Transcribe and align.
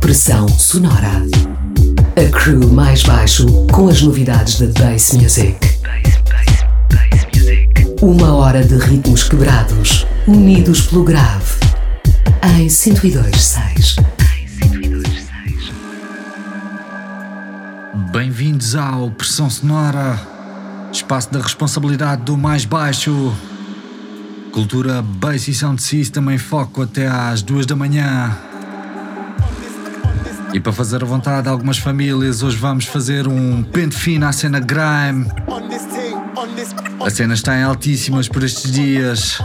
Pressão 0.00 0.48
sonora. 0.48 1.22
A 2.16 2.30
crew 2.30 2.68
mais 2.72 3.02
baixo 3.02 3.46
com 3.72 3.88
as 3.88 4.00
novidades 4.00 4.60
da 4.60 4.66
Bass 4.80 5.12
Music. 5.12 5.58
Uma 8.00 8.34
hora 8.34 8.64
de 8.64 8.76
ritmos 8.76 9.24
quebrados, 9.24 10.06
unidos 10.26 10.82
pelo 10.82 11.04
grave. 11.04 11.60
Em 12.42 12.66
102.6. 12.66 13.95
Bem-vindos 18.66 18.74
ao 18.74 19.10
Pressão 19.12 19.48
Sonora, 19.48 20.18
espaço 20.90 21.32
da 21.32 21.40
responsabilidade 21.40 22.22
do 22.22 22.36
mais 22.36 22.64
baixo. 22.64 23.32
Cultura 24.50 25.00
Bass 25.02 25.46
e 25.46 25.54
Sound 25.54 25.80
System 25.80 26.32
em 26.32 26.38
foco 26.38 26.82
até 26.82 27.06
às 27.06 27.42
duas 27.42 27.64
da 27.64 27.76
manhã. 27.76 28.36
E 30.52 30.58
para 30.58 30.72
fazer 30.72 31.00
a 31.00 31.06
vontade 31.06 31.44
de 31.44 31.48
algumas 31.48 31.78
famílias, 31.78 32.42
hoje 32.42 32.56
vamos 32.56 32.86
fazer 32.86 33.28
um 33.28 33.62
pente 33.62 33.94
fino 33.94 34.26
à 34.26 34.32
cena 34.32 34.58
grime. 34.58 35.30
A 37.04 37.10
cena 37.10 37.34
está 37.34 37.56
em 37.56 37.62
altíssimas 37.62 38.28
por 38.28 38.42
estes 38.42 38.72
dias. 38.72 39.40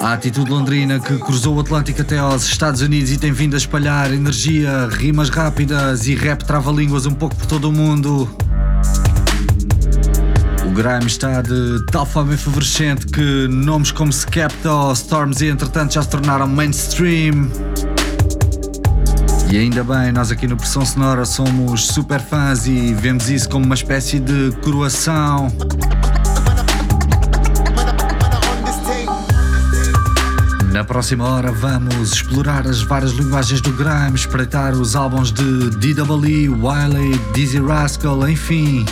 A 0.00 0.12
atitude 0.12 0.48
londrina 0.48 1.00
que 1.00 1.18
cruzou 1.18 1.56
o 1.56 1.60
Atlântico 1.60 2.00
até 2.02 2.18
aos 2.18 2.44
Estados 2.44 2.80
Unidos 2.80 3.10
e 3.10 3.18
tem 3.18 3.32
vindo 3.32 3.54
a 3.54 3.56
espalhar 3.56 4.12
energia, 4.12 4.88
rimas 4.90 5.28
rápidas 5.28 6.06
e 6.06 6.14
rap 6.14 6.44
trava-línguas 6.44 7.04
um 7.04 7.12
pouco 7.12 7.34
por 7.34 7.46
todo 7.46 7.68
o 7.68 7.72
mundo. 7.72 8.30
O 10.64 10.70
grime 10.70 11.06
está 11.06 11.42
de 11.42 11.84
tal 11.90 12.06
forma 12.06 12.34
efervescente 12.34 13.06
que 13.06 13.48
nomes 13.48 13.90
como 13.90 14.12
Skepta 14.12 14.72
ou 14.72 14.92
Stormzy 14.92 15.48
entretanto 15.48 15.94
já 15.94 16.02
se 16.02 16.08
tornaram 16.08 16.46
mainstream. 16.46 17.50
E 19.50 19.58
ainda 19.58 19.82
bem, 19.82 20.12
nós 20.12 20.30
aqui 20.30 20.46
no 20.46 20.56
Pressão 20.56 20.86
Sonora 20.86 21.24
somos 21.24 21.86
super 21.86 22.20
fãs 22.20 22.66
e 22.66 22.94
vemos 22.94 23.28
isso 23.28 23.48
como 23.48 23.64
uma 23.64 23.74
espécie 23.74 24.20
de 24.20 24.52
coroação. 24.62 25.50
Na 30.78 30.84
próxima 30.84 31.28
hora 31.28 31.50
vamos 31.50 32.12
explorar 32.12 32.64
as 32.64 32.82
várias 32.82 33.10
linguagens 33.10 33.60
do 33.60 33.72
grime, 33.72 34.14
espreitar 34.14 34.74
os 34.74 34.94
álbuns 34.94 35.32
de 35.32 35.70
DWE, 35.70 36.48
Wiley, 36.48 37.18
Dizzy 37.34 37.58
Rascal, 37.58 38.28
enfim. 38.28 38.86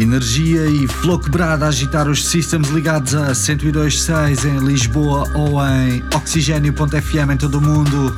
Energia 0.00 0.66
e 0.66 0.88
flow 0.88 1.20
quebrada 1.20 1.64
a 1.64 1.68
agitar 1.68 2.08
os 2.08 2.26
systems 2.26 2.70
ligados 2.70 3.14
a 3.14 3.30
102.6 3.30 4.46
em 4.46 4.58
Lisboa 4.58 5.30
ou 5.36 5.64
em 5.64 6.02
oxigênio.fm 6.12 7.32
em 7.32 7.36
todo 7.36 7.58
o 7.58 7.60
mundo 7.60 8.16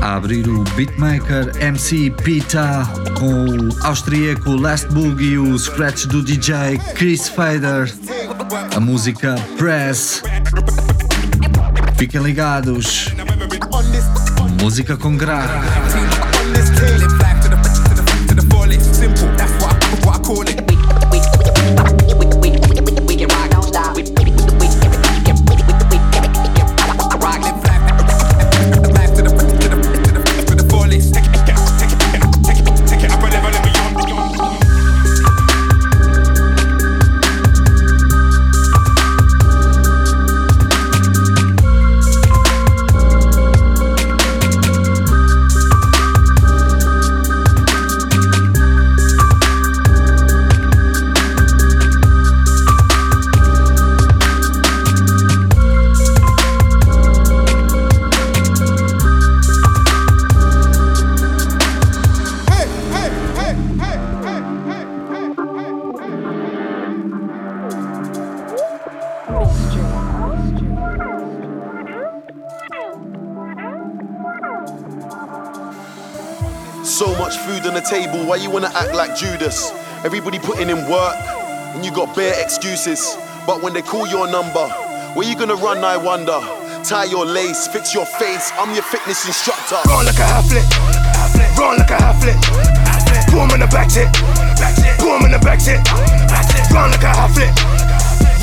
a 0.00 0.14
abrir 0.14 0.48
o 0.48 0.62
beatmaker 0.76 1.50
MC 1.60 2.10
Pita 2.22 2.88
com 3.18 3.44
o 3.44 3.68
austríaco 3.82 4.52
Last 4.52 4.86
Boogie 4.88 5.32
e 5.32 5.38
o 5.38 5.58
scratch 5.58 6.06
do 6.06 6.22
DJ 6.22 6.78
Chris 6.94 7.28
Fader. 7.28 7.92
A 8.74 8.80
música 8.80 9.34
Press. 9.58 10.22
Fiquem 11.96 12.22
ligados. 12.22 13.08
Música 14.60 14.96
com 14.96 15.16
grave. 15.16 15.48
You 78.38 78.50
wanna 78.50 78.70
act 78.74 78.94
like 78.94 79.16
Judas? 79.16 79.70
Everybody 80.04 80.38
putting 80.38 80.70
in 80.70 80.88
work, 80.88 81.16
and 81.74 81.84
you 81.84 81.90
got 81.90 82.14
bare 82.14 82.34
excuses. 82.42 83.16
But 83.46 83.62
when 83.62 83.72
they 83.72 83.82
call 83.82 84.06
your 84.06 84.30
number, 84.30 84.68
where 85.14 85.26
you 85.26 85.36
gonna 85.36 85.56
run, 85.56 85.82
I 85.82 85.96
wonder? 85.96 86.38
Tie 86.84 87.04
your 87.04 87.26
lace, 87.26 87.66
fix 87.66 87.92
your 87.94 88.06
face, 88.06 88.52
I'm 88.56 88.72
your 88.74 88.84
fitness 88.84 89.26
instructor. 89.26 89.76
Run 89.88 90.06
like 90.06 90.18
a 90.18 90.26
half 90.26 90.46
flip, 90.46 90.64
run 91.58 91.78
like 91.78 91.90
a 91.90 91.98
half 91.98 92.22
flip. 92.22 92.38
Boom 93.32 93.50
in 93.50 93.60
the 93.60 93.66
back 93.68 93.88
tip, 93.88 94.08
boom 94.98 95.24
in 95.26 95.32
the 95.32 95.38
back 95.42 95.58
tip. 95.58 95.82
Run 96.72 96.90
like 96.90 97.02
a 97.02 97.10
half 97.12 97.34
flip, 97.34 97.50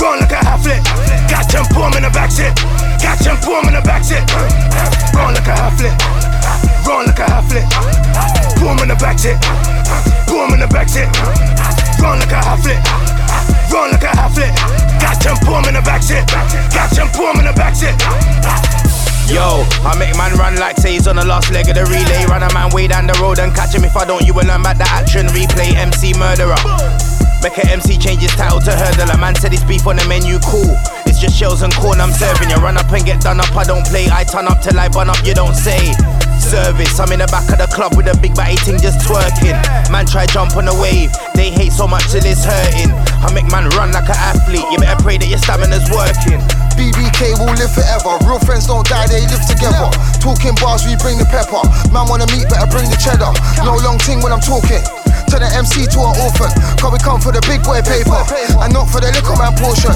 run 0.01 0.19
like 0.19 0.31
a 0.31 0.43
half 0.43 0.61
flip. 0.61 0.83
Got 1.29 1.47
them 1.49 1.65
boom 1.73 1.93
in 1.95 2.03
the 2.03 2.11
back 2.11 2.29
tip, 2.29 2.53
got 3.01 3.17
them 3.23 3.37
boom 3.41 3.67
in 3.69 3.73
the 3.73 3.81
back 3.81 4.03
tip. 4.03 4.23
Run 5.15 5.33
like 5.33 5.47
a 5.47 5.55
half 5.55 5.77
flip, 5.79 5.95
run 6.85 7.05
like 7.07 7.19
a 7.19 7.25
half 7.29 7.47
flip. 7.49 7.65
Boom 8.59 8.79
in 8.79 8.89
the 8.89 8.95
back 8.95 9.17
tip. 9.17 9.37
Boom 10.27 10.53
in 10.53 10.59
the 10.59 10.67
back 10.67 10.87
tip. 10.87 11.09
Run 12.01 12.19
like 12.19 12.31
a 12.31 12.41
half 12.41 12.61
flip. 12.61 12.81
Run 13.71 13.91
like 13.91 14.03
a 14.03 14.13
half 14.13 14.33
flip. 14.33 14.53
Got 15.01 15.21
them 15.21 15.65
in 15.69 15.73
the 15.73 15.81
back 15.81 16.01
tip. 16.01 16.25
Got 16.73 16.89
them 16.93 17.39
in 17.39 17.45
the 17.45 17.53
back 17.53 17.73
tip. 17.73 17.95
Yo, 19.25 19.65
I 19.81 19.97
make 19.97 20.15
man 20.17 20.37
run 20.37 20.55
like 20.57 20.77
say 20.77 20.93
he's 20.93 21.07
on 21.07 21.15
the 21.15 21.25
last 21.25 21.51
leg 21.51 21.67
of 21.69 21.75
the 21.75 21.85
relay. 21.85 22.25
Run 22.29 22.43
a 22.43 22.53
man 22.53 22.69
way 22.73 22.87
down 22.87 23.07
the 23.07 23.17
road 23.21 23.39
and 23.39 23.53
catch 23.53 23.73
him 23.73 23.83
if 23.83 23.95
I 23.97 24.05
don't. 24.05 24.25
You 24.25 24.33
will 24.33 24.45
learn 24.45 24.61
about 24.61 24.77
the 24.77 24.87
action 24.89 25.25
replay. 25.33 25.73
MC 25.73 26.13
murderer. 26.13 26.57
Make 27.41 27.57
a 27.57 27.65
MC 27.69 27.97
change 27.97 28.21
his 28.21 28.33
title 28.33 28.59
to 28.61 28.71
hurdler. 28.71 29.19
Man 29.19 29.35
said 29.35 29.51
his 29.51 29.63
beef 29.63 29.85
on 29.87 29.97
the 29.97 30.05
menu, 30.07 30.37
cool. 30.45 30.77
It's 31.05 31.19
just 31.19 31.37
shells 31.37 31.61
and 31.61 31.73
corn 31.73 32.01
I'm 32.01 32.11
serving 32.11 32.49
you. 32.49 32.57
Run 32.57 32.77
up 32.77 32.91
and 32.91 33.05
get 33.05 33.21
done 33.21 33.39
up, 33.39 33.55
I 33.55 33.63
don't 33.63 33.85
play. 33.85 34.09
I 34.09 34.23
turn 34.23 34.47
up 34.47 34.61
till 34.61 34.79
I 34.79 34.89
bun 34.89 35.09
up, 35.09 35.21
you 35.25 35.33
don't 35.33 35.55
say 35.55 35.93
service. 36.39 36.99
I'm 36.99 37.11
in 37.11 37.19
the 37.19 37.29
back 37.29 37.47
of 37.51 37.57
the 37.59 37.67
club 37.69 37.95
with 37.95 38.07
a 38.07 38.15
big 38.19 38.35
batty 38.35 38.57
ting 38.63 38.79
just 38.79 38.99
twerking. 39.05 39.55
Man 39.91 40.05
try 40.05 40.25
jump 40.25 40.55
on 40.55 40.65
the 40.65 40.75
wave, 40.75 41.11
they 41.35 41.51
hate 41.51 41.71
so 41.71 41.87
much 41.87 42.11
till 42.11 42.25
it's 42.25 42.43
hurting. 42.43 42.91
I 43.23 43.31
make 43.33 43.47
man 43.51 43.69
run 43.75 43.91
like 43.91 44.09
an 44.09 44.19
athlete, 44.19 44.65
you 44.71 44.77
better 44.77 44.99
pray 45.01 45.17
that 45.17 45.27
your 45.27 45.39
stamina's 45.39 45.87
working. 45.91 46.41
BBK 46.75 47.39
will 47.39 47.55
live 47.55 47.71
forever. 47.71 48.19
Real 48.27 48.39
friends 48.43 48.67
don't 48.67 48.85
die, 48.87 49.07
they 49.07 49.23
live 49.31 49.43
together. 49.47 49.87
Talking 50.19 50.55
bars, 50.59 50.83
we 50.83 50.99
bring 50.99 51.17
the 51.17 51.27
pepper. 51.27 51.63
Man 51.93 52.07
wanna 52.11 52.27
meet, 52.35 52.49
better 52.51 52.67
bring 52.67 52.89
the 52.91 52.99
cheddar. 52.99 53.31
No 53.63 53.79
long 53.79 53.97
ting 53.97 54.19
when 54.19 54.35
I'm 54.35 54.43
talking. 54.43 54.83
Turn 55.31 55.41
the 55.41 55.49
MC 55.51 55.87
to 55.91 55.99
an 56.03 56.13
orphan. 56.21 56.51
Cause 56.79 56.91
we 56.91 56.99
come 56.99 57.19
for 57.19 57.31
the 57.31 57.41
big 57.47 57.63
boy 57.63 57.81
paper. 57.81 58.19
And 58.61 58.71
not 58.71 58.89
for 58.91 58.99
the 58.99 59.11
little 59.11 59.37
man 59.37 59.53
portion. 59.57 59.95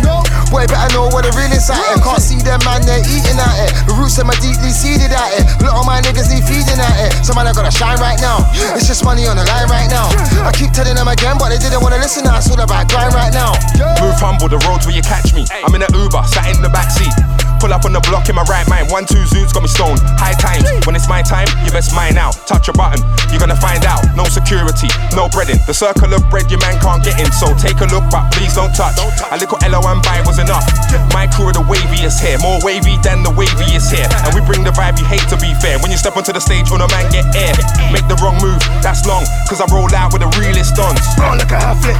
Boy, 0.50 0.66
better 0.66 0.89
know 0.95 1.07
what 1.12 1.27
the 1.27 1.31
real 1.38 1.51
inside 1.51 1.81
it. 1.94 2.01
Can't 2.01 2.21
see 2.21 2.42
them 2.42 2.60
man, 2.66 2.81
they're 2.83 3.04
eating 3.06 3.38
at 3.38 3.56
it. 3.68 3.71
The 3.86 3.94
roots 3.95 4.18
of 4.18 4.25
my 4.25 4.36
deeply 4.42 4.71
seeded 4.74 5.12
at 5.13 5.30
it. 5.38 5.44
A 5.62 5.69
lot 5.69 5.81
of 5.81 5.86
my 5.86 6.01
niggas 6.01 6.30
need 6.31 6.44
feeding 6.45 6.80
at 6.80 6.98
it. 7.06 7.12
So 7.25 7.33
man, 7.33 7.45
I 7.45 7.54
gotta 7.54 7.74
shine 7.74 8.00
right 8.00 8.19
now. 8.19 8.44
It's 8.75 8.88
just 8.88 9.04
money 9.06 9.27
on 9.27 9.38
the 9.38 9.45
line 9.45 9.69
right 9.69 9.89
now. 9.89 10.10
I 10.45 10.51
keep 10.54 10.71
telling 10.71 10.95
them 10.95 11.07
again, 11.07 11.38
but 11.38 11.50
they 11.50 11.60
didn't 11.60 11.81
wanna 11.81 12.01
listen. 12.01 12.25
It's 12.25 12.50
all 12.50 12.60
about 12.60 12.89
grind 12.89 13.13
right 13.13 13.33
now. 13.33 13.54
Move 14.01 14.18
humble, 14.19 14.50
the 14.50 14.60
roads 14.68 14.86
where 14.86 14.95
you 14.95 15.01
catch 15.01 15.33
me. 15.33 15.45
I'm 15.51 15.74
in 15.75 15.81
an 15.83 15.94
Uber, 15.94 16.24
sat 16.30 16.50
in 16.54 16.62
the 16.62 16.69
back 16.69 16.92
seat. 16.92 17.49
Pull 17.60 17.76
up 17.76 17.84
on 17.84 17.92
the 17.92 18.00
block 18.08 18.32
in 18.32 18.36
my 18.36 18.48
right 18.48 18.68
mind. 18.72 18.88
One, 18.90 19.06
two 19.06 19.20
zoots 19.28 19.52
got 19.52 19.64
me 19.64 19.70
stoned. 19.70 20.00
High 20.16 20.36
times. 20.40 20.64
When 20.88 20.96
it's 20.96 21.12
my 21.12 21.22
time, 21.22 21.48
you 21.68 21.72
best 21.76 21.92
mine 21.94 22.18
out. 22.18 22.34
Touch 22.48 22.72
a 22.72 22.74
button, 22.74 23.04
you're 23.30 23.40
gonna 23.40 23.60
find 23.60 23.84
out. 23.84 24.02
No 24.16 24.24
security, 24.26 24.88
no 25.12 25.28
breading. 25.28 25.60
The 25.68 25.76
circle 25.76 26.12
of 26.16 26.24
bread 26.32 26.48
your 26.48 26.60
man 26.64 26.80
can't 26.80 27.04
get 27.04 27.20
in. 27.20 27.28
So 27.36 27.52
take 27.60 27.84
a 27.84 27.88
look, 27.92 28.08
but 28.08 28.32
please 28.32 28.56
don't 28.56 28.72
touch. 28.72 28.96
A 29.00 29.36
little 29.36 29.60
LO 29.68 29.84
and 29.92 30.02
buy 30.02 30.24
was 30.24 30.40
enough. 30.40 30.64
My 31.12 31.28
crew 31.28 31.52
are 31.52 31.56
the 31.56 31.66
waviest 31.68 32.24
here. 32.24 32.40
More 32.40 32.60
wavy 32.64 32.96
than 33.04 33.22
the 33.22 33.34
waviest 33.36 33.92
here. 33.92 34.08
And 34.26 34.32
we 34.32 34.42
bring 34.42 34.64
the 34.64 34.72
vibe 34.72 34.98
you 34.98 35.06
hate 35.06 35.28
to 35.28 35.38
be 35.38 35.52
fair. 35.60 35.78
When 35.84 35.92
you 35.92 36.00
step 36.00 36.16
onto 36.16 36.32
the 36.32 36.42
stage, 36.42 36.72
all 36.72 36.80
the 36.80 36.88
man 36.90 37.12
get 37.12 37.28
air. 37.36 37.54
Make 37.92 38.08
the 38.08 38.16
wrong 38.24 38.40
move, 38.40 38.64
that's 38.80 39.06
long. 39.06 39.28
cause 39.52 39.60
I 39.60 39.68
roll 39.68 39.92
out 39.94 40.14
with 40.16 40.24
the 40.24 40.32
realest 40.40 40.76
dons. 40.80 41.04
Run 41.20 41.38
like 41.38 41.52
a 41.52 41.60
half 41.60 41.84
flip, 41.84 42.00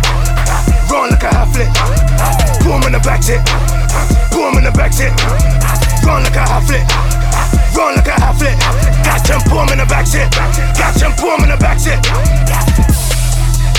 run 0.88 1.12
like 1.12 1.24
a 1.24 1.32
half 1.36 1.52
flip. 1.52 1.70
Boom 2.64 2.84
in 2.84 2.94
the 2.94 3.02
back 3.04 3.22
tip, 3.22 3.42
boom 4.32 4.58
in 4.58 4.64
the 4.64 4.72
back 4.72 4.92
tip. 4.92 5.14
Run 6.06 6.24
like 6.24 6.36
a 6.36 6.46
half 6.48 6.66
flip, 6.66 6.86
run 7.76 7.96
like 7.96 8.08
a 8.08 8.18
half 8.18 8.38
flip. 8.40 8.58
Catch 9.04 9.30
and 9.30 9.44
boom 9.50 9.70
in 9.70 9.78
the 9.78 9.86
back 9.86 10.06
tip, 10.06 10.30
catch 10.78 11.02
and 11.04 11.16
boom 11.18 11.44
in 11.44 11.50
the 11.50 11.58
back 11.58 11.78
tip. 11.78 12.00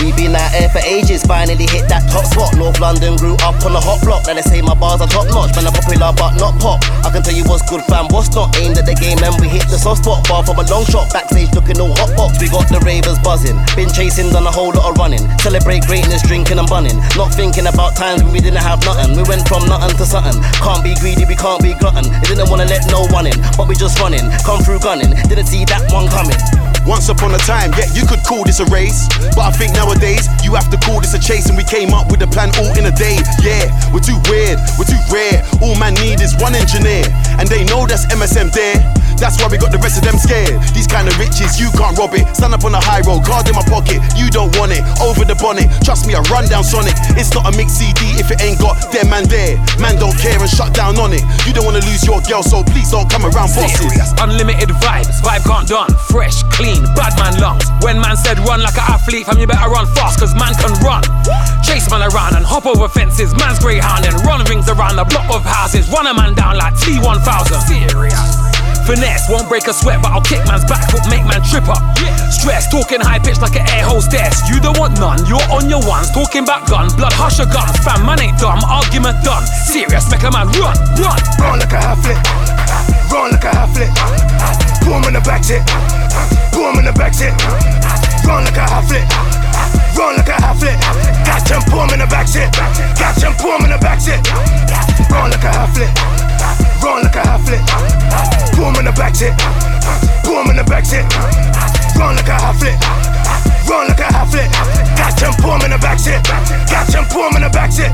We 0.00 0.16
been 0.16 0.32
out 0.32 0.48
here 0.56 0.72
for 0.72 0.80
ages, 0.80 1.20
finally 1.28 1.68
hit 1.68 1.84
that 1.92 2.08
top 2.08 2.24
spot. 2.24 2.56
North 2.56 2.80
London 2.80 3.20
grew 3.20 3.36
up 3.44 3.60
on 3.68 3.76
the 3.76 3.82
hot 3.84 4.00
block. 4.00 4.24
Now 4.24 4.32
they 4.32 4.40
say 4.40 4.64
my 4.64 4.72
bars 4.72 5.04
are 5.04 5.10
top 5.12 5.28
notch, 5.28 5.52
man, 5.52 5.68
I'm 5.68 5.76
popular 5.76 6.08
but 6.16 6.40
not 6.40 6.56
pop. 6.56 6.80
I 7.04 7.12
can 7.12 7.20
tell 7.20 7.36
you 7.36 7.44
what's 7.44 7.60
good, 7.68 7.84
fam, 7.84 8.08
what's 8.08 8.32
not. 8.32 8.56
Aimed 8.56 8.80
at 8.80 8.88
the 8.88 8.96
game, 8.96 9.20
and 9.20 9.36
we 9.36 9.52
hit 9.52 9.68
the 9.68 9.76
soft 9.76 10.08
spot. 10.08 10.24
Bar 10.24 10.40
from 10.40 10.56
a 10.56 10.64
long 10.72 10.88
shot, 10.88 11.12
backstage 11.12 11.52
looking 11.52 11.76
all 11.76 11.92
hot 12.00 12.16
box. 12.16 12.40
We 12.40 12.48
got 12.48 12.64
the 12.72 12.80
ravers 12.80 13.20
buzzing, 13.20 13.60
been 13.76 13.92
chasing, 13.92 14.32
done 14.32 14.48
a 14.48 14.52
whole 14.52 14.72
lot 14.72 14.88
of 14.88 14.96
running. 14.96 15.20
Celebrate 15.44 15.84
greatness, 15.84 16.24
drinking 16.24 16.56
and 16.56 16.68
bunning. 16.72 16.96
Not 17.20 17.36
thinking 17.36 17.68
about 17.68 17.92
times 17.92 18.24
when 18.24 18.32
we 18.32 18.40
didn't 18.40 18.64
have 18.64 18.80
nothing. 18.88 19.12
We 19.12 19.28
went 19.28 19.44
from 19.44 19.59
nothing 19.70 19.96
to 19.96 20.04
something. 20.04 20.34
Can't 20.58 20.82
be 20.82 20.98
greedy, 20.98 21.24
we 21.24 21.38
can't 21.38 21.62
be 21.62 21.78
glutton. 21.78 22.10
They 22.26 22.34
didn't 22.34 22.50
wanna 22.50 22.66
let 22.66 22.90
no 22.90 23.06
one 23.14 23.30
in, 23.30 23.38
but 23.54 23.70
we 23.70 23.78
just 23.78 23.94
running. 24.02 24.26
Come 24.42 24.60
through 24.66 24.82
gunning, 24.82 25.14
didn't 25.30 25.46
see 25.46 25.64
that 25.70 25.86
one 25.94 26.10
coming. 26.10 26.36
Once 26.86 27.08
upon 27.08 27.30
a 27.34 27.38
time, 27.46 27.70
yeah, 27.78 27.86
you 27.94 28.02
could 28.02 28.18
call 28.26 28.42
this 28.42 28.58
a 28.58 28.66
race. 28.66 29.06
But 29.38 29.46
I 29.46 29.52
think 29.54 29.72
nowadays, 29.78 30.26
you 30.42 30.58
have 30.58 30.70
to 30.74 30.78
call 30.82 31.00
this 31.00 31.14
a 31.14 31.20
chase. 31.20 31.46
And 31.46 31.56
we 31.56 31.62
came 31.62 31.94
up 31.94 32.10
with 32.10 32.22
a 32.22 32.26
plan 32.26 32.50
all 32.58 32.72
in 32.74 32.90
a 32.90 32.94
day. 32.94 33.20
Yeah, 33.46 33.70
we're 33.94 34.02
too 34.02 34.18
weird, 34.26 34.58
we're 34.74 34.90
too 34.90 35.00
rare. 35.12 35.44
All 35.62 35.78
man 35.78 35.94
need 36.02 36.20
is 36.20 36.34
one 36.42 36.54
engineer. 36.58 37.06
And 37.38 37.46
they 37.46 37.62
know 37.64 37.86
that's 37.86 38.06
MSM 38.10 38.50
there. 38.50 38.99
That's 39.20 39.36
why 39.36 39.52
we 39.52 39.60
got 39.60 39.70
the 39.70 39.78
rest 39.78 40.00
of 40.00 40.04
them 40.08 40.16
scared. 40.16 40.56
These 40.72 40.88
kind 40.88 41.04
of 41.04 41.14
riches, 41.20 41.60
you 41.60 41.68
can't 41.76 41.92
rob 42.00 42.16
it. 42.16 42.24
Stand 42.32 42.56
up 42.56 42.64
on 42.64 42.72
the 42.72 42.80
high 42.80 43.04
road, 43.04 43.20
card 43.28 43.44
in 43.44 43.54
my 43.54 43.62
pocket. 43.68 44.00
You 44.16 44.32
don't 44.32 44.48
want 44.56 44.72
it, 44.72 44.80
over 44.96 45.28
the 45.28 45.36
bonnet. 45.36 45.68
Trust 45.84 46.08
me, 46.08 46.16
I 46.16 46.24
run 46.32 46.48
down 46.48 46.64
Sonic. 46.64 46.96
It's 47.20 47.36
not 47.36 47.44
a 47.44 47.52
mix 47.52 47.76
CD 47.76 48.16
if 48.16 48.32
it 48.32 48.40
ain't 48.40 48.56
got 48.56 48.80
them 48.88 49.12
man 49.12 49.28
there. 49.28 49.60
Man 49.76 50.00
don't 50.00 50.16
care 50.16 50.40
and 50.40 50.48
shut 50.48 50.72
down 50.72 50.96
on 50.96 51.12
it. 51.12 51.20
You 51.44 51.52
don't 51.52 51.68
wanna 51.68 51.84
lose 51.84 52.00
your 52.08 52.24
girl, 52.24 52.40
so 52.40 52.64
please 52.64 52.88
don't 52.88 53.12
come 53.12 53.28
around 53.28 53.52
bosses. 53.52 53.92
Unlimited 54.16 54.72
vibes, 54.80 55.20
vibe 55.20 55.44
can't 55.44 55.68
done. 55.68 55.92
Fresh, 56.08 56.40
clean, 56.56 56.80
bad 56.96 57.12
man 57.20 57.36
lungs. 57.36 57.68
When 57.84 58.00
man 58.00 58.16
said 58.16 58.40
run 58.48 58.64
like 58.64 58.80
an 58.80 58.88
athlete, 58.88 59.28
fam, 59.28 59.36
you 59.36 59.46
better 59.46 59.68
run 59.68 59.84
fast, 59.92 60.16
cause 60.16 60.32
man 60.32 60.56
can 60.56 60.72
run. 60.80 61.04
Chase 61.60 61.92
man 61.92 62.00
around 62.08 62.40
and 62.40 62.44
hop 62.44 62.64
over 62.64 62.88
fences. 62.88 63.36
Man's 63.36 63.60
greyhound 63.60 64.08
and 64.08 64.16
run 64.24 64.40
rings 64.48 64.68
around 64.72 64.96
the 64.96 65.04
block 65.04 65.28
of 65.28 65.44
houses. 65.44 65.92
Run 65.92 66.08
a 66.08 66.14
man 66.14 66.32
down 66.32 66.56
like 66.56 66.72
T1000. 66.80 67.20
Serious. 67.68 68.39
Finesse 68.90 69.30
won't 69.30 69.46
break 69.46 69.70
a 69.70 69.72
sweat, 69.72 70.02
but 70.02 70.10
I'll 70.10 70.26
kick 70.26 70.42
man's 70.50 70.66
back 70.66 70.82
foot, 70.90 71.06
make 71.06 71.22
man 71.22 71.38
trip 71.46 71.70
up. 71.70 71.78
Stress, 72.26 72.66
talking 72.74 72.98
high 72.98 73.22
pitch 73.22 73.38
like 73.38 73.54
an 73.54 73.62
air 73.70 73.86
hostess. 73.86 74.42
You 74.50 74.58
don't 74.58 74.74
want 74.82 74.98
none, 74.98 75.22
you're 75.30 75.46
on 75.54 75.70
your 75.70 75.78
ones. 75.86 76.10
Talking 76.10 76.42
back 76.42 76.66
gun, 76.66 76.90
blood 76.98 77.14
hush 77.14 77.38
your 77.38 77.46
guns. 77.46 77.78
Fam, 77.86 78.02
man 78.02 78.18
ain't 78.18 78.34
dumb, 78.42 78.58
argument 78.66 79.22
done. 79.22 79.46
Serious, 79.46 80.10
make 80.10 80.26
a 80.26 80.30
man 80.34 80.50
run, 80.58 80.74
run. 80.98 81.22
Run 81.38 81.62
like 81.62 81.70
a 81.70 81.78
half 81.78 82.02
flip, 82.02 82.18
run 83.14 83.30
like 83.30 83.46
a 83.46 83.54
half 83.54 83.70
flip. 83.70 83.94
Boom 84.82 85.06
in 85.06 85.14
the 85.14 85.22
back 85.22 85.46
tip, 85.46 85.62
boom 86.50 86.82
in 86.82 86.90
the 86.90 86.94
back 86.98 87.14
tip. 87.14 87.30
Run 88.26 88.42
like 88.42 88.58
a 88.58 88.66
half 88.66 88.90
flip, 88.90 89.06
run 89.94 90.18
like 90.18 90.34
a 90.34 90.34
half 90.34 90.58
flip. 90.58 90.74
Catch 91.22 91.54
and 91.54 91.62
boom 91.70 91.94
in 91.94 92.02
the 92.02 92.10
back 92.10 92.26
tip, 92.26 92.50
catch 92.98 93.22
and 93.22 93.38
boom 93.38 93.62
in 93.62 93.70
the 93.70 93.78
back 93.78 94.02
tip. 94.02 94.18
Run 95.14 95.30
like 95.30 95.46
a 95.46 95.50
half 95.54 95.70
flip, 95.78 95.94
run 96.82 97.02
like 97.04 97.16
a 97.16 97.22
half 97.26 97.42
flip. 97.46 97.60
Boom 98.56 98.76
in 98.76 98.84
the 98.84 98.92
back 98.92 99.14
tip, 99.14 99.34
boom 100.24 100.50
in 100.50 100.56
the 100.56 100.64
back 100.64 100.84
tip. 100.84 101.06
Run 101.98 102.16
like 102.16 102.28
a 102.28 102.32
half 102.32 102.58
flip, 102.58 102.78
run 103.68 103.88
like 103.88 104.00
a 104.00 104.04
half 104.04 104.30
flip. 104.30 104.50
Catch 104.96 105.22
and 105.22 105.36
boom 105.42 105.60
in 105.62 105.70
the 105.70 105.78
back 105.78 105.98
tip, 105.98 106.22
catch 106.68 106.94
and 106.94 107.08
boom 107.10 107.36
in 107.36 107.42
the 107.42 107.50
back 107.50 107.70
tip. 107.70 107.92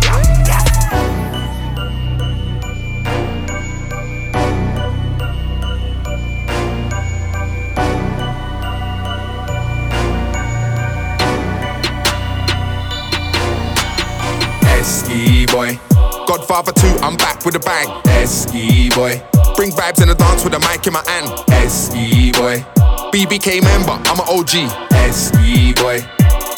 Esky 14.67 15.47
boy. 15.51 15.86
Godfather 16.27 16.73
2, 16.73 17.07
I'm 17.07 17.17
back 17.17 17.45
with 17.45 17.55
a 17.55 17.61
bang. 17.61 17.87
Esky 18.19 18.93
boy. 18.95 19.23
Bring 19.55 19.71
vibes 19.71 20.03
in 20.03 20.09
the 20.09 20.15
dance 20.15 20.43
with 20.43 20.55
a 20.55 20.61
mic 20.61 20.85
in 20.85 20.93
my 20.93 21.03
hand. 21.07 21.31
Esky 21.55 22.35
boy. 22.35 22.67
BBK 23.15 23.63
member, 23.63 23.95
I'm 24.11 24.19
an 24.19 24.27
OG. 24.27 24.67
Esky 25.07 25.71
boy. 25.79 26.03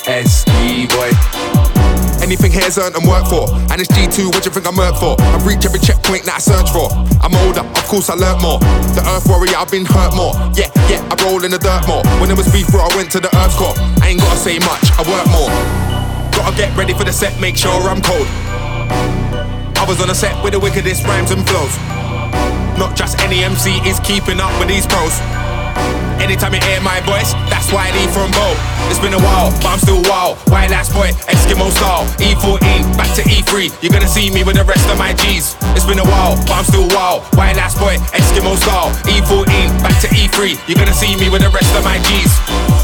Esky 0.09 0.89
boy. 0.89 1.13
Anything 2.25 2.51
here's 2.51 2.79
earned 2.79 2.97
and 2.97 3.07
worked 3.07 3.29
for. 3.29 3.45
And 3.69 3.77
it's 3.77 3.93
G2, 3.93 4.33
what 4.33 4.45
you 4.49 4.51
think 4.51 4.67
I'm 4.67 4.75
worked 4.75 4.99
for? 5.05 5.21
I've 5.21 5.45
reached 5.45 5.67
every 5.67 5.81
checkpoint 5.81 6.25
that 6.25 6.37
I 6.37 6.43
search 6.43 6.73
for. 6.73 6.89
I'm 7.21 7.37
older, 7.45 7.61
of 7.61 7.85
course 7.93 8.09
I 8.09 8.17
learnt 8.17 8.41
more. 8.41 8.59
The 8.97 9.05
earth 9.05 9.29
warrior, 9.29 9.53
I've 9.53 9.71
been 9.71 9.85
hurt 9.85 10.17
more. 10.17 10.33
Yeah, 10.57 10.73
yeah, 10.89 11.05
I 11.13 11.15
roll 11.29 11.45
in 11.45 11.53
the 11.53 11.61
dirt 11.61 11.85
more. 11.85 12.01
When 12.25 12.33
it 12.33 12.37
was 12.41 12.49
beef, 12.49 12.73
bro, 12.73 12.89
I 12.89 12.91
went 12.97 13.13
to 13.13 13.21
the 13.21 13.29
earth 13.37 13.53
core. 13.61 13.77
I 14.01 14.17
ain't 14.17 14.21
gotta 14.25 14.41
say 14.41 14.57
much, 14.65 14.89
I 14.97 15.05
work 15.05 15.29
more. 15.29 15.53
Gotta 16.33 16.57
get 16.57 16.73
ready 16.73 16.97
for 16.97 17.05
the 17.05 17.13
set, 17.13 17.39
make 17.39 17.57
sure 17.57 17.77
I'm 17.85 18.01
cold. 18.01 19.28
Was 19.89 20.03
on 20.03 20.11
a 20.11 20.15
set 20.15 20.37
with 20.45 20.53
the 20.53 20.61
wickedest 20.61 21.03
rhymes 21.05 21.31
and 21.31 21.41
flows. 21.49 21.73
Not 22.77 22.93
just 22.95 23.19
any 23.25 23.43
MC 23.43 23.81
is 23.89 23.99
keeping 24.01 24.39
up 24.39 24.53
with 24.61 24.69
these 24.69 24.85
pros. 24.85 25.17
Anytime 26.21 26.53
you 26.53 26.61
hear 26.61 26.79
my 26.85 27.01
voice, 27.09 27.33
that's 27.49 27.73
why 27.73 27.89
I 27.89 28.05
from 28.13 28.29
Bow. 28.37 28.53
It's 28.93 29.01
been 29.01 29.17
a 29.17 29.19
while, 29.19 29.49
but 29.65 29.73
I'm 29.73 29.79
still 29.81 30.03
wild. 30.05 30.37
White 30.53 30.77
ass 30.77 30.93
boy, 30.93 31.09
Eskimo 31.33 31.73
style. 31.73 32.05
E14, 32.21 32.85
back 33.01 33.17
to 33.17 33.23
E3. 33.23 33.73
You're 33.81 33.91
gonna 33.91 34.07
see 34.07 34.29
me 34.29 34.45
with 34.45 34.57
the 34.61 34.65
rest 34.65 34.85
of 34.93 34.99
my 34.99 35.15
G's. 35.15 35.57
It's 35.73 35.87
been 35.89 35.99
a 35.99 36.05
while, 36.05 36.37
but 36.45 36.61
I'm 36.61 36.65
still 36.69 36.87
wild. 36.93 37.25
White 37.33 37.57
ass 37.57 37.73
boy, 37.73 37.97
Eskimo 38.13 38.61
style. 38.61 38.93
E14, 39.09 39.49
back 39.81 39.97
to 40.05 40.09
E3. 40.13 40.69
You're 40.69 40.77
gonna 40.77 40.93
see 40.93 41.17
me 41.17 41.33
with 41.33 41.41
the 41.41 41.49
rest 41.49 41.73
of 41.73 41.83
my 41.83 41.97
G's. 42.05 42.33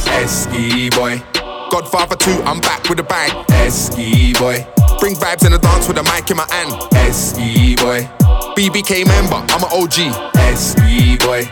Esky 0.08 0.88
boy. 0.96 1.44
Godfather 1.75 2.15
2, 2.15 2.47
I'm 2.47 2.61
back 2.61 2.88
with 2.88 3.00
a 3.00 3.03
bang. 3.03 3.35
Esky 3.67 4.31
boy. 4.38 4.62
Bring 5.03 5.19
vibes 5.19 5.43
in 5.43 5.50
the 5.50 5.59
dance 5.59 5.91
with 5.91 5.99
a 5.99 6.06
mic 6.06 6.31
in 6.31 6.38
my 6.38 6.47
hand. 6.47 6.71
Esky 6.94 7.75
boy. 7.75 8.06
BBK 8.55 9.03
member, 9.03 9.43
I'm 9.50 9.59
an 9.59 9.75
OG. 9.75 10.15
Esky 10.38 11.19
boy. 11.19 11.43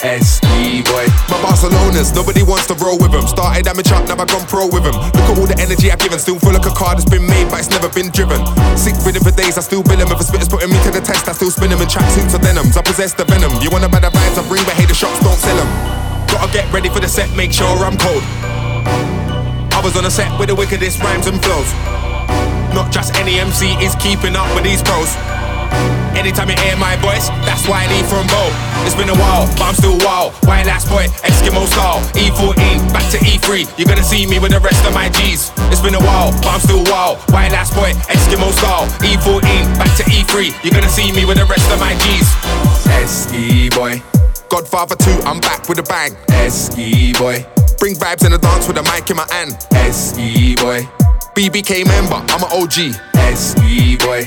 SE 0.00 0.80
boy. 0.88 1.04
My 1.28 1.36
Barcelona's, 1.44 2.16
nobody 2.16 2.40
wants 2.40 2.64
to 2.72 2.74
roll 2.80 2.96
with 2.96 3.12
him. 3.12 3.28
Started 3.28 3.68
amateur, 3.68 4.00
now 4.08 4.16
I 4.16 4.24
gone 4.24 4.48
pro 4.48 4.72
with 4.72 4.88
him. 4.88 4.96
Look 4.96 5.28
at 5.28 5.36
all 5.36 5.44
the 5.44 5.60
energy 5.60 5.92
I've 5.92 6.00
given. 6.00 6.16
Still 6.16 6.40
feel 6.40 6.56
like 6.56 6.64
a 6.64 6.72
car 6.72 6.96
that's 6.96 7.04
been 7.04 7.28
made, 7.28 7.52
but 7.52 7.60
it's 7.60 7.68
never 7.68 7.92
been 7.92 8.08
driven. 8.08 8.40
Sick 8.72 8.96
rhythm 9.04 9.20
for 9.20 9.36
days, 9.36 9.60
I 9.60 9.62
still 9.68 9.84
bill. 9.84 10.00
If 10.00 10.16
a 10.16 10.24
spitter's 10.24 10.48
putting 10.48 10.72
me 10.72 10.80
to 10.88 10.90
the 10.96 11.04
test, 11.04 11.28
I 11.28 11.36
still 11.36 11.52
spin 11.52 11.68
him 11.68 11.84
in 11.84 11.92
tracksuits 11.92 12.32
or 12.32 12.40
denims. 12.40 12.80
I 12.80 12.80
possess 12.80 13.12
the 13.12 13.28
venom. 13.28 13.52
You 13.60 13.68
wanna 13.68 13.92
the 13.92 14.08
vibes 14.08 14.40
I 14.40 14.48
bring, 14.48 14.64
but 14.64 14.80
hey, 14.80 14.88
the 14.88 14.96
shops 14.96 15.20
don't 15.20 15.36
sell 15.36 15.60
them. 15.60 15.68
Gotta 16.32 16.48
get 16.56 16.72
ready 16.72 16.88
for 16.88 17.04
the 17.04 17.08
set, 17.08 17.28
make 17.36 17.52
sure 17.52 17.68
I'm 17.84 18.00
cold. 18.00 18.24
I 19.78 19.80
was 19.80 19.94
on 19.94 20.04
a 20.06 20.10
set 20.10 20.26
with 20.40 20.50
the 20.50 20.56
wickedest 20.58 20.98
rhymes 20.98 21.30
and 21.30 21.38
flows. 21.38 21.70
Not 22.74 22.90
just 22.90 23.14
any 23.14 23.38
MC 23.38 23.78
is 23.78 23.94
keeping 24.02 24.34
up 24.34 24.50
with 24.50 24.66
these 24.66 24.82
pros. 24.82 25.14
Anytime 26.18 26.50
you 26.50 26.58
hear 26.66 26.74
my 26.74 26.98
voice, 26.98 27.30
that's 27.46 27.62
why 27.70 27.86
I 27.86 27.94
leave 27.94 28.10
from 28.10 28.26
Bow. 28.26 28.50
It's 28.82 28.98
been 28.98 29.06
a 29.06 29.14
while, 29.14 29.46
but 29.54 29.70
I'm 29.70 29.78
still 29.78 29.94
wild. 30.02 30.34
White 30.50 30.66
last 30.66 30.90
boy, 30.90 31.06
Eskimo 31.22 31.62
style. 31.70 32.02
E14, 32.18 32.90
back 32.90 33.06
to 33.14 33.22
E3. 33.22 33.70
You're 33.78 33.86
gonna 33.86 34.02
see 34.02 34.26
me 34.26 34.42
with 34.42 34.50
the 34.50 34.58
rest 34.58 34.82
of 34.82 34.98
my 34.98 35.06
G's. 35.14 35.54
It's 35.70 35.80
been 35.80 35.94
a 35.94 36.02
while, 36.02 36.34
but 36.42 36.58
I'm 36.58 36.60
still 36.66 36.82
wild. 36.90 37.22
White 37.30 37.54
last 37.54 37.70
boy, 37.78 37.94
Eskimo 38.10 38.50
style. 38.58 38.90
E14, 38.98 39.78
back 39.78 39.94
to 39.94 40.02
E3. 40.10 40.58
You're 40.66 40.74
gonna 40.74 40.90
see 40.90 41.14
me 41.14 41.22
with 41.22 41.38
the 41.38 41.46
rest 41.46 41.70
of 41.70 41.78
my 41.78 41.94
G's. 42.02 42.26
Esky 42.98 43.70
boy. 43.70 44.02
Godfather 44.50 44.96
2, 44.96 45.22
I'm 45.22 45.38
back 45.38 45.68
with 45.68 45.78
a 45.78 45.86
bang. 45.86 46.18
Esky 46.34 47.14
boy. 47.14 47.46
Bring 47.78 47.94
vibes 47.94 48.26
in 48.26 48.32
the 48.32 48.38
dance 48.38 48.66
with 48.66 48.76
a 48.78 48.82
mic 48.82 49.08
in 49.10 49.16
my 49.16 49.26
hand. 49.30 49.54
Esky 49.70 50.58
boy. 50.58 50.82
BBK 51.34 51.86
member, 51.86 52.18
I'm 52.34 52.42
an 52.42 52.50
OG. 52.50 52.98
Esky 53.14 53.98
boy. 54.02 54.26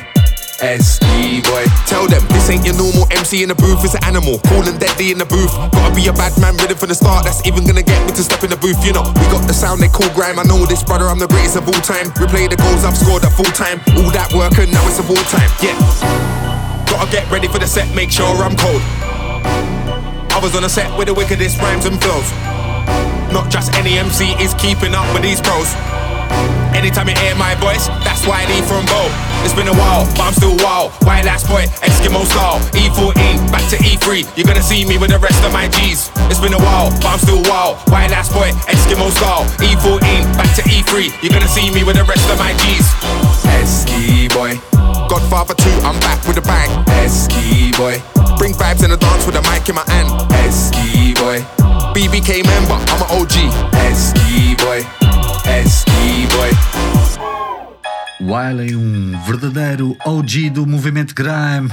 SE 0.62 1.42
boy. 1.42 1.66
Tell 1.90 2.06
them 2.06 2.22
this 2.30 2.48
ain't 2.48 2.64
your 2.64 2.78
normal 2.78 3.10
MC 3.10 3.42
in 3.42 3.50
the 3.50 3.58
booth, 3.58 3.84
it's 3.84 3.98
an 3.98 4.06
animal. 4.06 4.38
And 4.46 4.80
deadly 4.80 5.10
in 5.12 5.18
the 5.18 5.26
booth. 5.26 5.50
Gotta 5.74 5.90
be 5.96 6.06
a 6.06 6.14
bad 6.14 6.38
man 6.40 6.56
ready 6.62 6.76
from 6.76 6.90
the 6.90 6.96
start. 6.96 7.26
That's 7.26 7.42
even 7.50 7.66
gonna 7.66 7.82
get 7.82 7.98
me 8.06 8.14
to 8.14 8.24
step 8.24 8.46
in 8.46 8.52
the 8.54 8.62
booth, 8.62 8.78
you 8.86 8.94
know. 8.94 9.02
We 9.18 9.26
got 9.34 9.44
the 9.50 9.58
sound 9.58 9.82
they 9.82 9.90
call 9.90 10.08
grime. 10.14 10.38
I 10.38 10.44
know 10.44 10.64
this 10.70 10.84
brother, 10.84 11.10
I'm 11.10 11.18
the 11.18 11.28
greatest 11.28 11.58
of 11.58 11.66
all 11.66 11.82
time. 11.82 12.14
Replay 12.14 12.48
the 12.48 12.62
goals 12.62 12.86
I've 12.86 12.96
scored 12.96 13.26
at 13.26 13.34
full 13.34 13.50
time. 13.58 13.82
All 13.98 14.14
that 14.14 14.30
work 14.38 14.54
and 14.62 14.72
now 14.72 14.86
it's 14.86 15.02
a 15.02 15.06
war 15.10 15.20
time. 15.34 15.50
Yeah. 15.66 15.74
Gotta 16.86 17.10
get 17.10 17.26
ready 17.34 17.50
for 17.50 17.58
the 17.58 17.68
set, 17.68 17.90
make 17.96 18.12
sure 18.12 18.30
I'm 18.30 18.56
cold. 18.56 18.86
I 20.30 20.40
was 20.40 20.56
on 20.56 20.64
a 20.64 20.70
set 20.70 20.94
with 20.96 21.08
the 21.10 21.16
wickedest 21.18 21.58
rhymes 21.58 21.90
and 21.90 21.98
flows. 21.98 22.30
Not 23.32 23.50
just 23.50 23.74
any 23.76 23.98
MC 23.98 24.36
is 24.44 24.54
keeping 24.56 24.94
up 24.94 25.08
with 25.14 25.24
these 25.24 25.42
pros. 25.42 25.74
Anytime 26.72 27.08
you 27.10 27.16
hear 27.20 27.36
my 27.36 27.54
voice, 27.56 27.88
that's 28.08 28.26
why 28.26 28.44
I 28.44 28.46
need 28.48 28.64
from 28.64 28.86
Bow. 28.88 29.08
It's 29.44 29.54
been 29.54 29.68
a 29.68 29.76
while, 29.76 30.08
but 30.16 30.32
I'm 30.32 30.34
still 30.34 30.56
wild. 30.64 30.92
White 31.04 31.26
last 31.26 31.48
boy, 31.48 31.68
Eskimo 31.84 32.24
style. 32.26 32.60
E14, 32.72 33.52
back 33.52 33.68
to 33.70 33.78
E3. 33.78 34.26
You're 34.38 34.48
gonna 34.48 34.64
see 34.64 34.86
me 34.86 34.98
with 34.98 35.12
the 35.12 35.20
rest 35.20 35.44
of 35.44 35.52
my 35.52 35.68
G's. 35.68 36.10
It's 36.32 36.40
been 36.40 36.54
a 36.54 36.60
while, 36.60 36.90
but 37.04 37.06
I'm 37.06 37.20
still 37.20 37.44
wild. 37.44 37.78
White 37.92 38.10
last 38.10 38.32
boy, 38.34 38.50
Eskimo 38.72 39.12
style. 39.12 39.44
E14, 39.60 40.24
back 40.40 40.52
to 40.56 40.64
E3. 40.64 41.12
You're 41.22 41.34
gonna 41.34 41.52
see 41.52 41.70
me 41.72 41.84
with 41.84 41.98
the 41.98 42.06
rest 42.06 42.28
of 42.32 42.40
my 42.40 42.56
G's. 42.64 42.88
Eski 43.60 44.28
boy. 44.30 44.56
Godfather 45.12 45.54
2, 45.54 45.70
I'm 45.84 46.00
back 46.00 46.26
with 46.26 46.38
a 46.38 46.42
bang. 46.42 46.72
Eski 47.04 47.72
boy. 47.74 48.02
Bring 48.38 48.54
vibes 48.54 48.84
in 48.84 48.90
the 48.90 48.98
dance 48.98 49.26
with 49.26 49.36
a 49.36 49.44
mic 49.52 49.68
in 49.68 49.76
my 49.76 49.86
hand. 49.92 50.10
Eski 50.32 51.14
boy. 51.14 51.61
BBK 51.94 52.44
member, 52.48 52.78
I'm 52.88 53.02
an 53.02 53.20
OG. 53.20 53.36
Eski 53.92 54.56
boy. 54.64 54.80
Eski 55.46 56.26
boy. 56.32 56.52
Wiley, 58.22 58.78
um 58.78 59.22
verdadeiro 59.26 59.98
OG 60.06 60.52
do 60.52 60.66
movimento 60.66 61.14
grime. 61.14 61.70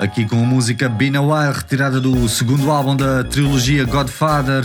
Aqui 0.00 0.24
com 0.24 0.36
a 0.36 0.46
música 0.46 0.88
Been 0.88 1.16
a 1.16 1.20
While, 1.20 1.52
retirada 1.52 2.00
do 2.00 2.26
segundo 2.30 2.70
álbum 2.70 2.96
da 2.96 3.24
trilogia 3.24 3.84
Godfather. 3.84 4.64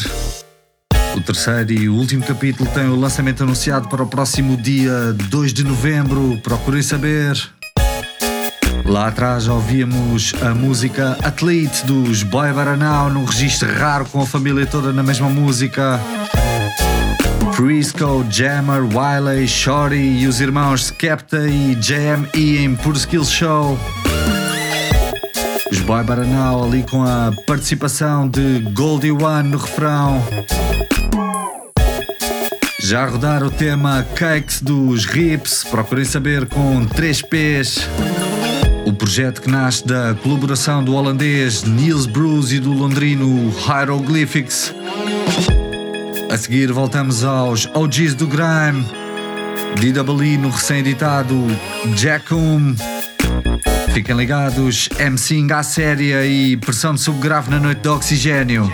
O 1.17 1.19
terceiro 1.19 1.73
e 1.73 1.89
último 1.89 2.23
capítulo 2.23 2.69
tem 2.69 2.87
o 2.87 2.95
lançamento 2.95 3.43
anunciado 3.43 3.89
para 3.89 4.03
o 4.03 4.07
próximo 4.07 4.55
dia 4.55 5.11
2 5.29 5.53
de 5.53 5.65
novembro. 5.65 6.39
Procurem 6.41 6.81
saber. 6.81 7.35
Lá 8.85 9.07
atrás 9.07 9.47
ouvíamos 9.47 10.33
a 10.41 10.53
música 10.53 11.17
Athlete 11.23 11.85
dos 11.85 12.23
Boy 12.23 12.51
Baranau 12.51 13.09
num 13.09 13.25
registro 13.25 13.71
raro 13.73 14.05
com 14.05 14.21
a 14.21 14.25
família 14.25 14.65
toda 14.65 14.91
na 14.91 15.03
mesma 15.03 15.29
música. 15.29 15.99
Frisco, 17.53 18.25
Jammer, 18.29 18.83
Wiley, 18.83 19.47
Shorty 19.47 19.95
e 19.95 20.27
os 20.27 20.41
irmãos 20.41 20.85
Skepta 20.85 21.47
e 21.47 21.75
JME 21.75 22.57
em 22.57 22.75
Pure 22.75 22.97
Skill 22.97 23.25
Show. 23.25 23.79
Os 25.71 25.79
Boy 25.79 26.03
Baranau 26.03 26.63
ali 26.63 26.83
com 26.89 27.03
a 27.03 27.31
participação 27.45 28.27
de 28.27 28.59
Goldie 28.73 29.11
One 29.11 29.49
no 29.49 29.57
refrão. 29.57 30.21
Já 32.79 33.05
rodar 33.05 33.43
o 33.43 33.51
tema 33.51 34.05
Cakes 34.15 34.61
dos 34.61 35.05
Rips, 35.05 35.63
procurem 35.63 36.03
saber 36.03 36.45
com 36.47 36.85
3 36.85 37.21
P's. 37.21 37.87
O 38.85 38.93
projeto 38.93 39.41
que 39.41 39.49
nasce 39.49 39.85
da 39.85 40.15
colaboração 40.21 40.83
do 40.83 40.95
holandês 40.95 41.63
Niels 41.63 42.05
Bruce 42.05 42.55
e 42.55 42.59
do 42.59 42.71
londrino 42.71 43.53
Hieroglyphics. 43.67 44.73
A 46.31 46.37
seguir 46.37 46.71
voltamos 46.71 47.23
aos 47.23 47.69
OGs 47.73 48.15
do 48.15 48.27
Grime, 48.27 48.85
DWE 49.79 50.37
no 50.37 50.49
recém-editado 50.49 51.35
Jackum. 51.95 52.75
Fiquem 53.93 54.15
ligados, 54.15 54.89
MCing 54.97 55.51
à 55.51 55.61
séria 55.61 56.25
e 56.25 56.55
pressão 56.57 56.93
de 56.93 57.01
subgrave 57.01 57.49
na 57.49 57.59
noite 57.59 57.81
de 57.81 57.89
oxigênio. 57.89 58.71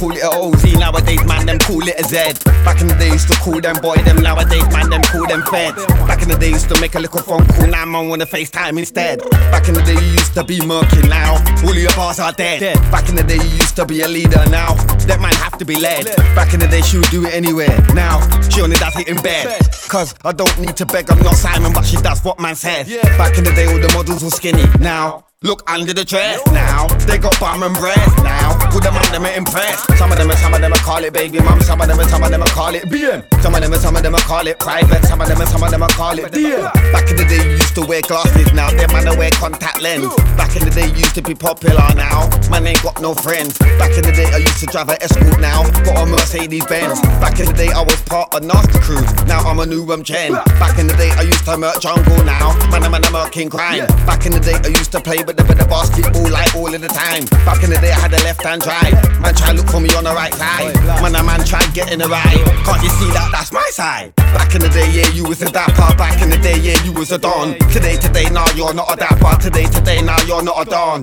Call 0.00 0.16
it 0.16 0.22
a 0.24 0.30
OZ. 0.32 0.64
Nowadays, 0.80 1.22
man, 1.26 1.44
them 1.44 1.58
call 1.58 1.86
it 1.86 2.00
a 2.00 2.04
Z. 2.04 2.16
Back 2.64 2.80
in 2.80 2.88
the 2.88 2.94
day, 2.94 3.12
used 3.12 3.28
to 3.28 3.34
call 3.34 3.60
them 3.60 3.76
boy 3.82 3.96
them. 3.96 4.16
Nowadays, 4.16 4.66
man, 4.72 4.88
them 4.88 5.02
call 5.02 5.26
them 5.26 5.42
fed. 5.42 5.76
Back 6.08 6.22
in 6.22 6.28
the 6.28 6.36
day, 6.36 6.48
used 6.48 6.70
to 6.70 6.80
make 6.80 6.94
a 6.94 7.00
little 7.00 7.20
phone 7.20 7.46
call. 7.46 7.66
Now, 7.66 7.84
man, 7.84 8.08
wanna 8.08 8.24
FaceTime 8.24 8.78
instead. 8.78 9.20
Back 9.52 9.68
in 9.68 9.74
the 9.74 9.82
day, 9.82 9.92
you 9.92 10.12
used 10.16 10.32
to 10.34 10.42
be 10.42 10.64
murky. 10.64 11.06
Now, 11.06 11.36
all 11.64 11.74
your 11.74 11.92
bars 11.92 12.18
are 12.18 12.32
dead. 12.32 12.80
Back 12.90 13.10
in 13.10 13.14
the 13.14 13.22
day, 13.22 13.36
you 13.36 13.50
used 13.60 13.76
to 13.76 13.84
be 13.84 14.00
a 14.00 14.08
leader. 14.08 14.42
Now, 14.48 14.74
that 15.04 15.20
man 15.20 15.34
have 15.34 15.58
to 15.58 15.64
be 15.66 15.76
led. 15.76 16.06
Back 16.34 16.54
in 16.54 16.60
the 16.60 16.68
day, 16.68 16.80
she 16.80 16.96
would 16.96 17.10
do 17.10 17.26
it 17.26 17.34
anywhere. 17.34 17.76
Now, 17.92 18.24
she 18.48 18.62
only 18.62 18.76
does 18.76 18.96
it 18.98 19.08
in 19.08 19.20
bed. 19.20 19.60
Cause 19.88 20.14
I 20.24 20.32
don't 20.32 20.58
need 20.58 20.76
to 20.76 20.86
beg, 20.86 21.10
I'm 21.10 21.20
not 21.20 21.34
Simon, 21.34 21.72
but 21.72 21.84
she 21.84 21.96
does 21.96 22.24
what 22.24 22.40
man 22.40 22.54
said. 22.54 22.86
Back 23.18 23.36
in 23.36 23.44
the 23.44 23.52
day, 23.52 23.66
all 23.66 23.78
the 23.78 23.92
models 23.92 24.24
were 24.24 24.30
skinny. 24.30 24.64
Now, 24.80 25.26
Look 25.42 25.64
under 25.70 25.94
the 25.94 26.04
dress 26.04 26.36
now. 26.52 26.86
They 27.08 27.16
got 27.16 27.32
bum 27.40 27.62
and 27.62 27.74
breast 27.74 28.12
now. 28.22 28.60
Put 28.68 28.84
them 28.84 28.94
on 28.94 29.10
them 29.10 29.24
impressed. 29.24 29.88
Some 29.96 30.12
of 30.12 30.18
them, 30.18 30.30
some 30.36 30.52
of 30.52 30.60
them, 30.60 30.70
I 30.70 30.76
call 30.76 31.02
it 31.02 31.14
baby 31.14 31.40
mum. 31.40 31.62
Some 31.62 31.80
of 31.80 31.88
them, 31.88 31.96
some 32.08 32.22
of 32.22 32.30
them, 32.30 32.42
I 32.42 32.46
call 32.48 32.74
it 32.74 32.84
BM. 32.92 33.24
Some 33.40 33.54
of 33.54 33.62
them, 33.62 33.72
some 33.80 33.96
of 33.96 34.02
them, 34.02 34.14
I 34.14 34.20
call 34.20 34.46
it 34.46 34.58
private. 34.58 35.02
Some 35.06 35.18
of 35.18 35.28
them, 35.28 35.38
some 35.46 35.62
of 35.62 35.70
them, 35.70 35.82
I 35.82 35.88
call 35.88 36.18
it 36.18 36.30
DM. 36.30 36.60
Back 36.92 37.08
in 37.08 37.16
the 37.16 37.24
day, 37.24 37.40
you 37.40 37.56
used 37.56 37.74
to 37.76 37.86
wear 37.86 38.02
glasses. 38.02 38.52
Now 38.52 38.68
them 38.68 38.92
man, 38.92 39.08
I 39.08 39.16
wear 39.16 39.30
contact 39.30 39.80
lens. 39.80 40.14
Back 40.36 40.56
in 40.56 40.64
the 40.68 40.70
day, 40.70 40.88
you 40.92 41.08
used 41.08 41.14
to 41.14 41.22
be 41.22 41.34
popular. 41.34 41.88
Now 41.96 42.28
man 42.50 42.66
ain't 42.66 42.82
got 42.82 43.00
no 43.00 43.14
friends. 43.14 43.56
Back 43.80 43.96
in 43.96 44.04
the 44.04 44.12
day, 44.12 44.28
I 44.28 44.44
used 44.44 44.60
to 44.60 44.66
drive 44.66 44.90
a 44.90 45.02
escort. 45.02 45.40
Now 45.40 45.64
got 45.88 46.04
a 46.04 46.04
Mercedes 46.04 46.66
Benz. 46.66 47.00
Back 47.16 47.40
in 47.40 47.46
the 47.46 47.56
day, 47.56 47.72
I 47.72 47.80
was 47.80 47.96
part 48.02 48.34
of 48.34 48.44
Nasty 48.44 48.78
Crew. 48.80 49.00
Now 49.24 49.40
I'm 49.48 49.58
a 49.58 49.64
new 49.64 49.88
um 49.88 50.04
Chen. 50.04 50.36
Back 50.60 50.78
in 50.78 50.86
the 50.86 50.96
day, 51.00 51.08
I 51.16 51.22
used 51.22 51.46
to 51.46 51.56
murk 51.56 51.80
jungle. 51.80 52.22
Now 52.28 52.52
man, 52.68 52.84
I'm 52.84 52.92
a 52.92 53.30
king 53.30 53.48
crime. 53.48 53.86
Back 54.04 54.26
in 54.26 54.32
the 54.32 54.40
day, 54.40 54.60
I 54.60 54.68
used 54.68 54.92
to 54.92 55.00
play 55.00 55.24
the, 55.36 55.42
the 55.42 55.66
basketball 55.66 56.28
like 56.30 56.54
all 56.54 56.72
of 56.72 56.80
the 56.80 56.88
time. 56.88 57.24
Back 57.44 57.62
in 57.62 57.70
the 57.70 57.78
day, 57.78 57.92
I 57.92 57.98
had 57.98 58.12
a 58.12 58.22
left 58.24 58.42
hand 58.42 58.62
drive. 58.62 58.94
Man, 59.20 59.34
try 59.34 59.52
look 59.52 59.68
for 59.68 59.80
me 59.80 59.90
on 59.94 60.04
the 60.04 60.14
right 60.14 60.32
side. 60.34 60.74
Man, 61.02 61.14
a 61.14 61.22
man 61.22 61.44
try 61.44 61.62
get 61.72 61.92
in 61.92 61.98
the 61.98 62.08
right. 62.08 62.42
Can't 62.66 62.82
you 62.82 62.90
see 62.98 63.10
that? 63.12 63.30
That's 63.32 63.52
my 63.52 63.68
side. 63.72 64.14
Back 64.34 64.54
in 64.54 64.60
the 64.60 64.68
day, 64.68 64.90
yeah, 64.90 65.08
you 65.12 65.24
was 65.24 65.42
a 65.42 65.50
dapper. 65.50 65.94
Back 65.96 66.22
in 66.22 66.30
the 66.30 66.38
day, 66.38 66.58
yeah, 66.58 66.82
you 66.84 66.92
was 66.92 67.12
a 67.12 67.18
don. 67.18 67.58
Today, 67.70 67.96
today, 67.96 68.30
now 68.30 68.44
nah, 68.44 68.54
you're 68.54 68.74
not 68.74 68.92
a 68.92 68.96
dapper. 68.96 69.34
Today, 69.42 69.66
today, 69.66 70.02
now 70.02 70.16
nah, 70.16 70.26
you're 70.26 70.42
not 70.42 70.66
a 70.66 70.70
don. 70.70 71.00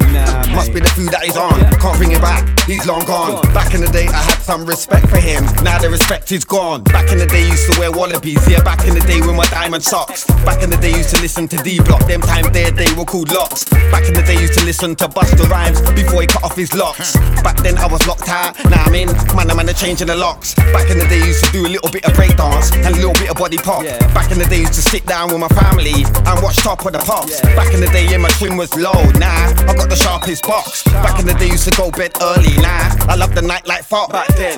Must 0.55 0.73
be 0.73 0.79
the 0.79 0.91
food 0.95 1.11
that 1.11 1.23
he's 1.23 1.37
on. 1.37 1.59
Can't 1.79 1.97
bring 1.97 2.11
it 2.11 2.21
back. 2.21 2.43
He's 2.67 2.85
long 2.85 3.05
gone. 3.05 3.41
Back 3.53 3.73
in 3.73 3.81
the 3.81 3.87
day, 3.87 4.07
I 4.07 4.21
had 4.23 4.39
some 4.43 4.65
respect 4.65 5.07
for 5.09 5.17
him. 5.17 5.43
Now 5.63 5.77
the 5.77 5.89
respect 5.89 6.31
is 6.31 6.43
gone. 6.43 6.83
Back 6.83 7.11
in 7.11 7.17
the 7.17 7.25
day, 7.25 7.47
used 7.47 7.71
to 7.71 7.79
wear 7.79 7.91
wallabies. 7.91 8.43
Yeah, 8.49 8.63
back 8.63 8.87
in 8.87 8.93
the 8.93 9.01
day 9.01 9.21
with 9.21 9.35
my 9.35 9.45
diamond 9.47 9.83
socks. 9.83 10.25
Back 10.43 10.63
in 10.63 10.69
the 10.69 10.77
day, 10.77 10.91
used 10.91 11.13
to 11.15 11.21
listen 11.21 11.47
to 11.49 11.57
D 11.57 11.79
Block. 11.79 12.05
Them 12.07 12.21
times 12.21 12.51
there, 12.51 12.71
they 12.71 12.91
were 12.93 13.05
called 13.05 13.31
locks. 13.31 13.65
Back 13.91 14.07
in 14.07 14.13
the 14.17 14.33
day, 14.33 14.41
used 14.41 14.57
to 14.57 14.65
listen 14.65 14.95
to 14.95 15.07
Busta 15.07 15.47
Rhymes 15.49 15.79
before 15.91 16.21
he 16.21 16.27
cut 16.27 16.43
off 16.43 16.55
his 16.55 16.73
locks. 16.73 17.15
Back 17.43 17.57
then, 17.57 17.77
I 17.77 17.87
was 17.87 18.05
locked 18.07 18.29
out. 18.29 18.57
Now 18.65 18.83
I'm 18.83 18.95
in. 18.95 19.07
Man, 19.35 19.49
I'm 19.51 19.59
in 19.59 19.65
the 19.67 19.73
changing 19.73 20.07
the 20.07 20.15
locks. 20.15 20.55
Back 20.73 20.89
in 20.89 20.97
the 20.97 21.05
day, 21.07 21.19
used 21.19 21.43
to 21.45 21.51
do 21.51 21.65
a 21.65 21.69
little 21.69 21.91
bit 21.91 22.05
of 22.05 22.13
breakdance 22.13 22.73
and 22.73 22.95
a 22.95 22.97
little 22.97 23.13
bit 23.13 23.29
of 23.29 23.37
body 23.37 23.57
pop. 23.57 23.83
Back 24.13 24.31
in 24.31 24.39
the 24.39 24.45
day, 24.45 24.61
used 24.61 24.73
to 24.73 24.81
sit 24.81 25.05
down 25.05 25.29
with 25.29 25.39
my 25.39 25.47
family 25.49 26.03
and 26.03 26.35
watch 26.41 26.57
Top 26.57 26.85
of 26.85 26.93
the 26.93 26.99
Pops. 26.99 27.41
Back 27.41 27.73
in 27.73 27.79
the 27.79 27.87
day, 27.87 28.07
yeah, 28.09 28.17
my 28.17 28.29
twin 28.39 28.57
was 28.57 28.73
low. 28.75 28.97
Nah, 29.21 29.53
I 29.69 29.73
got 29.77 29.89
the 29.89 29.95
sharpest 29.95 30.43
box. 30.43 30.83
Back 30.83 31.19
in 31.19 31.25
the 31.25 31.35
day, 31.35 31.47
used 31.47 31.69
to 31.69 31.75
go 31.77 31.91
bed 31.91 32.11
early. 32.21 32.55
Nah, 32.57 33.11
I 33.11 33.15
love 33.15 33.35
the 33.35 33.41
night 33.41 33.67
like 33.67 33.83
fuck. 33.83 34.11
Back 34.11 34.27
then. 34.35 34.57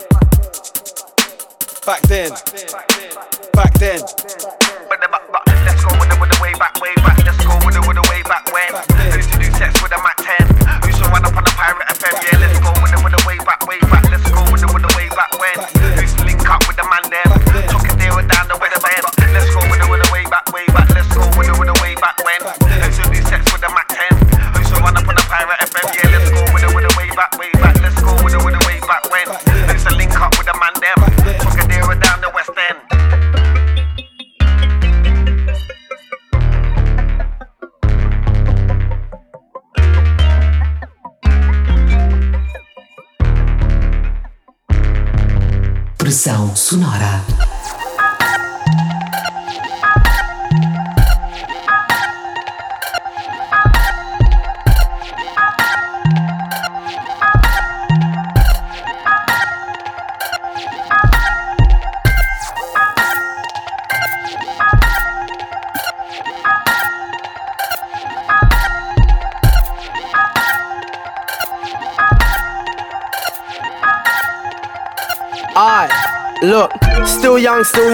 Let's 1.85 1.99
go 1.99 2.23
with 2.29 2.31
the, 2.31 2.47
with 2.47 2.69
the 2.69 2.79
way 2.81 3.43
back, 3.51 3.75
then. 3.75 3.99
back. 5.31 5.43
Let's 5.65 5.83
go 5.83 5.99
with 5.99 6.09
the, 6.09 6.17
with 6.21 6.29
the 6.29 7.42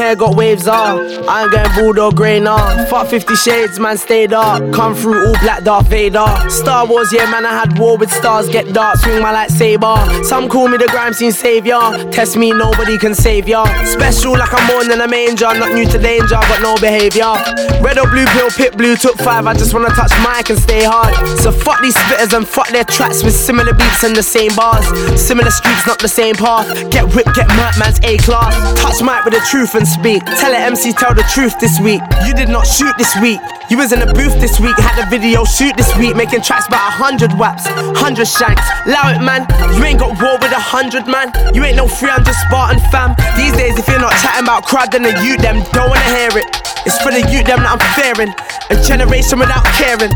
here, 0.09 0.15
got 0.15 0.35
waves 0.35 0.67
on. 0.67 1.18
I 1.29 1.43
ain't 1.43 1.51
getting 1.51 1.99
or 1.99 2.11
grey 2.11 2.39
now. 2.39 2.57
Fuck 2.87 3.07
50 3.07 3.35
shades, 3.35 3.79
man, 3.79 3.97
stay 3.97 4.25
dark. 4.25 4.73
Come 4.73 4.95
through 4.95 5.27
all 5.27 5.37
black 5.43 5.63
Darth 5.63 5.87
Vader. 5.87 6.25
Star 6.49 6.87
Wars, 6.87 7.13
yeah, 7.13 7.29
man, 7.29 7.45
I 7.45 7.53
had 7.53 7.77
war 7.77 7.97
with 7.97 8.11
stars, 8.11 8.49
get 8.49 8.73
dark, 8.73 8.97
swing 8.97 9.21
my 9.21 9.31
lightsaber. 9.31 10.25
Some 10.25 10.49
call 10.49 10.67
me 10.67 10.77
the 10.77 10.87
grime 10.87 11.13
scene 11.13 11.31
savior. 11.31 11.79
Test 12.09 12.35
me, 12.35 12.51
nobody 12.51 12.97
can 12.97 13.13
save 13.13 13.47
ya. 13.47 13.63
Special 13.85 14.31
like 14.39 14.51
I'm 14.51 14.65
more 14.65 14.83
than 14.83 15.01
a 15.01 15.07
manger, 15.07 15.53
not 15.53 15.71
new 15.73 15.85
to 15.85 15.99
danger, 15.99 16.39
but 16.49 16.61
no 16.61 16.75
behavior. 16.77 17.37
Red 17.79 17.99
or 17.99 18.09
blue 18.09 18.25
pill, 18.33 18.49
pit 18.49 18.75
blue, 18.75 18.95
took 18.95 19.15
five. 19.19 19.45
I 19.45 19.53
just 19.53 19.71
wanna 19.71 19.89
touch 19.89 20.11
mic 20.25 20.49
and 20.49 20.57
stay 20.57 20.83
hard. 20.83 21.13
So 21.37 21.51
fuck 21.51 21.79
these 21.81 21.95
spitters 21.95 22.35
and 22.35 22.47
fuck 22.47 22.69
their 22.69 22.85
tracks 22.85 23.23
with 23.23 23.35
similar 23.35 23.73
beats 23.73 24.03
and 24.03 24.15
the 24.15 24.23
same 24.23 24.55
bars. 24.55 24.85
Similar 25.21 25.51
streets, 25.51 25.85
not 25.85 25.99
the 25.99 26.09
same 26.09 26.33
path. 26.33 26.65
Get 26.89 27.05
whipped, 27.13 27.35
get 27.35 27.47
murked, 27.53 27.77
man's 27.77 27.99
A 28.01 28.17
class. 28.17 28.49
Touch 28.81 29.03
mic 29.05 29.23
with 29.25 29.35
the 29.35 29.45
truth 29.45 29.75
and 29.75 29.87
speak. 29.87 30.25
Tell 30.25 30.51
it 30.51 30.59
MC, 30.59 30.91
tell 30.93 31.13
the 31.13 31.18
truth 31.27 31.59
this 31.59 31.79
week. 31.79 32.01
You 32.25 32.33
did 32.33 32.49
not 32.49 32.65
shoot 32.65 32.95
this 32.97 33.15
week. 33.19 33.39
You 33.69 33.77
was 33.77 33.91
in 33.91 34.01
a 34.01 34.11
booth 34.13 34.39
this 34.39 34.59
week, 34.59 34.77
had 34.77 34.97
a 34.97 35.09
video 35.09 35.45
shoot 35.45 35.75
this 35.77 35.91
week, 35.97 36.15
making 36.15 36.41
tracks 36.41 36.67
about 36.67 36.87
a 36.87 36.95
hundred 36.95 37.33
waps, 37.37 37.67
hundred 37.97 38.27
shanks. 38.27 38.63
Allow 38.85 39.13
it, 39.13 39.21
man. 39.21 39.45
You 39.77 39.83
ain't 39.83 39.99
got 39.99 40.17
war 40.21 40.37
with 40.41 40.51
a 40.51 40.59
hundred 40.59 41.05
man. 41.07 41.31
You 41.53 41.63
ain't 41.63 41.77
no 41.77 41.87
300 41.87 42.33
Spartan 42.47 42.79
fam. 42.89 43.15
These 43.37 43.53
days, 43.53 43.77
if 43.77 43.87
you're 43.87 43.99
not 44.01 44.13
chatting 44.21 44.43
about 44.43 44.65
crowd, 44.65 44.91
then 44.91 45.03
the 45.03 45.13
youth 45.21 45.41
them 45.41 45.61
don't 45.71 45.89
wanna 45.89 46.09
hear 46.15 46.33
it. 46.33 46.49
It's 46.85 46.97
for 47.03 47.11
the 47.11 47.21
youth 47.29 47.45
them 47.45 47.61
that 47.61 47.77
I'm 47.77 47.83
fearing. 47.93 48.33
A 48.69 48.75
generation 48.81 49.39
without 49.39 49.65
caring. 49.77 50.11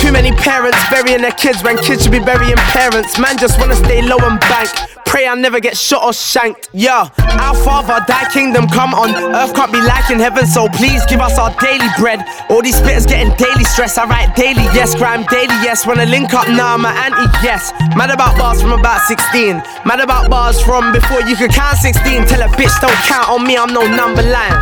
Too 0.00 0.12
many 0.12 0.32
parents 0.32 0.78
burying 0.90 1.22
their 1.22 1.32
kids 1.32 1.62
when 1.62 1.76
kids 1.78 2.02
should 2.02 2.12
be 2.12 2.20
burying 2.20 2.56
parents. 2.74 3.18
Man 3.18 3.36
just 3.38 3.58
wanna 3.58 3.76
stay 3.76 4.02
low 4.02 4.18
and 4.18 4.40
bank. 4.40 4.70
Pray 5.04 5.26
I 5.28 5.34
never 5.34 5.60
get 5.60 5.76
shot 5.76 6.02
or 6.02 6.14
shanked. 6.14 6.70
Yeah, 6.72 7.08
our 7.38 7.54
father, 7.54 8.00
thy 8.08 8.24
kingdom 8.32 8.66
come 8.66 8.94
on. 8.94 9.12
Earth 9.34 9.54
can't 9.54 9.70
be 9.70 9.80
like 9.80 10.08
in 10.08 10.18
heaven, 10.18 10.46
so 10.46 10.68
please 10.68 11.04
give 11.04 11.20
us 11.20 11.38
our 11.38 11.54
daily 11.60 11.86
bread. 11.98 12.24
All 12.48 12.62
these 12.62 12.80
spitters 12.80 13.06
getting 13.06 13.28
daily 13.36 13.64
stress. 13.64 13.98
I 13.98 14.06
write 14.06 14.34
daily, 14.36 14.64
yes, 14.72 14.94
crime 14.94 15.24
daily, 15.28 15.52
yes. 15.60 15.86
Wanna 15.86 16.06
link 16.06 16.32
up 16.32 16.48
now, 16.48 16.74
I'm 16.74 16.86
an 16.86 17.12
yes. 17.44 17.72
Mad 17.94 18.08
about 18.10 18.38
bars 18.38 18.62
from 18.62 18.72
about 18.72 19.02
16. 19.02 19.62
Mad 19.84 20.00
about 20.00 20.30
bars 20.30 20.62
from 20.62 20.92
before 20.92 21.20
you 21.28 21.36
could 21.36 21.52
count 21.52 21.76
16. 21.76 22.24
Tell 22.24 22.40
a 22.40 22.48
bitch 22.56 22.72
don't 22.80 22.96
count 23.04 23.28
on 23.28 23.46
me, 23.46 23.56
I'm 23.58 23.72
no 23.72 23.84
number 23.86 24.22
line. 24.22 24.56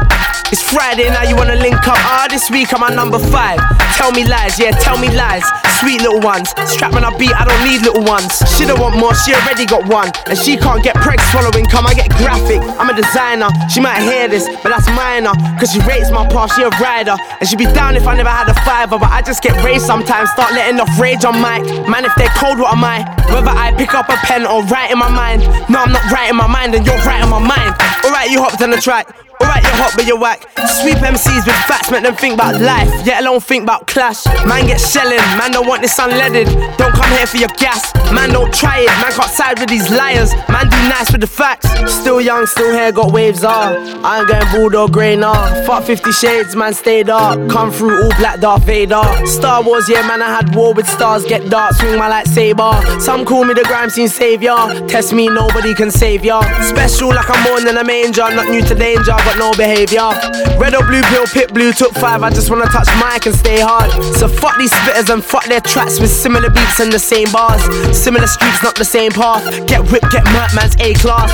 It's 0.51 0.63
Friday 0.67 1.07
now, 1.11 1.23
you 1.23 1.37
wanna 1.37 1.55
link 1.55 1.79
up? 1.87 1.95
Ah, 1.95 2.27
this 2.29 2.51
week 2.51 2.75
I'm 2.75 2.83
at 2.83 2.97
number 2.97 3.21
five. 3.21 3.61
Tell 3.95 4.11
me 4.11 4.27
lies, 4.27 4.59
yeah, 4.59 4.73
tell 4.73 4.99
me 4.99 5.10
lies. 5.15 5.45
Sweet 5.81 6.03
little 6.03 6.21
ones. 6.21 6.53
Strap 6.69 6.93
when 6.93 7.05
I 7.05 7.17
beat, 7.17 7.33
I 7.33 7.45
don't 7.45 7.65
need 7.65 7.81
little 7.83 8.05
ones. 8.05 8.37
She 8.57 8.67
don't 8.67 8.81
want 8.81 8.97
more, 8.97 9.15
she 9.15 9.33
already 9.33 9.65
got 9.65 9.89
one. 9.89 10.13
And 10.29 10.37
she 10.37 10.57
can't 10.57 10.83
get 10.83 10.97
preg 10.97 11.21
swallowing, 11.33 11.67
come 11.67 11.87
I 11.87 11.95
get 11.95 12.11
graphic. 12.21 12.61
I'm 12.77 12.91
a 12.91 12.95
designer, 12.95 13.49
she 13.73 13.81
might 13.81 14.03
hear 14.03 14.29
this, 14.29 14.45
but 14.63 14.69
that's 14.69 14.89
minor. 14.93 15.33
Cause 15.59 15.73
she 15.73 15.81
rates 15.89 16.11
my 16.11 16.27
path, 16.29 16.53
she 16.55 16.63
a 16.63 16.71
rider. 16.77 17.17
And 17.41 17.49
she'd 17.49 17.59
be 17.59 17.71
down 17.73 17.97
if 17.97 18.07
I 18.07 18.15
never 18.15 18.29
had 18.29 18.49
a 18.49 18.55
fiver, 18.63 18.99
but 18.99 19.11
I 19.11 19.23
just 19.23 19.43
get 19.43 19.57
raised 19.65 19.87
sometimes. 19.87 20.31
Start 20.31 20.53
letting 20.53 20.79
off 20.81 20.93
rage 21.01 21.25
on 21.25 21.41
mic. 21.41 21.65
Man, 21.89 22.05
if 22.05 22.15
they're 22.17 22.33
cold, 22.37 22.59
what 22.59 22.77
am 22.77 22.85
I? 22.85 23.01
Whether 23.33 23.51
I 23.51 23.73
pick 23.77 23.95
up 23.95 24.09
a 24.09 24.17
pen 24.27 24.45
or 24.47 24.65
write 24.67 24.91
in 24.91 24.99
my 24.99 25.09
mind. 25.09 25.43
No, 25.71 25.81
I'm 25.81 25.93
not 25.93 26.05
writing 26.13 26.37
my 26.37 26.47
mind, 26.47 26.75
and 26.75 26.85
you're 26.85 27.01
writing 27.09 27.31
my 27.31 27.41
mind. 27.41 27.75
Alright, 28.05 28.31
you 28.31 28.43
hopped 28.43 28.61
on 28.63 28.71
the 28.71 28.81
track. 28.81 29.30
Alright, 29.41 29.63
you're 29.63 29.73
hot, 29.73 29.93
but 29.97 30.07
you're 30.07 30.19
whack. 30.19 30.47
Sweep 30.81 30.99
MCs 30.99 31.47
with 31.47 31.57
facts, 31.65 31.91
make 31.91 32.03
them 32.03 32.15
think 32.15 32.35
about 32.35 32.61
life, 32.61 32.89
yet 33.07 33.23
alone 33.23 33.41
think 33.41 33.63
about 33.65 33.87
clash. 33.87 34.27
Man 34.47 34.67
get 34.67 34.81
shelling, 34.81 35.19
man 35.39 35.53
don't 35.53 35.67
want 35.67 35.83
this 35.83 35.99
unleaded. 35.99 36.47
Don't 36.77 36.93
come 36.93 37.11
here 37.17 37.27
for 37.27 37.39
your 37.39 37.49
gas, 37.59 37.95
man 38.13 38.31
don't 38.31 38.53
try 38.53 38.81
it. 38.81 38.89
Man 39.01 39.13
can't 39.13 39.31
side 39.31 39.59
with 39.59 39.69
these 39.69 39.91
liars, 39.91 40.35
man 40.49 40.69
do 40.69 40.77
nice 40.89 41.11
with 41.13 41.21
the 41.21 41.27
facts. 41.27 41.69
Still 41.91 42.21
young, 42.21 42.47
still 42.47 42.73
here, 42.73 42.93
got 42.93 43.13
waves 43.13 43.45
on. 43.45 44.05
I 44.05 44.21
ain't 44.21 44.29
getting 44.29 44.49
bald 44.53 44.75
or 44.75 44.89
grey 44.89 45.17
now. 45.17 45.65
Fuck 45.65 45.85
50 45.85 46.13
shades, 46.13 46.55
man 46.55 46.75
stay 46.75 47.03
dark. 47.03 47.51
Come 47.51 47.71
through 47.71 48.03
all 48.03 48.11
black 48.19 48.41
Darth 48.41 48.65
Vader. 48.65 49.03
Star 49.27 49.63
Wars, 49.63 49.89
yeah, 49.89 50.07
man, 50.07 50.23
I 50.23 50.29
had 50.29 50.55
war 50.55 50.75
with 50.75 50.89
stars, 50.89 51.25
get 51.25 51.49
dark, 51.51 51.75
swing 51.75 51.99
my 51.99 52.11
lightsaber. 52.11 53.01
Some 53.01 53.25
call 53.25 53.45
me 53.45 53.55
the 53.55 53.65
grime 53.65 53.91
scene 53.91 54.09
savior. 54.09 54.57
Test 54.89 55.13
me, 55.13 55.29
nobody 55.29 55.75
can 55.75 55.91
save 55.91 56.25
ya. 56.25 56.41
Special 56.63 57.09
like 57.09 57.29
I'm 57.31 57.43
more 57.45 57.61
than 57.61 57.77
a 57.77 57.85
manger, 57.85 58.29
not 58.35 58.49
new 58.49 58.63
to 58.63 58.75
danger, 58.75 59.17
got 59.31 59.39
no 59.39 59.53
behavior. 59.57 60.11
Red 60.59 60.75
or 60.75 60.85
blue 60.87 61.03
pill, 61.03 61.27
pit 61.27 61.53
blue, 61.53 61.73
took 61.73 61.93
five. 61.95 62.23
I 62.23 62.31
just 62.31 62.51
wanna 62.51 62.67
touch 62.67 62.89
mic 62.99 63.27
and 63.27 63.35
stay 63.35 63.61
hard. 63.61 63.91
So 64.17 64.29
fuck 64.29 64.59
these 64.59 64.73
spitters 64.73 65.13
and 65.13 65.25
fuck 65.25 65.45
their 65.45 65.61
tracks 65.61 66.01
with 66.01 66.11
similar 66.11 66.51
beats 66.51 66.81
and 66.81 66.93
the 66.93 66.99
same 66.99 67.31
bars. 67.33 67.63
Similar 67.97 68.27
streets, 68.27 68.63
not 68.63 68.75
the 68.75 68.85
same 68.85 69.13
path. 69.13 69.45
Get 69.67 69.83
whipped, 69.91 70.11
get 70.11 70.25
murked, 70.25 70.55
man's 70.55 70.77
A 70.81 70.95
class. 70.95 71.31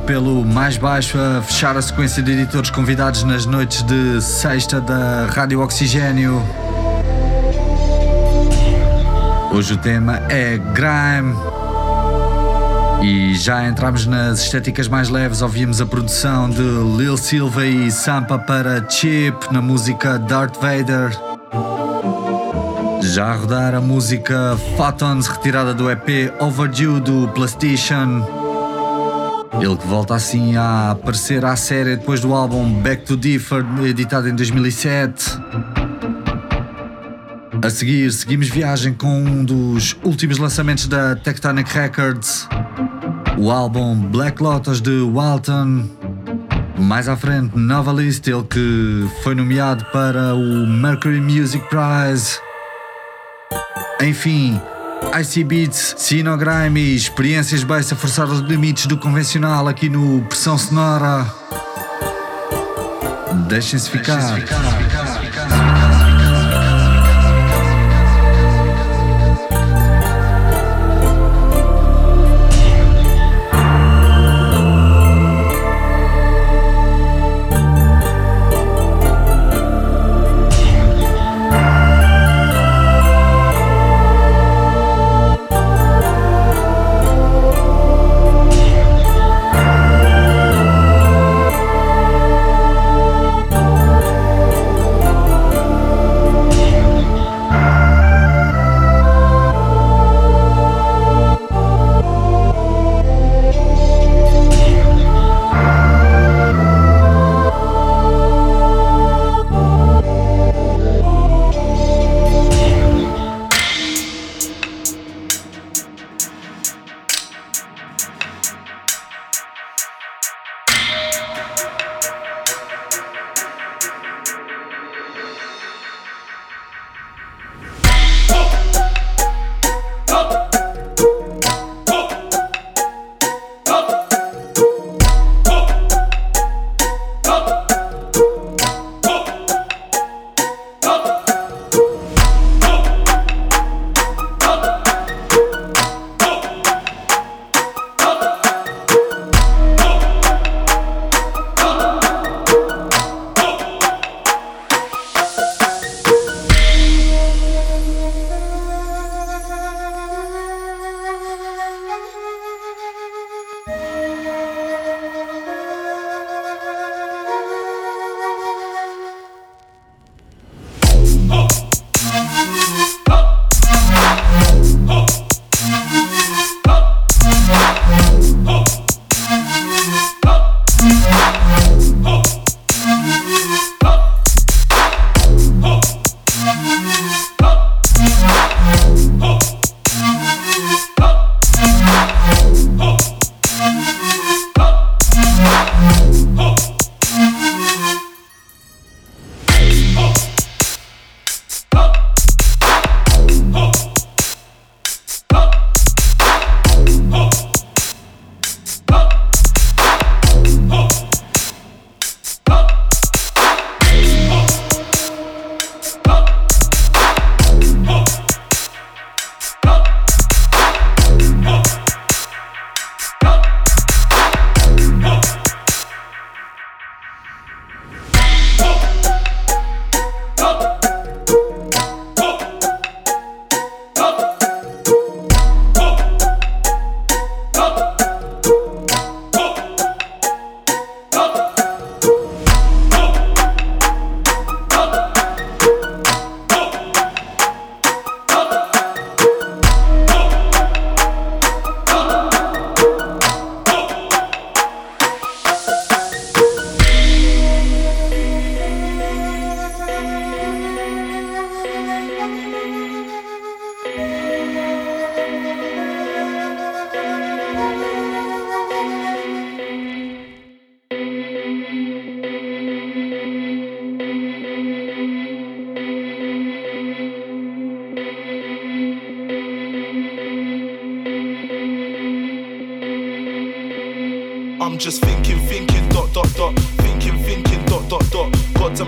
Pelo 0.00 0.44
Mais 0.44 0.76
Baixo 0.76 1.18
a 1.18 1.42
fechar 1.42 1.76
a 1.76 1.82
sequência 1.82 2.22
de 2.22 2.32
editores 2.32 2.70
convidados 2.70 3.22
nas 3.24 3.46
noites 3.46 3.82
de 3.82 4.20
sexta 4.20 4.80
da 4.80 5.26
Rádio 5.26 5.60
Oxigênio. 5.60 6.42
Hoje 9.52 9.74
o 9.74 9.76
tema 9.76 10.16
é 10.28 10.58
Grime. 10.58 11.34
E 13.02 13.34
já 13.34 13.66
entramos 13.66 14.06
nas 14.06 14.40
estéticas 14.40 14.86
mais 14.86 15.08
leves, 15.08 15.42
ouvimos 15.42 15.80
a 15.80 15.86
produção 15.86 16.50
de 16.50 16.62
Lil 16.96 17.16
Silva 17.16 17.64
e 17.66 17.90
Sampa 17.90 18.38
para 18.38 18.86
Chip 18.88 19.52
na 19.52 19.62
música 19.62 20.18
Darth 20.18 20.56
Vader. 20.60 21.10
Já 23.02 23.32
a 23.32 23.34
rodar 23.34 23.74
a 23.74 23.80
música 23.80 24.56
Photons, 24.76 25.26
retirada 25.26 25.72
do 25.74 25.90
EP 25.90 26.32
Overdue 26.38 27.00
do 27.00 27.28
PlayStation. 27.28 28.39
Ele 29.58 29.76
que 29.76 29.86
volta 29.86 30.14
assim 30.14 30.56
a 30.56 30.92
aparecer 30.92 31.44
à 31.44 31.56
série 31.56 31.96
depois 31.96 32.20
do 32.20 32.32
álbum 32.32 32.72
Back 32.80 33.04
to 33.04 33.16
Differ, 33.16 33.64
editado 33.84 34.28
em 34.28 34.34
2007. 34.34 35.38
A 37.62 37.68
seguir, 37.68 38.10
seguimos 38.12 38.48
viagem 38.48 38.94
com 38.94 39.22
um 39.22 39.44
dos 39.44 39.96
últimos 40.02 40.38
lançamentos 40.38 40.86
da 40.86 41.14
Tectonic 41.14 41.70
Records, 41.74 42.48
o 43.36 43.50
álbum 43.50 43.96
Black 43.96 44.42
Lotus 44.42 44.80
de 44.80 45.02
Walton. 45.02 45.84
Mais 46.78 47.06
à 47.06 47.16
frente, 47.16 47.58
Nova 47.58 47.92
List, 47.92 48.26
ele 48.26 48.44
que 48.44 49.06
foi 49.22 49.34
nomeado 49.34 49.84
para 49.92 50.34
o 50.34 50.66
Mercury 50.66 51.20
Music 51.20 51.62
Prize. 51.68 52.38
Enfim, 54.00 54.58
Icy 55.20 55.44
Beats, 55.44 55.94
Sinogrime, 55.98 56.94
experiências 56.94 57.64
bass 57.64 57.90
forçar 57.92 58.28
os 58.28 58.40
limites 58.40 58.86
do 58.86 58.96
convencional 58.96 59.66
aqui 59.68 59.88
no 59.88 60.22
Pressão 60.22 60.56
Sonora. 60.56 61.26
Deixem-se 63.48 63.90
ficar. 63.90 64.34
Deixem 64.34 64.89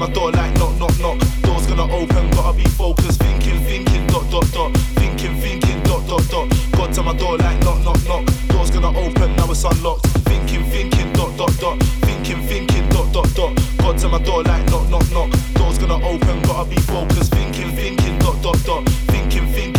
my 0.03 0.13
door 0.13 0.33
like 0.33 0.53
knock, 0.59 0.77
knock, 0.81 0.99
knock. 0.99 1.19
Door's 1.43 1.67
gonna 1.69 1.87
open, 1.95 2.29
gotta 2.31 2.57
be 2.57 2.65
focused. 2.71 3.21
Thinking, 3.21 3.63
thinking, 3.63 4.05
dot, 4.09 4.29
dot, 4.33 4.51
dot. 4.53 4.77
Thinking, 4.99 5.41
thinking, 5.41 5.81
dot, 5.85 6.05
dot, 6.09 6.29
dot. 6.29 6.49
God's 6.73 6.99
on 6.99 7.05
my 7.05 7.15
door 7.17 7.39
like 7.39 7.61
knock, 7.63 7.85
knock, 7.85 8.05
knock. 8.09 8.25
Door's 8.49 8.71
gonna 8.73 8.99
open, 8.99 9.37
now 9.37 9.51
it's 9.51 9.63
unlocked. 9.63 10.07
Thinking, 10.27 10.65
thinking, 10.71 11.13
dot, 11.13 11.37
dot, 11.39 11.57
dot. 11.61 11.81
Thinking, 12.03 12.43
thinking, 12.49 12.89
dot, 12.89 13.13
dot, 13.13 13.33
dot. 13.37 13.53
God's 13.79 14.05
on 14.05 14.11
my 14.11 14.19
door 14.19 14.43
like 14.43 14.67
knock, 14.71 14.91
knock, 14.91 15.09
knock. 15.13 15.31
Door's 15.55 15.79
gonna 15.79 16.05
open, 16.05 16.43
gotta 16.43 16.69
be 16.69 16.81
focused. 16.81 17.33
Thinking, 17.33 17.71
thinking, 17.77 18.19
dot, 18.19 18.43
dot, 18.43 18.59
dot. 18.65 18.89
Thinking, 18.89 19.47
thinking 19.53 19.72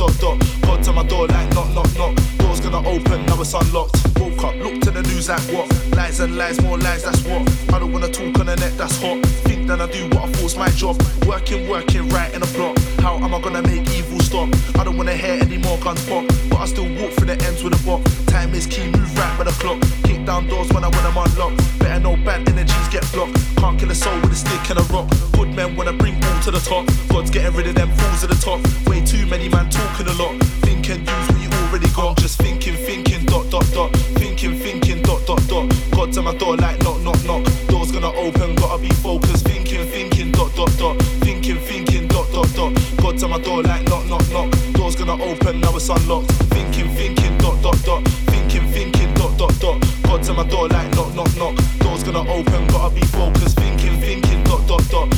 dot 0.00 0.18
dot. 0.18 0.38
God's 0.62 0.88
on 0.88 0.94
my 0.94 1.02
door 1.04 1.26
like 1.26 1.52
knock 1.52 1.68
knock 1.74 1.90
knock. 1.98 2.16
Door's 2.38 2.60
gonna 2.60 2.80
open, 2.88 3.26
now 3.26 3.38
it's 3.40 3.52
unlocked. 3.52 4.00
Woke 4.18 4.44
up, 4.44 4.54
looked 4.56 4.82
to 4.84 4.90
the 4.90 5.02
news 5.02 5.28
like 5.28 5.42
what? 5.52 5.68
Lies 5.94 6.20
and 6.20 6.38
lies, 6.38 6.58
more 6.62 6.78
lies, 6.78 7.04
that's 7.04 7.22
what. 7.24 7.42
I 7.74 7.78
don't 7.78 7.92
wanna 7.92 8.08
talk 8.08 8.38
on 8.40 8.46
the 8.46 8.56
net, 8.56 8.76
that's 8.78 8.96
hot. 9.02 9.20
Think 9.44 9.68
that 9.68 9.80
I 9.80 9.86
do 9.90 10.08
what 10.08 10.24
I 10.24 10.32
force 10.32 10.56
my 10.56 10.70
job. 10.70 10.96
Working, 11.26 11.68
working, 11.68 12.08
right 12.08 12.32
in 12.32 12.42
a 12.42 12.46
block. 12.56 12.78
How 13.00 13.16
am 13.16 13.34
I 13.34 13.40
gonna 13.42 13.62
make 13.62 13.88
evil 13.90 14.20
stop? 14.20 14.48
I 14.78 14.84
don't 14.84 14.96
wanna 14.96 15.14
hear 15.14 15.36
any 15.42 15.58
more 15.58 15.76
guns 15.78 16.02
pop, 16.08 16.24
but 16.48 16.60
I 16.60 16.64
still 16.64 16.88
walk 17.00 17.12
through 17.12 17.26
the 17.26 17.38
ends 17.44 17.62
with 17.62 17.78
a 17.78 17.82
block. 17.84 18.00
Time 18.26 18.54
is 18.54 18.66
key, 18.66 18.86
move 18.86 19.18
right 19.18 19.36
by 19.36 19.44
the 19.44 19.56
clock. 19.60 19.80
Kick 20.04 20.24
down 20.24 20.48
doors 20.48 20.72
when 20.72 20.82
I 20.82 20.88
when 20.88 21.04
I'm 21.04 21.16
unlocked. 21.16 21.60
Better 21.78 22.00
know 22.00 22.16
bad 22.24 22.48
energies 22.48 22.88
get 22.88 23.04
blocked. 23.12 23.36
Can't 23.56 23.78
kill 23.78 23.90
a 23.90 23.94
soul 23.94 24.18
with 24.22 24.32
a 24.32 24.36
stick 24.36 24.70
and 24.70 24.78
a 24.78 24.82
rock. 24.94 25.08
Good 25.32 25.54
men 25.54 25.76
wanna 25.76 25.92
bring 25.92 26.16
all 26.24 26.40
to 26.44 26.50
the 26.50 26.60
top. 26.60 26.88
God's 27.08 27.30
getting 27.30 27.54
rid 27.54 27.66
of 27.66 27.74
them 27.74 27.90
fools 27.96 28.24
at 28.24 28.30
the 28.30 28.40
top. 28.40 28.60
Way 28.88 29.04
too 29.04 29.26
many 29.26 29.48
man 29.48 29.68
talk 29.68 29.89
talking 29.90 30.06
a 30.14 30.22
lot. 30.22 30.42
Thinking, 30.62 31.00
use 31.00 31.28
what 31.28 31.40
you 31.40 31.50
already 31.50 31.88
got. 31.94 32.16
Just 32.18 32.38
thinking, 32.38 32.76
thinking, 32.76 33.24
dot, 33.26 33.50
dot, 33.50 33.66
dot. 33.72 33.94
Thinking, 34.18 34.58
thinking, 34.58 35.02
dot, 35.02 35.26
dot, 35.26 35.40
dot. 35.48 35.68
God's 35.90 36.18
at 36.18 36.24
my 36.24 36.34
door 36.36 36.56
like 36.56 36.78
knock, 36.82 37.00
knock, 37.02 37.22
knock. 37.24 37.44
Door's 37.68 37.92
gonna 37.92 38.12
open, 38.12 38.54
gotta 38.56 38.80
be 38.80 38.88
focused. 38.88 39.46
Thinking, 39.46 39.86
thinking, 39.86 40.32
dot, 40.32 40.54
dot, 40.54 40.70
dot. 40.78 40.96
Thinking, 41.24 41.58
thinking, 41.58 42.08
dot, 42.08 42.30
dot, 42.32 42.48
dot. 42.54 42.72
God's 42.98 43.22
at 43.24 43.30
my 43.30 43.38
door 43.38 43.62
like 43.62 43.84
knock, 43.88 44.06
knock, 44.06 44.30
knock. 44.30 44.50
Door's 44.72 44.96
gonna 44.96 45.22
open, 45.22 45.60
now 45.60 45.76
it's 45.76 45.88
unlocked. 45.88 46.30
Thinking, 46.54 46.90
thinking, 46.94 47.38
dot, 47.38 47.62
dot, 47.62 47.82
dot. 47.84 48.06
Thinking, 48.30 48.66
thinking, 48.72 49.14
dot, 49.14 49.36
dot, 49.38 49.54
dot. 49.60 49.80
God's 50.02 50.28
at 50.28 50.36
my 50.36 50.44
door 50.44 50.68
like 50.68 50.90
knock, 50.94 51.14
knock, 51.14 51.34
knock. 51.36 51.56
Door's 51.78 52.02
gonna 52.04 52.28
open, 52.30 52.66
gotta 52.68 52.94
be 52.94 53.02
focused. 53.02 53.56
Thinking, 53.58 54.00
thinking, 54.00 54.44
dot, 54.44 54.66
dot, 54.66 54.88
dot. 54.90 55.08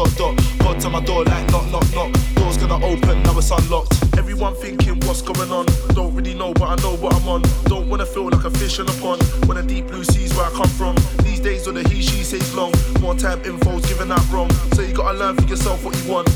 Dot, 0.00 0.16
dot. 0.16 0.58
God 0.60 0.80
to 0.80 0.88
my 0.88 1.04
door 1.04 1.24
like 1.24 1.46
knock, 1.50 1.70
knock, 1.70 1.84
knock. 1.94 2.10
Door's 2.34 2.56
gonna 2.56 2.82
open, 2.82 3.22
now 3.22 3.36
it's 3.36 3.50
unlocked. 3.50 3.92
Everyone 4.16 4.54
thinking 4.54 4.98
what's 5.00 5.20
going 5.20 5.52
on. 5.52 5.66
Don't 5.94 6.14
really 6.14 6.32
know, 6.32 6.54
but 6.54 6.70
I 6.70 6.76
know 6.76 6.96
what 6.96 7.14
I'm 7.16 7.28
on. 7.28 7.42
Don't 7.64 7.86
wanna 7.90 8.06
feel 8.06 8.30
like 8.30 8.46
a 8.46 8.50
fish 8.50 8.78
in 8.78 8.88
a 8.88 8.92
pond. 8.92 9.22
When 9.44 9.58
the 9.58 9.62
deep 9.62 9.88
blue 9.88 10.02
seas 10.04 10.34
where 10.34 10.46
I 10.46 10.50
come 10.52 10.68
from. 10.68 10.96
These 11.22 11.40
days, 11.40 11.66
all 11.66 11.74
the 11.74 11.86
he, 11.86 12.00
she 12.00 12.24
says 12.24 12.54
long. 12.54 12.72
More 13.02 13.14
time 13.14 13.44
info's 13.44 13.84
given 13.84 14.10
out 14.10 14.26
wrong. 14.30 14.50
So 14.72 14.80
you 14.80 14.94
gotta 14.94 15.18
learn 15.18 15.36
for 15.36 15.46
yourself 15.46 15.84
what 15.84 15.94
you 16.02 16.10
want. 16.10 16.28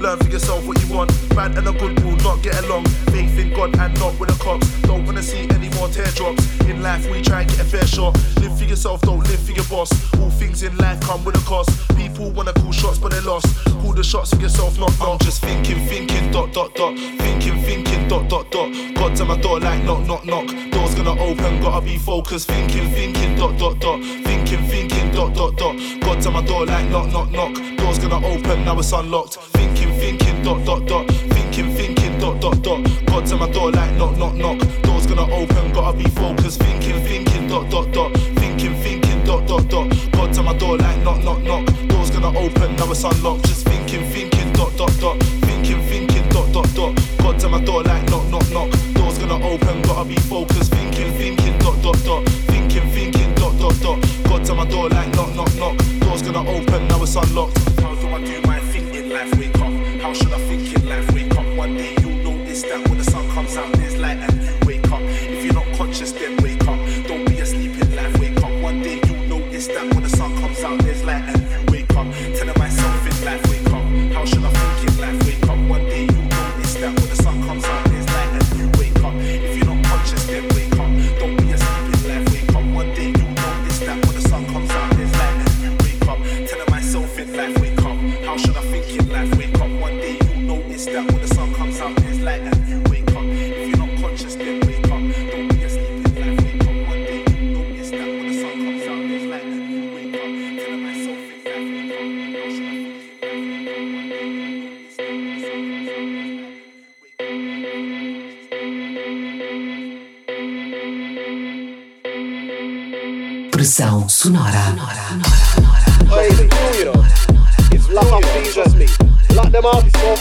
Learn 0.00 0.18
for 0.18 0.28
yourself 0.28 0.66
what 0.66 0.82
you 0.82 0.94
want. 0.94 1.10
Bad 1.34 1.56
and 1.56 1.68
a 1.68 1.72
good 1.72 1.98
will 2.04 2.16
not 2.16 2.42
get 2.42 2.58
along. 2.64 2.86
Faith 3.14 3.38
in 3.38 3.50
God 3.54 3.78
and 3.78 3.98
not 4.00 4.18
with 4.18 4.28
the 4.28 4.42
cops. 4.42 4.68
Don't 4.82 5.06
wanna 5.06 5.22
see 5.22 5.48
any 5.50 5.68
more 5.70 5.88
teardrops. 5.88 6.44
In 6.62 6.82
life, 6.82 7.08
we 7.10 7.22
try 7.22 7.42
and 7.42 7.50
get 7.50 7.60
a 7.60 7.64
fair 7.64 7.86
shot. 7.86 8.14
Live 8.40 8.58
for 8.58 8.64
yourself, 8.64 9.00
don't 9.02 9.20
live 9.28 9.40
for 9.40 9.52
your 9.52 9.64
boss. 9.66 9.90
All 10.18 10.30
things 10.30 10.62
in 10.62 10.76
life 10.78 11.00
come 11.00 11.24
with 11.24 11.36
a 11.36 11.44
cost. 11.46 11.70
People 11.96 12.30
wanna 12.32 12.52
call 12.52 12.72
shots, 12.72 12.95
but 12.98 13.12
they 13.12 13.20
lost. 13.20 13.46
Call 13.80 13.92
the 13.92 14.02
shots 14.02 14.34
for 14.34 14.40
yourself, 14.40 14.78
not 14.78 14.98
not. 14.98 15.20
Just 15.20 15.40
thinking, 15.42 15.86
thinking, 15.86 16.30
dot, 16.30 16.52
dot, 16.52 16.74
dot. 16.74 16.96
Thinking, 16.96 17.60
thinking, 17.62 18.08
dot, 18.08 18.28
dot, 18.28 18.50
dot. 18.50 18.68
God 18.94 19.16
to 19.16 19.24
my 19.24 19.40
door 19.40 19.60
like 19.60 19.82
knock, 19.84 20.06
knock, 20.06 20.24
knock. 20.24 20.46
Door's 20.70 20.94
gonna 20.94 21.20
open, 21.20 21.60
gotta 21.60 21.84
be 21.84 21.98
focused. 21.98 22.48
Thinking, 22.48 22.90
thinking, 22.90 23.36
dot, 23.36 23.58
dot, 23.58 23.80
dot. 23.80 24.00
Thinking, 24.00 24.66
thinking, 24.68 25.12
dot, 25.12 25.34
dot, 25.34 25.56
dot. 25.56 25.76
God 26.00 26.22
to 26.22 26.30
my 26.30 26.42
door 26.42 26.66
like 26.66 26.88
knock, 26.90 27.12
knock, 27.12 27.30
knock. 27.30 27.54
Door's 27.76 27.98
gonna 27.98 28.26
open, 28.26 28.64
now 28.64 28.78
it's 28.78 28.92
unlocked. 28.92 29.36
Thinking, 29.56 29.92
thinking, 29.98 30.42
dot, 30.42 30.64
dot, 30.64 30.86
dot. 30.86 31.08
Thinking, 31.10 31.74
thinking, 31.74 32.18
dot, 32.18 32.40
dot, 32.40 32.62
dot. 32.62 33.06
God 33.06 33.26
to 33.26 33.36
my 33.36 33.50
door 33.50 33.70
like 33.70 33.92
knock, 33.96 34.16
knock, 34.16 34.34
knock. 34.34 34.58
Door's 34.82 35.06
gonna 35.06 35.32
open, 35.32 35.72
gotta 35.72 35.96
be 35.96 36.04
focused. 36.10 36.60
Thinking, 36.62 37.02
thinking, 37.04 37.48
dot, 37.48 37.70
dot, 37.70 37.92
dot. 37.92 38.12
Thinking, 38.38 38.74
thinking, 38.82 39.24
dot, 39.24 39.46
dot, 39.46 39.68
dot. 39.68 40.12
God 40.12 40.32
to 40.34 40.42
my 40.42 40.54
door 40.54 40.76
like 40.78 41.02
knock, 41.02 41.22
knock, 41.22 41.42
knock. 41.42 41.95
Gonna 42.26 42.40
open, 42.40 42.74
now 42.74 42.90
it's 42.90 43.04
unlocked. 43.04 43.46
Just 43.46 43.64
thinking, 43.66 44.04
thinking, 44.10 44.52
dot, 44.52 44.76
dot, 44.76 44.90
dot. 44.98 45.16
Thinking, 45.46 45.80
thinking, 45.82 46.28
dot, 46.30 46.52
dot, 46.52 46.66
dot. 46.74 46.92
God 47.18 47.38
to 47.38 47.48
my 47.48 47.60
door 47.64 47.84
like 47.84 48.02
knock, 48.10 48.28
knock, 48.30 48.50
knock. 48.50 48.68
Door's 48.94 49.16
gonna 49.18 49.38
open, 49.46 49.80
gotta 49.82 50.08
be 50.08 50.16
focused. 50.16 50.72
Thinking, 50.72 51.12
thinking, 51.12 51.56
dot, 51.60 51.80
dot, 51.84 51.96
dot. 52.04 52.28
Thinking, 52.50 52.90
thinking, 52.90 53.32
dot, 53.36 53.56
dot, 53.60 53.80
dot. 53.80 54.00
God 54.24 54.44
to 54.44 54.54
my 54.56 54.66
door 54.66 54.88
like 54.88 55.14
knock, 55.14 55.36
knock, 55.36 55.54
knock. 55.54 55.78
Door's 56.00 56.22
gonna 56.22 56.50
open, 56.50 56.88
now 56.88 57.00
it's 57.00 57.14
unlocked. 57.14 57.75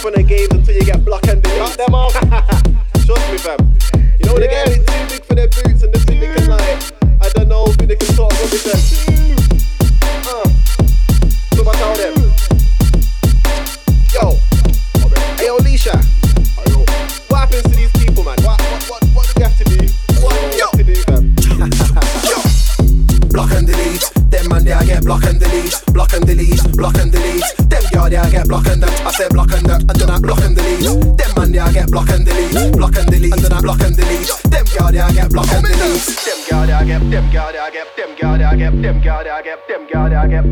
when 0.05 0.19
I 0.19 0.21
gave 0.21 0.49
the 0.49 0.64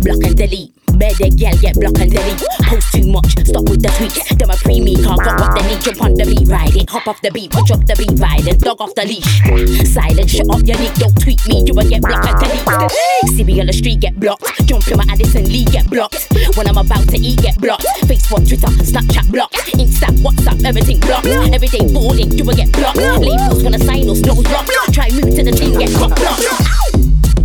Block 0.02 0.24
and 0.24 0.36
delete. 0.36 0.83
Better 0.94 1.28
gal 1.34 1.56
get 1.58 1.74
blocked 1.74 1.98
and 1.98 2.10
delete. 2.10 2.42
Post 2.70 2.92
too 2.94 3.06
much, 3.10 3.34
stop 3.46 3.66
with 3.68 3.82
the 3.82 3.90
tweets. 3.98 4.38
Them 4.38 4.50
a 4.50 4.56
pre 4.56 4.80
me, 4.80 4.94
can't 4.94 5.18
got 5.18 5.40
what 5.40 5.50
they 5.58 5.66
need. 5.68 5.80
Jump 5.82 6.02
on 6.02 6.14
the 6.14 6.24
beat, 6.24 6.46
ride 6.48 6.76
it. 6.76 6.88
Hop 6.90 7.08
off 7.08 7.20
the 7.20 7.30
beat, 7.30 7.50
punch 7.50 7.70
up 7.70 7.84
the 7.86 7.94
beat, 7.98 8.14
violent. 8.14 8.60
Dog 8.60 8.80
off 8.80 8.94
the 8.94 9.04
leash. 9.04 9.42
Silent, 9.90 10.30
shut 10.30 10.46
off 10.48 10.62
your 10.62 10.78
nick. 10.78 10.94
Don't 10.94 11.14
tweet 11.20 11.42
me, 11.46 11.62
you 11.66 11.74
will 11.74 11.88
get 11.88 12.02
blocked 12.02 12.26
and 12.26 12.38
delete. 12.38 13.34
See 13.34 13.44
me 13.44 13.60
on 13.60 13.66
the 13.66 13.72
street, 13.72 14.00
get 14.00 14.18
blocked. 14.18 14.46
Jump 14.66 14.86
in 14.88 14.96
my 14.96 15.04
Addison 15.10 15.44
Lee, 15.50 15.64
get 15.64 15.88
blocked. 15.90 16.30
When 16.56 16.68
I'm 16.68 16.78
about 16.78 17.08
to 17.10 17.18
eat, 17.18 17.42
get 17.42 17.58
blocked. 17.58 17.86
Facebook, 18.06 18.46
Twitter, 18.46 18.70
Snapchat 18.86 19.30
blocked. 19.30 19.54
Insta, 19.74 20.14
WhatsApp, 20.22 20.64
everything 20.64 21.00
blocked. 21.00 21.26
Everyday 21.26 21.84
boarding, 21.92 22.30
you 22.38 22.44
will 22.44 22.54
get 22.54 22.70
blocked. 22.72 22.98
Labels 22.98 23.62
gonna 23.62 23.78
sign 23.78 24.08
us, 24.08 24.20
nose 24.20 24.42
blocked. 24.42 24.70
Try 24.94 25.10
move 25.10 25.34
to 25.34 25.42
the 25.42 25.52
thing, 25.52 25.78
get 25.78 25.90
blocked. 25.98 26.83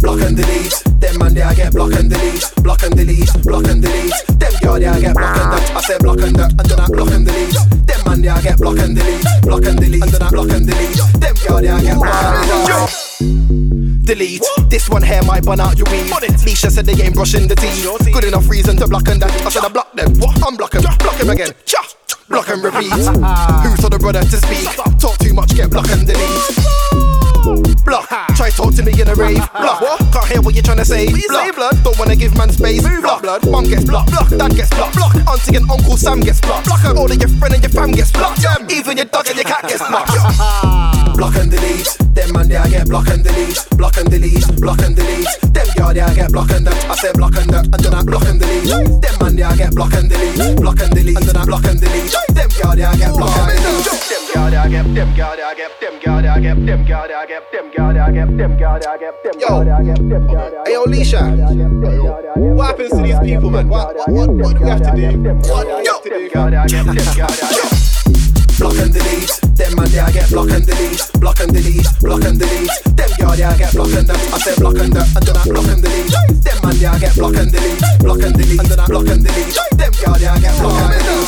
Block 0.02 0.22
and 0.22 0.36
delete. 0.36 0.74
Them 1.00 1.18
man 1.20 1.34
there 1.34 1.46
I 1.46 1.54
get 1.54 1.74
block 1.74 1.94
and 1.94 2.10
delete. 2.10 2.44
Block 2.64 2.84
and 2.84 2.96
delete. 2.96 3.34
Block 3.44 3.68
and 3.68 3.82
delete. 3.82 4.14
Them 4.40 4.54
girl 4.62 4.80
there 4.80 4.92
I 4.92 5.00
get 5.00 5.14
block 5.14 5.38
and 5.38 5.52
that. 5.52 5.76
I 5.76 5.82
said 5.82 6.00
block 6.02 6.20
and 6.22 6.36
that. 6.36 6.52
And 6.58 6.70
then 6.70 6.80
I 6.80 6.88
block 6.88 7.12
and 7.12 7.26
delete. 7.26 7.56
Them 7.88 8.02
man 8.06 8.22
there 8.22 8.34
I 8.34 8.42
get 8.42 8.58
block 8.58 8.80
and 8.80 8.96
delete. 8.96 9.24
Block 9.44 9.66
and 9.66 9.80
delete. 9.80 10.04
And 10.04 10.12
then 10.12 10.22
I 10.24 10.30
block 10.30 10.50
and 10.50 10.68
delete. 10.68 10.98
Them 11.20 11.36
girl 11.46 11.62
there 11.62 11.74
I 11.74 11.82
get 11.82 11.98
block 11.98 12.24
and 12.24 12.48
delete. 12.48 14.06
Delete. 14.06 14.48
This 14.70 14.90
one 14.90 15.04
here 15.04 15.24
might 15.24 15.44
burn 15.44 15.60
out 15.60 15.78
your 15.78 15.90
weed. 15.92 16.12
Misha 16.46 16.72
said 16.72 16.86
they 16.86 16.96
ain't 17.04 17.14
brushing 17.14 17.48
the 17.48 17.56
teeth. 17.56 17.86
Good 18.14 18.24
enough 18.24 18.50
reason 18.50 18.78
to 18.78 18.88
block 18.88 19.08
and 19.10 19.22
that. 19.22 19.32
I 19.46 19.50
said 19.50 19.64
I 19.64 19.70
block 19.70 19.94
them. 19.94 20.14
What? 20.20 20.36
Unblock 20.38 20.72
them. 20.72 20.84
Block 21.00 21.16
him 21.16 21.30
again. 21.30 21.52
Cha. 21.66 21.84
Block 22.30 22.48
and 22.50 22.64
repeat. 22.64 22.92
Who 22.92 23.76
saw 23.78 23.90
the 23.90 23.98
brother 24.00 24.22
to 24.22 24.38
speak? 24.38 24.70
Talk 25.00 25.18
too 25.18 25.34
much, 25.34 25.56
get 25.56 25.70
block 25.70 25.90
and 25.90 26.06
delete. 26.06 26.89
Block. 27.90 28.06
Try 28.38 28.52
talk 28.52 28.76
to 28.76 28.84
me 28.84 28.94
in 29.02 29.10
a 29.10 29.16
rave. 29.16 29.42
Block. 29.52 29.82
What? 29.82 29.98
Can't 30.14 30.28
hear 30.30 30.42
what 30.42 30.54
you're 30.54 30.62
trying 30.64 30.78
to 30.78 30.86
say. 30.86 31.10
Block. 31.10 31.56
blood. 31.56 31.84
Don't 31.84 31.98
wanna 31.98 32.16
give 32.16 32.38
man 32.38 32.52
space. 32.52 32.86
Block. 33.02 33.24
Blood. 33.24 33.50
Mum 33.50 33.66
gets 33.66 33.84
blocked. 33.84 34.12
Block. 34.12 34.30
Dad 34.30 34.56
gets 34.56 34.70
blocked. 34.70 34.96
Block. 34.96 35.16
Auntie 35.26 35.56
and 35.56 35.66
Uncle 35.72 35.98
Sam 35.98 36.20
gets 36.20 36.40
blocked. 36.40 36.68
Block. 36.68 36.86
All 36.86 37.12
of 37.12 37.18
your 37.18 37.30
friend 37.42 37.56
and 37.56 37.64
your 37.64 37.72
fam 37.74 37.92
gets 37.92 38.12
blocked. 38.12 38.46
Even 38.70 38.98
your 38.98 39.06
dog 39.06 39.26
and 39.28 39.36
your 39.36 39.46
cat 39.46 39.64
gets 39.64 39.82
blocked. 39.82 40.14
Block 41.18 41.36
and 41.36 41.50
delete. 41.50 41.98
Them 42.14 42.32
man 42.34 42.48
there 42.48 42.62
I 42.62 42.70
get 42.70 42.88
block 42.88 43.08
and 43.08 43.24
delete. 43.24 43.58
Block 43.76 43.98
and 43.98 44.10
delete. 44.10 44.46
Block 44.62 44.80
and 44.86 44.96
delete. 44.96 45.28
Them 45.52 45.68
girl 45.76 45.90
girl, 45.94 46.10
I 46.10 46.14
get 46.14 46.32
block 46.32 46.52
and 46.52 46.70
I 46.70 46.96
say 46.96 47.12
block 47.14 47.36
and 47.36 47.54
and 47.54 47.84
then 47.84 47.94
I 47.94 48.04
block 48.04 48.26
and 48.26 48.40
delete. 48.40 49.02
Them 49.02 49.16
man, 49.20 49.38
yeah, 49.38 49.50
I 49.50 49.56
get 49.56 49.74
block 49.74 49.94
and 49.94 50.10
delete, 50.10 50.58
block 50.58 50.80
and 50.80 50.94
delete, 50.94 51.18
and 51.18 51.26
then 51.26 51.38
I 51.38 51.46
block 51.46 51.66
and 51.66 51.80
delete. 51.80 52.16
Them 52.30 52.50
girl, 52.62 52.78
yeah, 52.78 52.92
I 52.92 52.98
get 52.98 53.14
block 53.16 53.36
and 53.38 53.58
delete. 53.58 53.86
Them 54.10 54.24
girl, 54.34 54.52
yeah, 54.52 54.64
I 54.64 54.70
get, 54.70 54.84
them 54.94 55.16
girl, 55.16 55.36
yeah, 55.38 55.48
I 55.48 55.56
get, 55.56 55.80
them 55.80 56.00
girl, 56.00 56.24
yeah, 56.24 56.34
I 56.34 56.40
get, 56.40 56.66
them 56.66 56.86
girl, 56.86 57.08
yeah, 57.10 57.20
I 57.20 57.26
get, 57.26 57.52
them 57.52 57.72
girl, 57.72 57.79
yeah. 57.80 59.56
Hey, 60.66 60.74
yo, 60.74 60.84
Lisha. 60.86 61.22
What 62.56 62.68
happens 62.68 62.90
to 62.90 62.98
these 63.02 63.20
people, 63.20 63.50
man? 63.50 63.70
What, 63.70 63.96
what, 63.96 64.10
what, 64.10 64.30
what 64.36 64.58
do 64.58 64.64
we 64.64 64.70
have 64.70 64.82
to 64.82 64.92
do? 64.96 65.02
What 65.50 65.68
do 65.68 65.78
we 65.78 65.88
have 65.88 66.04
to 66.04 66.10
do? 66.10 66.30
Block 68.60 68.76
and 68.76 68.92
delete, 68.92 69.40
them 69.56 69.74
man 69.78 69.88
yeah 69.92 70.06
I 70.06 70.12
get 70.12 70.30
block 70.30 70.50
and 70.52 70.66
delete, 70.66 71.10
block 71.22 71.40
and 71.40 71.54
delete, 71.54 71.88
block 72.02 72.26
and 72.26 72.38
delete. 72.38 72.70
Them 72.84 73.10
girl 73.18 73.34
yeah 73.34 73.52
I 73.52 73.58
get 73.58 73.72
block 73.72 73.88
and 73.88 74.12
I 74.12 74.38
say 74.38 74.56
block 74.60 74.76
and 74.76 74.98
and 74.98 75.24
then 75.24 75.38
I 75.38 75.44
block 75.46 75.68
and 75.72 75.82
delete. 75.82 76.12
Them 76.44 76.58
man 76.62 76.76
yeah 76.76 76.92
I 76.92 77.00
get 77.00 77.16
block 77.16 77.36
and 77.36 77.50
delete, 77.50 77.80
block 78.00 78.20
and 78.20 78.36
delete, 78.36 78.60
then 78.68 78.80
I 78.82 78.86
block 78.86 79.08
and 79.08 79.24
delete. 79.24 79.56
Them 79.80 79.94
girl 80.04 80.18
yeah 80.20 80.34
I 80.34 80.40
get 80.42 80.60
block 80.60 80.76
and 80.76 80.92
delete. 80.92 81.19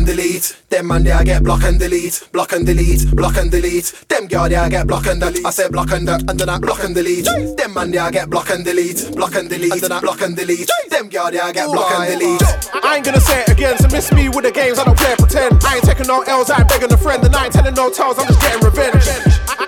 Block 0.00 0.08
and 0.08 0.16
delete, 0.16 0.56
them 0.70 0.86
man 0.86 1.04
yeah 1.04 1.18
I 1.18 1.24
get 1.24 1.42
block 1.42 1.62
and 1.62 1.78
delete, 1.78 2.26
block 2.32 2.52
and 2.52 2.64
delete, 2.64 3.10
block 3.14 3.36
and 3.36 3.50
delete. 3.50 3.92
Them 4.08 4.28
girl 4.28 4.50
yeah 4.50 4.62
I 4.62 4.70
get 4.70 4.86
block 4.86 5.06
and 5.06 5.20
delete. 5.20 5.44
I 5.44 5.50
say 5.50 5.68
block 5.68 5.90
and 5.92 6.08
and 6.08 6.40
then 6.40 6.48
I 6.48 6.58
block 6.58 6.82
and 6.84 6.94
delete. 6.94 7.26
Them 7.26 7.74
man 7.74 7.92
yeah 7.92 8.06
I 8.06 8.10
get 8.10 8.30
block 8.30 8.48
and 8.48 8.64
delete, 8.64 9.14
block 9.14 9.34
and 9.34 9.50
delete, 9.50 9.72
and 9.72 9.80
then 9.82 9.92
I 9.92 10.00
block 10.00 10.22
and 10.22 10.34
delete. 10.34 10.70
Them 10.88 11.10
girl 11.10 11.30
yeah 11.34 11.44
I 11.44 11.52
get 11.52 11.66
block 11.66 11.92
and 11.92 12.18
delete. 12.18 12.42
I 12.82 12.96
ain't 12.96 13.04
gonna 13.04 13.20
say 13.20 13.42
it 13.42 13.50
again, 13.50 13.76
so 13.76 13.88
miss 13.88 14.10
me 14.12 14.30
with 14.30 14.44
the 14.44 14.50
games, 14.50 14.78
I 14.78 14.84
don't 14.84 14.96
play 14.96 15.14
pretend. 15.18 15.62
I 15.64 15.76
ain't 15.76 15.84
taking 15.84 16.06
no 16.06 16.22
L's, 16.22 16.48
I 16.48 16.60
ain't 16.60 16.68
begging 16.70 16.90
a 16.90 16.96
friend, 16.96 17.22
and 17.22 17.36
I 17.36 17.44
ain't 17.44 17.52
telling 17.52 17.74
no 17.74 17.90
tales, 17.90 18.18
I'm 18.18 18.26
just 18.26 18.40
getting 18.40 18.64
revenge. 18.64 19.04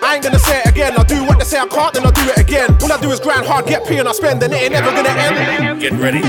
I 0.00 0.14
ain't 0.14 0.24
gonna 0.24 0.38
say 0.38 0.60
it 0.60 0.66
again, 0.66 0.94
I'll 0.96 1.04
do 1.04 1.24
what 1.24 1.40
they 1.40 1.44
say 1.44 1.58
I 1.58 1.66
can't, 1.66 1.92
then 1.92 2.06
I'll 2.06 2.12
do 2.12 2.24
it 2.24 2.38
again. 2.38 2.70
All 2.80 2.90
I 2.90 2.98
do 2.98 3.10
is 3.10 3.20
grind 3.20 3.44
hard, 3.44 3.66
get 3.66 3.86
P 3.86 3.98
and 3.98 4.08
I 4.08 4.12
spend, 4.12 4.42
and 4.42 4.54
it 4.54 4.56
ain't 4.56 4.72
never 4.72 4.92
gonna 4.96 5.10
end. 5.10 5.80
Get 5.80 5.92
ready. 5.92 6.22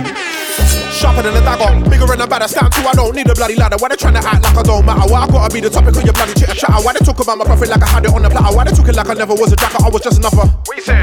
Sharper 1.03 1.21
than 1.21 1.35
a 1.35 1.43
dagger, 1.43 1.89
bigger 1.89 2.07
and 2.13 2.21
a 2.21 2.27
badder. 2.27 2.47
Stand 2.47 2.71
too, 2.71 2.87
I 2.87 2.93
don't 2.95 3.13
need 3.13 3.27
a 3.27 3.35
bloody 3.35 3.55
ladder. 3.59 3.75
Why 3.75 3.89
they 3.89 3.97
trying 3.97 4.15
to 4.15 4.23
act 4.23 4.41
like 4.41 4.55
I 4.55 4.63
don't 4.63 4.85
matter? 4.85 5.03
Why 5.11 5.19
I 5.23 5.27
gotta 5.27 5.53
be 5.53 5.59
the 5.59 5.69
topic 5.69 5.97
of 5.99 6.03
your 6.07 6.13
bloody 6.13 6.31
chitter 6.31 6.55
chatter? 6.55 6.79
Why 6.79 6.93
they 6.93 7.03
talk 7.03 7.19
about 7.19 7.37
my 7.37 7.43
profit 7.43 7.67
like 7.67 7.83
I 7.83 7.87
had 7.87 8.05
it 8.05 8.13
on 8.15 8.23
the 8.23 8.29
platter? 8.29 8.55
Why 8.55 8.63
they 8.63 8.71
talking 8.71 8.95
like 8.95 9.09
I 9.09 9.13
never 9.13 9.35
was 9.35 9.51
a 9.51 9.57
jacker? 9.57 9.83
I 9.83 9.89
was 9.91 9.99
just 9.99 10.23
another 10.23 10.47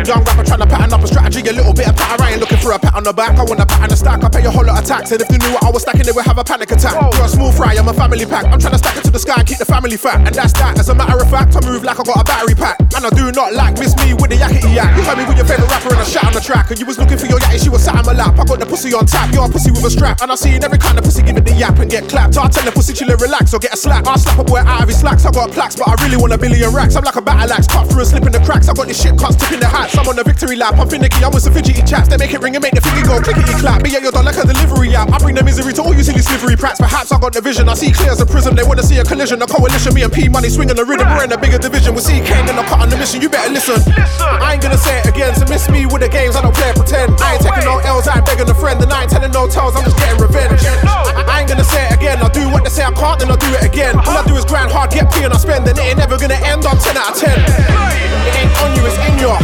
young 0.08 0.24
rapper 0.24 0.44
trying 0.44 0.60
to 0.60 0.66
pattern 0.66 0.92
up 0.92 1.02
a 1.02 1.06
strategy, 1.06 1.40
a 1.44 1.52
little 1.52 1.72
bit 1.72 1.88
of 1.88 1.96
patter. 1.96 2.22
I 2.22 2.32
ain't 2.32 2.40
looking 2.40 2.58
for 2.58 2.72
a 2.72 2.78
pat 2.78 2.94
on 2.94 3.04
the 3.04 3.12
back. 3.12 3.36
I 3.36 3.44
want 3.44 3.60
a 3.60 3.66
pat 3.66 3.82
on 3.84 3.88
the 3.88 3.96
stack. 3.96 4.24
I 4.24 4.28
pay 4.28 4.44
a 4.44 4.50
whole 4.50 4.64
lot 4.64 4.80
of 4.80 4.84
tax, 4.84 5.12
and 5.12 5.20
if 5.20 5.28
they 5.28 5.38
knew 5.38 5.52
what 5.52 5.64
I 5.64 5.70
was 5.70 5.82
stacking, 5.82 6.08
they 6.08 6.12
would 6.12 6.24
have 6.24 6.38
a 6.38 6.44
panic 6.44 6.70
attack. 6.72 6.96
You're 6.96 7.24
a 7.24 7.28
small 7.28 7.52
fry, 7.52 7.76
I'm 7.76 7.88
a 7.88 7.94
family 7.94 8.26
pack. 8.26 8.46
I'm 8.48 8.58
trying 8.58 8.72
to 8.72 8.80
stack 8.80 8.96
it 8.96 9.04
to 9.04 9.12
the 9.12 9.18
sky 9.18 9.36
and 9.38 9.46
keep 9.46 9.58
the 9.58 9.68
family 9.68 9.96
fat, 9.96 10.24
and 10.24 10.34
that's 10.34 10.52
that. 10.56 10.78
As 10.78 10.88
a 10.88 10.94
matter 10.94 11.20
of 11.20 11.28
fact, 11.30 11.56
I 11.56 11.60
move 11.68 11.84
like 11.84 12.00
I 12.00 12.02
got 12.02 12.20
a 12.20 12.24
battery 12.24 12.54
pack, 12.54 12.80
and 12.80 13.04
I 13.04 13.10
do 13.10 13.30
not 13.32 13.52
like 13.52 13.78
miss 13.78 13.94
me 14.00 14.14
with 14.14 14.30
the 14.30 14.38
yakety 14.40 14.74
yak. 14.74 14.96
You 14.96 15.04
heard 15.04 15.18
me 15.18 15.24
with 15.28 15.36
your 15.36 15.46
favorite 15.46 15.70
rapper 15.70 15.92
and 15.92 16.02
a 16.02 16.08
shot 16.08 16.24
on 16.26 16.32
the 16.32 16.40
track, 16.40 16.70
and 16.70 16.78
you 16.80 16.86
was 16.86 16.98
looking 16.98 17.18
for 17.18 17.26
your 17.26 17.38
yatty, 17.38 17.62
she 17.62 17.68
was 17.68 17.84
sat 17.84 17.96
on 17.96 18.04
my 18.06 18.12
lap. 18.12 18.38
I 18.38 18.44
got 18.44 18.58
the 18.58 18.66
pussy 18.66 18.92
on 18.94 19.06
tap, 19.06 19.32
you're 19.32 19.44
a 19.44 19.48
pussy 19.48 19.70
with 19.70 19.84
a 19.84 19.89
strap, 19.90 20.22
and 20.22 20.30
I 20.30 20.34
see 20.36 20.54
every 20.54 20.78
kind 20.78 20.96
of 20.96 21.04
pussy 21.04 21.22
give 21.22 21.36
it 21.36 21.44
the 21.44 21.52
yap 21.52 21.78
and 21.78 21.90
get 21.90 22.08
clapped. 22.08 22.38
I 22.38 22.48
tell 22.48 22.64
the 22.64 22.72
pussy 22.72 22.94
chill 22.94 23.10
and 23.10 23.20
relax 23.20 23.52
or 23.52 23.58
get 23.58 23.74
a 23.74 23.76
slap. 23.76 24.06
I 24.06 24.16
slap 24.16 24.38
a 24.38 24.44
boy 24.44 24.62
out 24.62 24.82
of 24.82 24.88
his 24.88 25.00
slacks. 25.00 25.26
I 25.26 25.30
got 25.30 25.50
plaques, 25.50 25.76
but 25.76 25.88
I 25.88 25.98
really 26.04 26.16
want 26.16 26.32
a 26.32 26.38
billion 26.38 26.72
racks. 26.72 26.94
I'm 26.94 27.04
like 27.04 27.16
a 27.16 27.22
battle 27.22 27.52
axe, 27.52 27.66
cut 27.66 27.90
through 27.90 28.06
and 28.06 28.08
slip 28.08 28.24
in 28.24 28.32
the 28.32 28.40
cracks. 28.40 28.68
I 28.68 28.72
got 28.72 28.86
this 28.86 29.02
shit 29.02 29.18
cut, 29.18 29.34
tip 29.38 29.52
in 29.52 29.60
the 29.60 29.66
hats. 29.66 29.98
I'm 29.98 30.06
on 30.06 30.16
the 30.16 30.24
victory 30.24 30.56
lap. 30.56 30.78
I'm 30.78 30.88
finicky, 30.88 31.24
I'm 31.24 31.34
with 31.34 31.42
some 31.42 31.52
fidgety 31.52 31.82
chaps. 31.82 32.08
They 32.08 32.16
make 32.16 32.32
it 32.32 32.40
ring 32.40 32.54
and 32.54 32.62
make 32.62 32.74
the 32.74 32.80
finger 32.80 33.02
go 33.02 33.20
clickety 33.20 33.52
clap. 33.58 33.82
But 33.82 33.90
yeah, 33.90 33.98
you're 33.98 34.14
done 34.14 34.24
like 34.24 34.38
a 34.38 34.46
delivery 34.46 34.94
app. 34.94 35.10
I 35.10 35.18
bring 35.18 35.34
the 35.34 35.42
misery 35.42 35.72
to 35.74 35.82
all 35.82 35.94
you 35.94 36.04
silly 36.04 36.22
slivery 36.22 36.54
prats. 36.54 36.78
Perhaps 36.78 37.10
I 37.10 37.18
got 37.18 37.32
the 37.34 37.42
vision. 37.42 37.68
I 37.68 37.74
see 37.74 37.90
clear 37.90 38.12
as 38.12 38.20
a 38.20 38.26
prism. 38.26 38.54
They 38.54 38.64
wanna 38.64 38.82
see 38.82 38.98
a 38.98 39.04
collision, 39.04 39.42
a 39.42 39.46
coalition. 39.46 39.94
Me 39.94 40.02
and 40.02 40.12
P 40.12 40.28
Money 40.28 40.48
swinging 40.48 40.76
the 40.76 40.84
rhythm. 40.84 41.08
We're 41.10 41.24
in 41.24 41.32
a 41.32 41.38
bigger 41.38 41.58
division. 41.58 41.94
We'll 41.94 42.04
see 42.04 42.22
Kane 42.22 42.46
and 42.46 42.54
I'm 42.54 42.66
cut 42.66 42.80
on 42.80 42.88
the 42.88 42.96
mission. 42.96 43.20
You 43.20 43.28
better 43.28 43.50
listen. 43.50 43.82
I 44.20 44.54
ain't 44.54 44.62
gonna 44.62 44.78
say 44.78 45.00
it 45.00 45.06
again. 45.06 45.34
So 45.34 45.44
miss 45.50 45.68
me 45.68 45.86
with 45.86 46.02
the 46.02 46.08
games. 46.08 46.36
I 46.36 46.42
don't 46.42 46.54
play 46.54 46.72
pretend. 46.72 47.18
I 47.18 47.34
ain't 47.34 47.42
taking 47.42 47.64
no 47.64 47.78
L's. 47.82 48.06
I 48.06 48.18
ain't 48.18 48.26
begging 48.26 48.48
a 48.48 48.54
friend. 48.54 48.80
And 48.80 48.92
I 48.92 49.02
ain't 49.02 49.10
telling 49.10 49.32
no 49.32 49.48
tales. 49.48 49.74
Just 49.84 49.96
getting 49.96 50.20
revenge. 50.20 50.60
I 50.60 51.40
ain't 51.40 51.48
gonna 51.48 51.64
say 51.64 51.86
it 51.88 51.96
again. 51.96 52.18
I'll 52.20 52.28
do 52.28 52.48
what 52.50 52.64
they 52.64 52.70
say 52.70 52.84
I 52.84 52.92
can't, 52.92 53.18
then 53.18 53.30
I'll 53.30 53.40
do 53.40 53.48
it 53.56 53.64
again. 53.64 53.96
All 53.96 54.16
I 54.16 54.24
do 54.26 54.36
is 54.36 54.44
grind 54.44 54.70
hard, 54.70 54.90
get 54.90 55.12
P 55.12 55.24
and 55.24 55.32
I 55.32 55.38
spend, 55.38 55.66
and 55.68 55.78
it 55.78 55.80
ain't 55.80 55.98
never 55.98 56.18
gonna 56.18 56.36
end. 56.36 56.64
I'm 56.66 56.76
10 56.76 56.96
out 56.96 57.12
of 57.12 57.20
10. 57.20 57.32
It 57.32 58.34
ain't 58.36 58.52
on 58.60 58.70
you, 58.76 58.84
it's 58.84 58.98
in 59.00 59.16
your. 59.16 59.36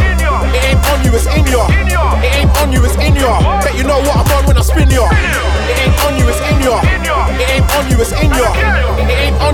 It 0.53 0.63
ain't 0.63 0.81
on 0.89 0.99
you, 1.01 1.11
it's 1.17 1.25
in 1.25 1.45
your. 1.49 1.65
It 2.21 2.33
ain't 2.37 2.51
on 2.61 2.71
you, 2.71 2.85
it's 2.85 2.97
in 3.01 3.15
your. 3.15 3.37
Bet 3.65 3.73
you 3.77 3.83
know 3.83 3.99
what 4.05 4.17
I'm 4.21 4.31
on 4.37 4.43
when 4.45 4.57
I 4.57 4.61
spin 4.61 4.89
your. 4.93 5.09
It 5.09 5.77
ain't 5.81 5.97
on 6.05 6.13
you, 6.17 6.25
it's 6.29 6.41
in 6.45 6.61
your. 6.61 6.79
It 6.85 7.49
ain't 7.49 7.67
on 7.73 7.89
you, 7.89 7.97
it's 7.97 8.13
in 8.13 8.29
your. 8.33 8.53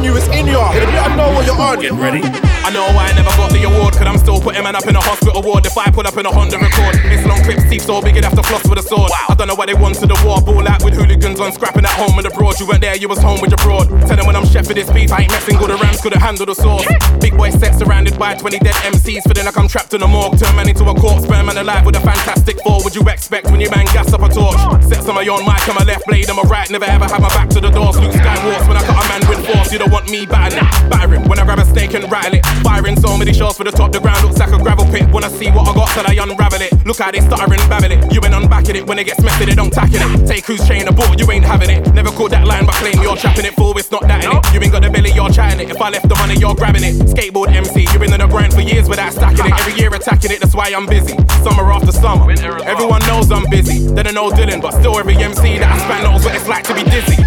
It 0.03 0.07
ain't 0.07 0.15
on 0.15 0.15
you, 0.15 0.17
it's 0.17 0.27
in 0.27 0.47
your. 0.47 0.59
Let 0.59 1.07
them 1.07 1.17
know 1.17 1.31
what 1.31 1.45
you're 1.45 1.59
on. 1.59 1.79
Get 1.79 1.93
ready. 1.93 2.21
I 2.63 2.71
know 2.71 2.87
why 2.95 3.11
I 3.11 3.13
never 3.13 3.31
got 3.35 3.51
the 3.51 3.59
award, 3.63 3.91
cause 3.91 4.07
I'm 4.07 4.17
still 4.17 4.39
putting 4.39 4.63
man 4.63 4.75
up 4.75 4.87
in 4.87 4.95
a 4.95 5.01
hospital 5.03 5.43
ward. 5.43 5.65
If 5.65 5.77
I 5.77 5.91
pull 5.91 6.07
up 6.07 6.15
in 6.15 6.25
a 6.25 6.31
Honda 6.31 6.57
record, 6.57 6.95
it's 7.11 7.27
long 7.27 7.43
clips, 7.43 7.67
teeth 7.67 7.83
so 7.83 8.01
big, 8.01 8.15
you'd 8.15 8.23
have 8.23 8.39
to 8.39 8.43
floss 8.43 8.63
with 8.63 8.79
a 8.79 8.83
sword. 8.83 9.11
I 9.11 9.35
don't 9.35 9.47
know 9.47 9.55
why 9.55 9.67
they 9.67 9.75
wanted 9.75 10.07
the 10.07 10.15
war, 10.23 10.39
ball 10.39 10.63
out 10.63 10.83
with 10.83 10.95
hooligans 10.95 11.43
on 11.43 11.51
scrapping 11.51 11.83
at 11.83 11.91
home 11.99 12.15
and 12.17 12.25
abroad. 12.25 12.59
You 12.59 12.67
went 12.67 12.79
there, 12.79 12.95
you 12.95 13.09
was 13.09 13.19
home 13.19 13.43
with 13.43 13.51
your 13.51 13.59
broad. 13.59 13.91
Tell 14.07 14.15
them 14.15 14.25
when 14.25 14.35
I'm 14.35 14.47
chef 14.47 14.67
for 14.67 14.73
this 14.73 14.89
beef, 14.91 15.11
I 15.11 15.27
ain't 15.27 15.31
messing, 15.31 15.59
all 15.59 15.67
the 15.67 15.75
rams 15.75 15.99
could 15.99 16.13
have 16.15 16.23
handled 16.23 16.47
the 16.47 16.55
sauce. 16.55 16.87
Big 17.19 17.35
boy 17.35 17.51
set 17.51 17.75
surrounded 17.75 18.17
by 18.17 18.33
20 18.35 18.59
dead 18.59 18.75
MCs, 18.95 19.27
feeling 19.27 19.43
like 19.43 19.57
I'm 19.59 19.67
trapped 19.67 19.93
in 19.93 20.01
a 20.01 20.07
morgue. 20.07 20.39
Turn 20.39 20.55
man 20.55 20.69
into 20.69 20.87
a 20.87 20.95
corpse, 20.95 21.27
burn 21.27 21.45
man 21.45 21.57
alive 21.59 21.85
with 21.85 21.99
a 21.99 22.01
fantastic 22.01 22.63
four. 22.63 22.79
Would 22.83 22.95
you 22.95 23.03
expect 23.11 23.51
when 23.51 23.59
you 23.59 23.69
man 23.71 23.85
gas 23.91 24.13
up 24.13 24.23
a 24.23 24.29
torch? 24.31 24.57
Set 24.87 25.03
some 25.03 25.17
of 25.17 25.25
your 25.27 25.43
mic 25.43 25.67
on 25.67 25.75
my 25.75 25.83
left 25.83 26.07
blade, 26.07 26.29
on 26.29 26.37
my 26.37 26.47
right, 26.47 26.69
never 26.71 26.85
ever 26.85 27.05
have 27.11 27.21
my 27.21 27.29
back 27.35 27.49
to 27.49 27.59
the 27.59 27.69
doors. 27.69 27.99
Luke 27.99 28.15
Skywalks 28.15 28.67
when 28.71 28.77
I 28.77 28.83
cut 28.87 29.03
a 29.03 29.05
man 29.11 29.21
with 29.27 29.45
force. 29.45 29.71
You 29.71 29.79
don't 29.83 29.91
want 29.93 30.09
me 30.09 30.25
battering, 30.25 30.65
battering 30.89 31.29
when 31.29 31.37
I 31.37 31.45
grab 31.45 31.59
a 31.59 31.65
snake 31.65 31.93
and 31.93 32.11
rattle 32.11 32.33
it. 32.33 32.43
Firing 32.65 32.97
so 32.99 33.15
many 33.15 33.31
shots 33.31 33.57
for 33.57 33.63
the 33.63 33.71
top, 33.71 33.91
the 33.91 33.99
ground 33.99 34.25
looks 34.25 34.39
like 34.39 34.51
a 34.51 34.57
gravel 34.57 34.85
pit. 34.85 35.07
Wanna 35.13 35.29
see 35.29 35.51
what 35.51 35.69
I 35.69 35.73
got 35.73 35.87
till 35.93 36.07
I 36.09 36.17
unravel 36.17 36.61
it. 36.61 36.73
Look 36.83 36.97
how 36.97 37.11
they 37.11 37.21
stutter 37.21 37.45
and 37.45 37.61
babble 37.69 37.91
it. 37.93 38.11
You 38.11 38.19
ain't 38.25 38.33
unbacking 38.33 38.75
it 38.75 38.87
when 38.87 38.97
it 38.97 39.05
gets 39.05 39.21
messy, 39.21 39.45
they 39.45 39.53
don't 39.53 39.71
tackle 39.71 40.01
it. 40.01 40.27
Take 40.27 40.45
who's 40.45 40.67
chain 40.67 40.87
a 40.87 40.91
ball, 40.91 41.13
you 41.13 41.29
ain't 41.31 41.45
having 41.45 41.69
it. 41.69 41.93
Never 41.93 42.09
caught 42.09 42.31
that 42.31 42.47
line, 42.47 42.65
but 42.65 42.73
claim 42.81 42.97
you're 43.03 43.15
trapping 43.15 43.45
it 43.45 43.53
full. 43.53 43.77
It's 43.77 43.91
not 43.91 44.01
that 44.07 44.25
in 44.25 44.31
it. 44.31 44.43
You 44.53 44.59
ain't 44.63 44.71
got 44.71 44.81
the 44.81 44.89
belly, 44.89 45.11
you're 45.11 45.29
chatting 45.29 45.59
it. 45.61 45.69
If 45.69 45.79
I 45.79 45.89
left 45.91 46.09
the 46.09 46.15
money, 46.15 46.35
you're 46.39 46.55
grabbing 46.55 46.83
it. 46.83 46.95
Skateboard 47.05 47.53
MC, 47.53 47.81
you've 47.81 48.01
been 48.01 48.11
in 48.11 48.19
the 48.19 48.27
grind 48.27 48.53
for 48.53 48.61
years 48.61 48.89
without 48.89 49.13
stacking 49.13 49.45
it. 49.45 49.53
Every 49.53 49.73
year 49.77 49.93
attacking 49.93 50.31
it, 50.31 50.39
that's 50.41 50.55
why 50.55 50.73
I'm 50.73 50.87
busy. 50.87 51.13
Summer 51.45 51.69
after 51.71 51.91
summer, 51.91 52.31
everyone 52.65 53.01
knows 53.05 53.31
I'm 53.31 53.45
busy. 53.49 53.93
They 53.93 54.01
don't 54.01 54.15
know 54.15 54.31
Dylan, 54.31 54.59
but 54.59 54.73
still 54.73 54.97
every 54.97 55.15
MC 55.17 55.59
that 55.59 55.69
I 55.69 55.77
span 55.77 56.03
knows 56.03 56.25
what 56.25 56.33
it's 56.33 56.47
like 56.47 56.63
to 56.65 56.73
be 56.73 56.83
dizzy. 56.83 57.21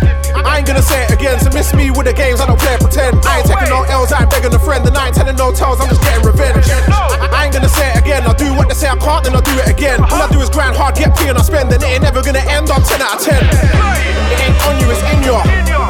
I 0.45 0.59
ain't 0.59 0.67
gonna 0.67 0.83
say 0.83 1.05
it 1.05 1.11
again, 1.11 1.41
so 1.41 1.51
miss 1.51 1.75
me 1.75 1.91
with 1.91 2.07
the 2.07 2.13
games, 2.13 2.41
I 2.41 2.47
don't 2.47 2.56
play 2.59 2.77
pretend. 2.81 3.21
I 3.25 3.41
ain't 3.41 3.49
taking 3.49 3.71
no 3.71 3.83
L's, 3.85 4.13
I 4.13 4.23
ain't 4.23 4.31
begging 4.31 4.55
a 4.55 4.59
friend, 4.59 4.87
and 4.87 4.97
I 4.97 5.09
ain't 5.09 5.17
telling 5.17 5.37
no 5.37 5.53
tales, 5.53 5.81
I'm 5.81 5.89
just 5.89 6.03
getting 6.03 6.25
revenge. 6.25 6.67
I 6.69 7.47
ain't 7.47 7.55
gonna 7.55 7.69
say 7.69 7.93
it 7.93 8.03
again, 8.03 8.23
I'll 8.25 8.37
do 8.37 8.53
what 8.55 8.69
they 8.69 8.75
say 8.75 8.89
I 8.89 8.97
can't, 8.97 9.25
then 9.25 9.35
I'll 9.35 9.45
do 9.45 9.55
it 9.59 9.69
again. 9.69 10.01
All 10.01 10.21
I 10.21 10.29
do 10.31 10.41
is 10.41 10.51
grind 10.51 10.77
hard, 10.77 10.97
get 10.97 11.17
P 11.17 11.29
and 11.29 11.39
I 11.39 11.43
spend, 11.43 11.73
and 11.73 11.83
it 11.83 11.87
ain't 11.87 12.03
never 12.03 12.23
gonna 12.23 12.45
end, 12.45 12.71
I'm 12.71 12.83
10 12.83 13.03
out 13.03 13.19
of 13.19 13.27
10. 13.27 13.37
It 13.37 14.39
ain't 14.43 14.59
on 14.67 14.75
you, 14.81 14.89
it's 14.91 15.03
in 15.07 15.21
your. 15.23 15.43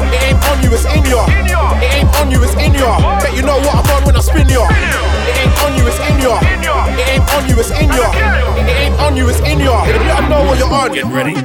It 0.07 0.21
ain't 0.23 0.41
on 0.47 0.61
you, 0.63 0.71
it's 0.71 0.85
in 0.85 1.03
your. 1.09 1.25
It 1.27 1.91
ain't 1.93 2.11
on 2.15 2.31
you, 2.31 2.43
it's 2.43 2.55
in 2.55 2.73
your. 2.73 2.95
Bet 3.21 3.35
you 3.35 3.43
know 3.43 3.57
what 3.59 3.75
I'm 3.81 3.87
on 3.97 4.01
when 4.05 4.15
I 4.15 4.21
spin 4.21 4.47
your. 4.49 4.67
It 4.67 5.35
ain't 5.41 5.53
on 5.63 5.75
you, 5.75 5.83
it's 5.87 5.99
in 5.99 6.19
your. 6.21 6.37
It 6.41 7.07
ain't 7.07 7.25
on 7.33 7.47
you, 7.49 7.55
it's 7.59 7.71
in 7.71 7.89
your. 7.91 8.11
It 8.61 8.77
ain't 8.77 8.95
on 8.99 9.15
you, 9.15 9.29
it's 9.29 9.39
in 9.41 9.59
your. 9.59 9.79
Them 9.85 10.29
know 10.29 10.43
what 10.45 10.57
you're 10.57 10.71
on. 10.71 10.93
Get 10.93 11.05
ready. 11.05 11.35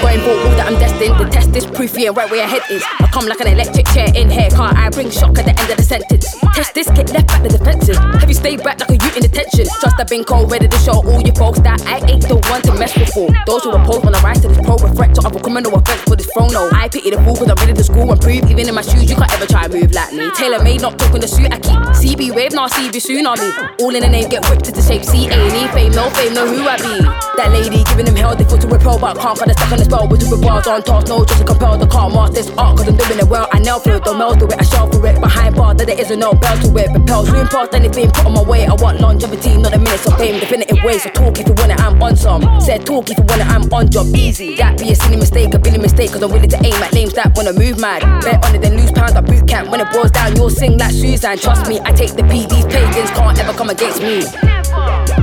Going 0.00 0.20
vocal 0.20 0.50
that 0.54 0.66
I'm 0.70 0.78
destined 0.78 1.18
to 1.18 1.24
test 1.28 1.52
this 1.52 1.66
proof 1.66 1.96
and 1.96 2.16
right 2.16 2.30
where 2.30 2.40
your 2.40 2.48
head 2.48 2.62
is. 2.70 2.84
I 3.00 3.08
come 3.12 3.26
like 3.26 3.40
an 3.40 3.48
electric 3.48 3.86
chair 3.88 4.08
in 4.14 4.30
hair 4.30 4.50
car. 4.50 4.72
I 4.74 4.90
bring 4.90 5.10
shock 5.10 5.38
at 5.38 5.44
the 5.44 5.54
end 5.58 5.70
of 5.70 5.76
the 5.76 5.82
sentence. 5.82 6.36
Test 6.54 6.74
this, 6.74 6.88
get 6.90 7.10
left 7.10 7.26
back 7.26 7.42
the 7.42 7.48
defensive. 7.48 7.96
Have 7.96 8.28
you 8.28 8.34
stayed 8.34 8.62
back 8.62 8.78
like 8.80 8.90
a 8.90 8.94
youth 8.94 9.16
in 9.16 9.22
detention? 9.22 9.66
Trust 9.80 9.98
I've 9.98 10.08
been 10.08 10.24
cold, 10.24 10.50
ready 10.50 10.68
to 10.68 10.78
show 10.78 11.02
all 11.02 11.20
you 11.20 11.32
folks 11.32 11.60
that 11.60 11.82
I 11.86 11.98
ain't 12.06 12.22
the 12.28 12.36
one 12.50 12.62
to 12.62 12.72
mess 12.74 12.96
with. 12.96 13.10
Fool. 13.12 13.30
Those 13.46 13.64
who 13.64 13.70
oppose 13.72 14.04
when 14.04 14.14
I 14.14 14.20
rise 14.22 14.40
to 14.42 14.48
this 14.48 14.60
pro 14.62 14.76
reflect 14.76 15.16
to 15.16 15.26
other 15.26 15.40
criminal 15.40 15.74
offense 15.74 16.02
for 16.02 16.16
this 16.16 16.30
phone. 16.30 16.54
I 16.54 16.88
pity 16.88 17.10
the 17.10 17.18
fool 17.22 17.36
cause 17.36 17.50
I'm 17.50 17.56
ready 17.58 17.74
to 17.74 17.84
school 17.84 18.10
and 18.10 18.20
prove. 18.20 18.44
Even 18.50 18.68
in 18.68 18.74
my 18.74 18.82
shoes, 18.82 19.10
you 19.10 19.16
can't 19.16 19.32
ever 19.34 19.46
try 19.46 19.64
and 19.64 19.74
move 19.74 19.92
like 19.92 20.12
me. 20.12 20.30
Tailor 20.38 20.62
made, 20.62 20.82
not 20.82 20.98
talking 20.98 21.20
the 21.20 21.28
suit 21.28 21.50
I 21.50 21.58
keep. 21.58 21.78
CB 21.98 22.34
wave, 22.34 22.52
now 22.52 22.68
CB 22.68 23.02
soon 23.02 23.26
on 23.26 23.38
me. 23.38 23.50
All 23.80 23.94
in 23.94 24.02
the 24.02 24.08
name, 24.08 24.28
get 24.28 24.46
whipped 24.48 24.68
into 24.68 24.82
shape. 24.82 25.02
C 25.02 25.26
A 25.26 25.34
E 25.34 25.66
fame, 25.74 25.92
no 25.92 26.10
fame, 26.10 26.34
know 26.34 26.46
who 26.46 26.62
I 26.68 26.76
be. 26.78 27.02
That 27.38 27.50
lady 27.50 27.82
giving 27.84 28.06
them 28.06 28.16
hell, 28.16 28.34
they 28.36 28.44
feel 28.44 28.58
to 28.58 28.68
repel, 28.68 28.98
but 28.98 29.18
can't 29.18 29.38
find 29.38 29.50
a 29.50 29.54
stuck 29.54 29.72
on 29.72 29.78
the 29.78 29.87
spell. 29.88 30.08
With 30.08 30.20
the 30.20 30.36
bars 30.36 30.66
on 30.66 30.82
toss, 30.82 31.08
no 31.08 31.24
just 31.24 31.40
to 31.40 31.44
compel 31.44 31.78
the 31.78 31.86
calm 31.86 32.12
master 32.12 32.34
this 32.34 32.50
art, 32.56 32.76
cause 32.76 32.88
I'm 32.88 32.96
doing 32.96 33.18
it 33.18 33.28
well. 33.28 33.48
I 33.52 33.58
nail 33.58 33.80
for 33.80 33.96
it, 33.96 34.04
don't 34.04 34.18
melt 34.18 34.38
to 34.40 34.46
it, 34.46 34.58
I 34.58 34.62
shell 34.62 34.86
for 34.90 35.04
it. 35.06 35.20
Behind 35.20 35.56
bar, 35.56 35.74
that 35.74 35.86
there 35.86 36.00
isn't 36.00 36.18
no 36.18 36.32
bell 36.32 36.56
to 36.62 36.68
it. 36.76 36.90
Propels, 36.92 37.30
room 37.30 37.48
past 37.48 37.74
anything 37.74 38.10
put 38.10 38.26
on 38.26 38.34
my 38.34 38.42
way. 38.42 38.66
I 38.66 38.74
want 38.74 39.00
longevity, 39.00 39.56
not 39.56 39.74
a 39.74 39.78
minute 39.78 40.06
of 40.06 40.16
fame, 40.16 40.40
definitive 40.40 40.78
ways. 40.84 41.02
So 41.02 41.10
talk 41.10 41.38
if 41.38 41.48
you 41.48 41.54
want 41.54 41.72
it, 41.72 41.80
I'm 41.80 42.00
on 42.02 42.16
some. 42.16 42.42
Said 42.60 42.84
talk 42.86 43.10
if 43.10 43.18
you 43.18 43.24
want 43.24 43.40
it, 43.40 43.48
I'm 43.48 43.72
on 43.72 43.90
job. 43.90 44.06
Easy, 44.14 44.56
that 44.56 44.78
be 44.78 44.92
a 44.92 44.96
silly 44.96 45.16
mistake, 45.16 45.54
a 45.54 45.58
billy 45.58 45.78
mistake, 45.78 46.12
cause 46.12 46.22
I'm 46.22 46.30
willing 46.30 46.50
to 46.50 46.60
aim 46.64 46.78
at 46.82 46.92
lames 46.92 47.14
that 47.14 47.34
wanna 47.36 47.52
move 47.52 47.80
mad. 47.80 48.02
Bet 48.22 48.44
on 48.44 48.54
it, 48.54 48.62
then 48.62 48.76
lose 48.76 48.92
pounds 48.92 49.14
at 49.14 49.24
boot 49.24 49.46
camp. 49.48 49.70
When 49.70 49.80
it 49.80 49.90
boils 49.92 50.10
down, 50.10 50.36
you'll 50.36 50.50
sing 50.50 50.78
like 50.78 50.92
Suzanne. 50.92 51.38
Trust 51.38 51.68
me, 51.68 51.80
I 51.84 51.92
take 51.92 52.14
the 52.14 52.24
P, 52.24 52.46
these 52.46 52.66
pagans 52.66 53.10
can't 53.10 53.38
ever 53.38 53.52
come 53.52 53.70
against 53.70 54.02
me. 54.02 55.17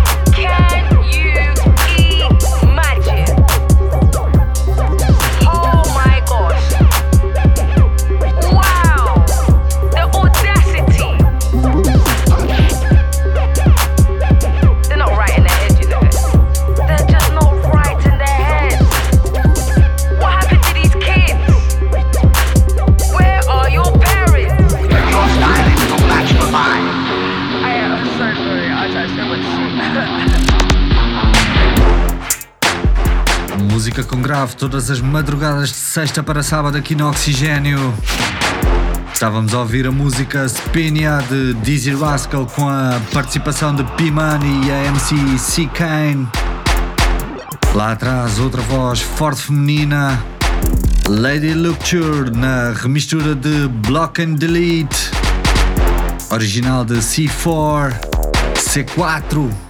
Grave 34.26 34.56
todas 34.56 34.90
as 34.90 35.00
madrugadas 35.00 35.70
de 35.70 35.76
sexta 35.76 36.24
para 36.24 36.42
sábado 36.42 36.76
aqui 36.76 36.96
no 36.96 37.08
Oxigênio. 37.08 37.94
Estávamos 39.14 39.54
a 39.54 39.60
ouvir 39.60 39.86
a 39.86 39.92
música 39.92 40.50
Spinia 40.50 41.20
de 41.30 41.54
Dizzy 41.62 41.94
Rascal 41.94 42.48
com 42.48 42.68
a 42.68 43.00
participação 43.14 43.76
de 43.76 43.84
P-Money 43.84 44.66
e 44.66 44.72
a 44.72 44.86
MC 44.86 45.16
C. 45.38 45.68
Kane. 45.68 46.28
Lá 47.76 47.92
atrás, 47.92 48.40
outra 48.40 48.64
voz 48.64 49.00
forte 49.00 49.44
feminina, 49.44 50.20
Lady 51.08 51.54
Lucture 51.54 52.32
na 52.36 52.72
remistura 52.72 53.36
de 53.36 53.68
Block 53.68 54.20
and 54.24 54.34
Delete, 54.34 55.12
original 56.32 56.84
de 56.84 56.96
C4, 56.96 57.94
C4. 58.56 59.65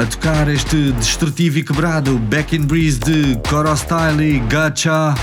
A 0.00 0.06
tocar 0.06 0.48
este 0.48 0.92
destrutivo 0.92 1.58
e 1.58 1.62
quebrado 1.62 2.16
Back 2.16 2.56
in 2.56 2.64
Breeze 2.64 2.98
de 2.98 3.38
Coro 3.46 3.76
Style 3.76 4.24
e 4.24 4.38
Gacha. 4.48 5.14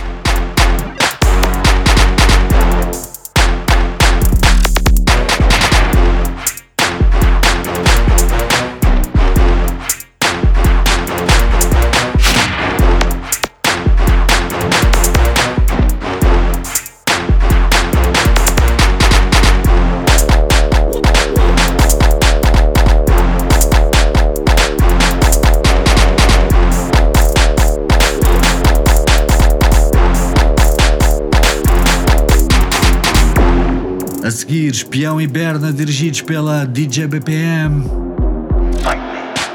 Seguir, 34.48 34.72
Espião 34.72 35.20
e 35.20 35.28
Berna 35.28 35.74
dirigidos 35.74 36.22
pela 36.22 36.66
DJ 36.66 37.06
BPM. 37.08 37.84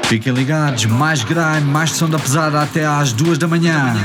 Fiquem 0.03 0.31
ligados, 0.31 0.85
mais 0.85 1.23
grime, 1.23 1.61
mais 1.61 1.91
som 1.91 2.07
da 2.07 2.19
pesada 2.19 2.61
até 2.61 2.85
às 2.85 3.11
duas 3.11 3.39
da 3.39 3.47
manhã. 3.47 3.95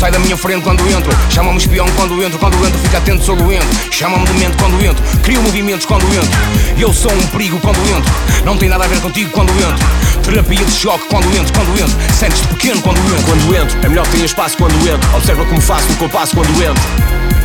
Sai 0.00 0.10
da 0.10 0.18
minha 0.18 0.36
frente 0.36 0.62
quando 0.62 0.82
entro. 0.88 1.12
Chama-me 1.28 1.58
espião 1.58 1.86
quando 1.94 2.24
entro. 2.24 2.38
Quando 2.38 2.56
entro, 2.66 2.78
fica 2.80 2.96
atento, 2.96 3.22
sou 3.22 3.36
doente. 3.36 3.66
Chama-me 3.90 4.24
demente 4.24 4.56
quando 4.56 4.82
entro. 4.82 5.04
Crio 5.22 5.42
movimentos 5.42 5.84
quando 5.84 6.06
entro. 6.06 6.30
Eu 6.78 6.90
sou 6.94 7.12
um 7.12 7.26
perigo 7.26 7.60
quando 7.60 7.78
entro. 7.94 8.10
Não 8.42 8.56
tem 8.56 8.70
nada 8.70 8.84
a 8.84 8.88
ver 8.88 8.98
contigo 9.00 9.30
quando 9.30 9.50
entro. 9.50 9.86
Terapia 10.24 10.64
de 10.64 10.72
choque 10.72 11.04
quando 11.10 11.26
entro. 11.36 11.52
Quando 11.52 11.78
entro, 11.78 11.94
sentes-te 12.18 12.48
pequeno 12.48 12.80
quando 12.80 12.98
entro. 12.98 13.24
Quando 13.24 13.54
entro, 13.54 13.78
é 13.82 13.88
melhor 13.90 14.06
que 14.06 14.12
tenha 14.12 14.24
espaço 14.24 14.56
quando 14.56 14.74
entro. 14.88 15.16
Observa 15.16 15.44
como 15.44 15.60
faço 15.60 15.92
o 15.92 15.96
compasso 15.96 16.34
quando 16.34 16.62
entro. 16.62 16.82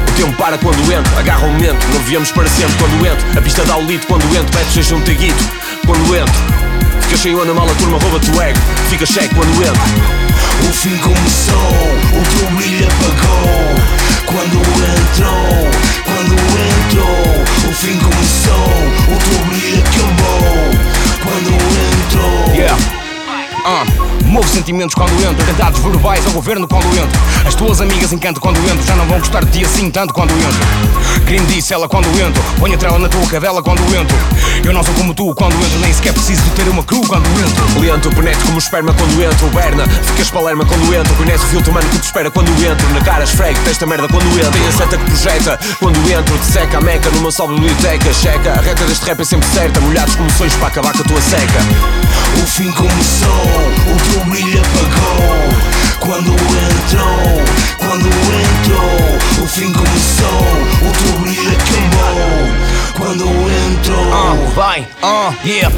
O 0.08 0.12
tempo 0.14 0.34
para 0.38 0.58
quando 0.58 0.94
entro, 0.94 1.20
agarra 1.20 1.46
o 1.46 1.52
momento. 1.52 1.86
Não 1.94 2.00
viemos 2.04 2.32
para 2.32 2.48
sempre 2.48 2.74
quando 2.78 3.06
entro. 3.06 3.38
A 3.38 3.42
pista 3.42 3.66
dá 3.66 3.76
o 3.76 3.82
lito 3.82 4.08
quando 4.08 4.24
entro. 4.34 4.58
Metes 4.58 4.74
seja 4.74 4.96
um 4.96 5.02
teguito 5.02 5.44
quando 5.86 6.16
entro. 6.16 6.34
Fica 7.02 7.18
cheio 7.18 7.46
na 7.46 7.54
mala, 7.54 7.76
turma, 7.76 7.98
rouba-te 7.98 8.32
o 8.32 8.42
ego. 8.42 8.60
Fica 8.90 9.06
cheque 9.06 9.36
quando 9.36 9.62
entro. 9.62 10.35
Fim 10.76 10.98
começou, 10.98 11.56
o 11.56 12.38
teu 12.38 12.56
brilho 12.56 12.88
apagou 12.88 13.76
Quando 14.26 14.58
entrou, 14.60 15.72
quando 16.04 16.34
entrou 16.34 17.70
O 17.70 17.74
fim 17.74 17.98
começou, 17.98 18.68
o 19.08 19.18
teu 19.18 19.46
brilho 19.46 19.80
acabou 19.80 20.56
Quando 21.24 21.50
entrou. 22.04 22.56
Yeah. 22.56 23.05
Uh. 23.66 24.06
Movo 24.26 24.48
sentimentos 24.48 24.94
quando 24.94 25.12
entro, 25.24 25.42
atentados 25.44 25.80
verbais 25.80 26.26
ao 26.26 26.34
governo 26.34 26.68
quando 26.68 26.86
entro. 26.88 27.20
As 27.48 27.56
tuas 27.56 27.80
amigas 27.82 28.12
encantam 28.12 28.42
quando 28.42 28.58
entro, 28.70 28.86
já 28.86 28.96
não 28.96 29.06
vão 29.06 29.20
gostar 29.20 29.44
de 29.46 29.52
ti 29.52 29.66
assim 29.66 29.90
tanto 29.90 30.14
quando 30.14 30.32
entro. 30.32 31.26
Green 31.26 31.44
disse 31.46 31.74
ela 31.74 31.88
quando 31.88 32.08
entro, 32.20 32.44
põe 32.60 32.74
a 32.74 32.78
trela 32.78 33.00
na 33.00 33.08
tua 33.08 33.26
cadela 33.28 33.64
quando 33.64 33.82
entro. 33.96 34.18
Eu 34.64 34.74
não 34.74 34.84
sou 34.84 34.94
como 34.96 35.14
tu 35.14 35.34
quando 35.36 35.54
entro, 35.54 35.80
nem 35.80 35.94
sequer 35.94 36.14
preciso 36.14 36.42
de 36.42 36.50
ter 36.52 36.68
uma 36.70 36.84
cru 36.84 37.02
quando 37.08 37.26
entro. 37.40 37.80
Lento, 37.80 38.10
penetro 38.10 38.46
como 38.46 38.58
esperma 38.58 38.94
quando 38.94 39.24
entro. 39.24 39.48
Berna, 39.50 39.88
ficas 39.88 40.30
palerma 40.30 40.66
quando 40.66 40.94
entro. 40.94 41.16
Conhece 41.16 41.44
o 41.44 41.48
filtro 41.48 41.72
humano 41.72 41.88
que 41.90 42.00
te 42.00 42.06
espera 42.06 42.32
quando 42.32 42.50
entro. 42.64 42.90
Na 42.94 43.02
cara 43.02 43.24
esfrego, 43.24 43.60
testa 43.64 43.86
merda 43.86 44.08
quando 44.08 44.28
entro. 44.40 44.52
Tem 44.52 44.68
a 44.68 44.72
seta 44.72 44.98
que 44.98 45.06
projeta 45.06 45.60
quando 45.80 46.12
entro. 46.12 46.38
Te 46.38 46.46
seca 46.46 46.78
a 46.78 46.82
meca 46.82 47.10
numa 47.12 47.32
só 47.32 47.48
biblioteca. 47.48 48.14
Checa, 48.14 48.54
a 48.54 48.62
reta 48.62 48.84
deste 48.86 49.06
rap 49.06 49.22
é 49.22 49.24
sempre 49.24 49.48
certa. 49.50 49.80
Molhados 49.82 50.16
como 50.16 50.32
sonhos 50.32 50.56
para 50.56 50.68
acabar 50.68 50.94
com 50.94 51.02
a 51.02 51.06
tua 51.06 51.22
seca. 51.22 51.60
O 52.42 52.48
fim 52.48 52.72
começou, 52.72 53.55
o 53.56 54.12
teu 54.12 54.26
brilho 54.26 54.62
apagou. 54.62 55.46
Quando 56.00 56.30
entrou, 56.30 57.44
quando 57.78 58.06
entrou 58.06 59.44
O 59.44 59.48
fim 59.48 59.74
começou, 59.74 60.42
o 60.82 60.92
brilho 61.20 61.50
acabou 61.50 62.75
Quando 62.96 63.26
entrou 63.26 64.06
Uh, 64.06 64.52
vai, 64.56 64.88
uh, 65.04 65.34
yeah 65.46 65.76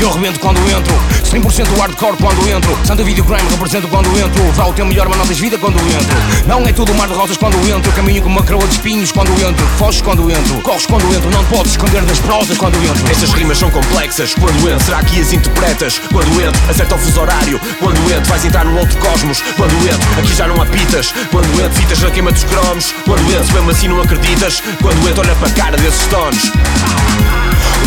Eu 0.00 0.10
rebento 0.12 0.40
quando 0.40 0.58
entro 0.70 0.94
100% 1.30 1.78
hardcore 1.78 2.16
quando 2.16 2.48
entro 2.48 2.76
Santa 2.84 3.04
Videogram 3.04 3.38
represento 3.50 3.86
quando 3.88 4.08
entro 4.18 4.42
Vá 4.52 4.66
o 4.66 4.72
teu 4.72 4.84
melhor, 4.84 5.08
mas 5.08 5.18
não 5.18 5.26
tens 5.26 5.38
vida 5.38 5.58
quando 5.58 5.78
entro 5.78 6.46
Não 6.46 6.66
é 6.66 6.72
tudo 6.72 6.94
mar 6.94 7.08
de 7.08 7.14
rosas 7.14 7.36
quando 7.36 7.56
entro 7.68 7.92
Caminho 7.92 8.22
com 8.22 8.28
uma 8.28 8.42
coroa 8.42 8.66
de 8.66 8.74
espinhos 8.74 9.12
quando 9.12 9.30
entro 9.40 9.66
Foges 9.78 10.00
quando 10.00 10.30
entro, 10.30 10.60
corres 10.62 10.86
quando 10.86 11.04
entro 11.14 11.30
Não 11.30 11.44
te 11.44 11.50
podes 11.50 11.72
esconder 11.72 12.02
das 12.02 12.18
prosas 12.18 12.58
quando 12.58 12.76
entro 12.76 13.10
Estas 13.10 13.32
rimas 13.32 13.58
são 13.58 13.70
complexas 13.70 14.34
quando 14.34 14.68
entro. 14.68 14.84
Será 14.84 15.02
que 15.02 15.20
as 15.20 15.32
interpretas? 15.32 16.00
Quando 16.10 16.40
entro, 16.40 16.70
acerta 16.70 16.94
o 16.94 16.98
fuso 16.98 17.20
horário. 17.20 17.60
Quando 17.78 17.98
entro, 18.10 18.24
vais 18.24 18.44
entrar 18.44 18.64
no 18.64 18.78
outro 18.78 18.98
cosmos. 18.98 19.42
Quando 19.56 19.72
entro, 19.86 20.20
aqui 20.20 20.34
já 20.34 20.46
não 20.48 20.60
há 20.60 20.66
pitas. 20.66 21.12
Quando 21.30 21.46
entro, 21.60 21.72
fitas 21.72 22.00
na 22.00 22.10
queima 22.10 22.32
dos 22.32 22.44
cromos. 22.44 22.94
Quando 23.04 23.20
entro, 23.32 23.54
mesmo 23.54 23.70
assim 23.70 23.88
não 23.88 24.00
acreditas. 24.00 24.62
Quando 24.80 25.08
entro, 25.08 25.22
olha 25.22 25.34
para 25.36 25.48
a 25.48 25.52
cara 25.52 25.76
desses 25.76 26.06
tones. 26.06 26.52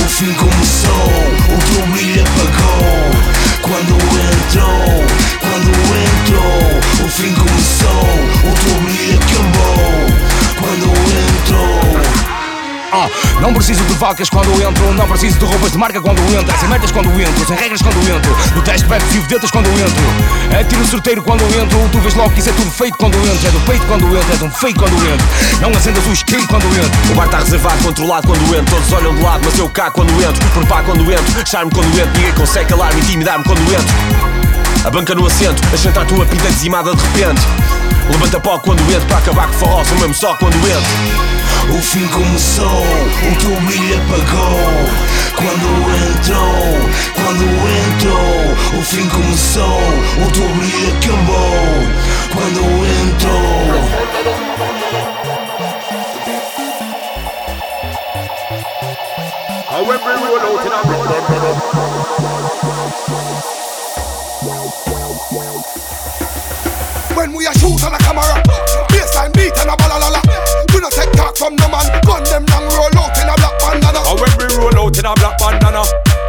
O 0.04 0.10
fim 0.10 0.34
começou, 0.34 1.08
o 1.50 1.58
teu 1.74 1.88
brilho 1.88 2.24
apagou. 2.24 3.14
Quando 3.62 3.96
entrou, 3.96 5.06
quando 5.40 5.72
entrou 6.04 7.06
O 7.06 7.10
fim 7.10 7.34
começou, 7.34 8.04
o 8.44 8.54
teu 8.54 8.82
brilho 8.82 9.20
acabou. 9.20 9.94
Quando 10.60 10.88
entrou 10.88 12.43
Ah, 12.94 13.10
não 13.42 13.54
preciso 13.54 13.84
de 13.86 13.94
vacas 13.96 14.30
quando 14.30 14.52
entro, 14.62 14.94
não 14.94 15.08
preciso 15.08 15.40
de 15.40 15.46
roupas 15.46 15.72
de 15.72 15.78
marca 15.80 16.00
quando 16.00 16.20
entro, 16.32 16.60
sem 16.60 16.70
metas 16.70 16.92
quando 16.92 17.10
entro, 17.20 17.46
sem 17.48 17.58
regras 17.58 17.82
quando 17.82 17.98
entro, 18.08 18.38
no 18.56 18.62
teste 18.62 18.88
bebe 18.88 19.04
fio 19.06 19.24
detas 19.24 19.50
quando 19.50 19.68
entro, 19.68 20.04
é 20.52 20.64
tiro 20.64 20.86
certeiro 20.86 21.24
quando 21.24 21.44
entro, 21.60 21.90
tu 21.92 22.00
vês 22.00 22.14
logo 22.14 22.30
que 22.30 22.40
isso 22.40 22.50
é 22.50 22.54
tudo 22.54 22.70
feito 22.70 22.96
quando 22.98 23.16
entro, 23.18 23.48
é 23.48 23.52
do 23.52 23.60
peito 23.62 23.86
quando 23.88 24.06
entro, 24.16 24.34
é 24.34 24.38
de 24.38 24.44
um 24.44 24.50
quando 24.52 24.96
entro, 25.08 25.28
não 25.60 25.70
acendas 25.72 26.06
o 26.06 26.14
isqueiro 26.14 26.48
quando 26.48 26.66
entro. 26.68 27.12
O 27.12 27.16
bar 27.16 27.26
está 27.26 27.40
reservado, 27.40 27.84
controlado 27.84 28.28
quando 28.28 28.56
entro. 28.56 28.76
Todos 28.76 28.94
olham 28.94 29.16
de 29.16 29.22
lado, 29.22 29.42
mas 29.46 29.58
eu 29.58 29.70
cá 29.70 29.90
quando 29.92 30.12
entro. 30.22 30.50
Por 30.52 30.66
pá 30.66 30.84
quando 30.84 31.12
entro, 31.12 31.50
charme 31.50 31.72
quando 31.72 31.88
entro. 32.00 32.12
Ninguém 32.16 32.34
consegue 32.34 32.70
calar-me, 32.70 33.02
intimidar-me 33.02 33.44
quando 33.44 33.62
entro. 33.62 34.73
A 34.86 34.90
banca 34.90 35.16
no 35.16 35.26
assento, 35.26 35.62
assenta 35.74 36.02
a 36.02 36.06
tua 36.06 36.26
pita 36.26 36.48
dizimada 36.50 36.94
de 36.94 37.02
repente. 37.02 37.42
Levanta 38.12 38.40
pó 38.40 38.60
quando 38.60 38.82
entro, 38.92 39.08
para 39.08 39.20
acabar 39.20 39.48
com 39.48 39.54
forró, 39.54 39.84
sou 39.86 39.98
mesmo 39.98 40.14
só 40.14 40.36
quando 40.36 40.56
entro. 40.56 41.34
O 41.70 41.82
fim 41.82 42.06
começou, 42.08 42.66
o 42.68 43.36
teu 43.40 43.62
brilho 43.62 43.96
apagou 43.96 44.60
Quando 45.38 45.68
entrou, 46.12 46.90
quando 47.16 47.46
entrou 47.88 48.80
O 48.80 48.84
fim 48.84 49.08
começou, 49.08 49.80
o 50.18 50.32
teu 50.32 50.50
brilho 50.50 50.90
acabou 50.98 51.88
Quando 52.34 52.62
entrou 53.02 53.54
And 59.72 59.88
when 59.88 60.00
we 60.00 60.06
roll 60.28 60.40
out 60.40 60.66
in 60.68 60.74
a 60.74 62.53
When 67.16 67.32
we 67.34 67.48
a 67.48 67.54
shoot 67.54 67.82
on 67.86 67.94
a 67.94 67.98
camera, 68.00 68.44
baseline 68.92 69.32
beat 69.34 69.58
and 69.58 69.70
a 69.70 69.76
balalala. 69.80 70.20
We 70.74 70.82
no 70.82 70.90
take 70.90 71.12
talk 71.14 71.38
from 71.38 71.56
no 71.56 71.70
man. 71.70 71.88
Gun 72.04 72.24
them 72.26 72.44
down, 72.46 72.64
roll 72.76 72.92
out 73.00 73.16
in 73.24 73.30
a 73.30 73.36
black 73.36 73.58
bandana. 73.60 74.00
And 74.04 74.20
when 74.20 74.34
we 74.38 74.46
roll 74.58 74.88
out 74.88 74.98
in 75.00 75.06
a 75.06 75.14
black 75.16 75.40
bandana 75.40 75.84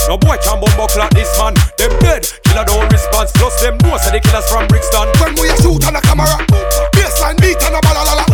No 0.08 0.18
boy 0.18 0.36
can 0.44 0.60
bumbo 0.60 0.86
clock 0.92 1.10
this 1.16 1.32
man 1.40 1.54
Them 1.80 1.92
dead, 2.04 2.28
killer 2.44 2.64
don't 2.64 2.88
response 2.92 3.32
Plus 3.32 3.56
them 3.60 3.78
know 3.80 3.96
say 3.96 4.12
the 4.12 4.20
killers 4.20 4.44
from 4.52 4.68
Brixton 4.68 5.08
When 5.20 5.32
we 5.40 5.48
a 5.48 5.56
shoot 5.62 5.80
on 5.88 5.96
a 5.96 6.00
camera, 6.00 6.36
baseline 6.92 7.40
beat 7.40 7.60
and 7.62 7.76
a 7.76 7.80
balalala. 7.80 8.24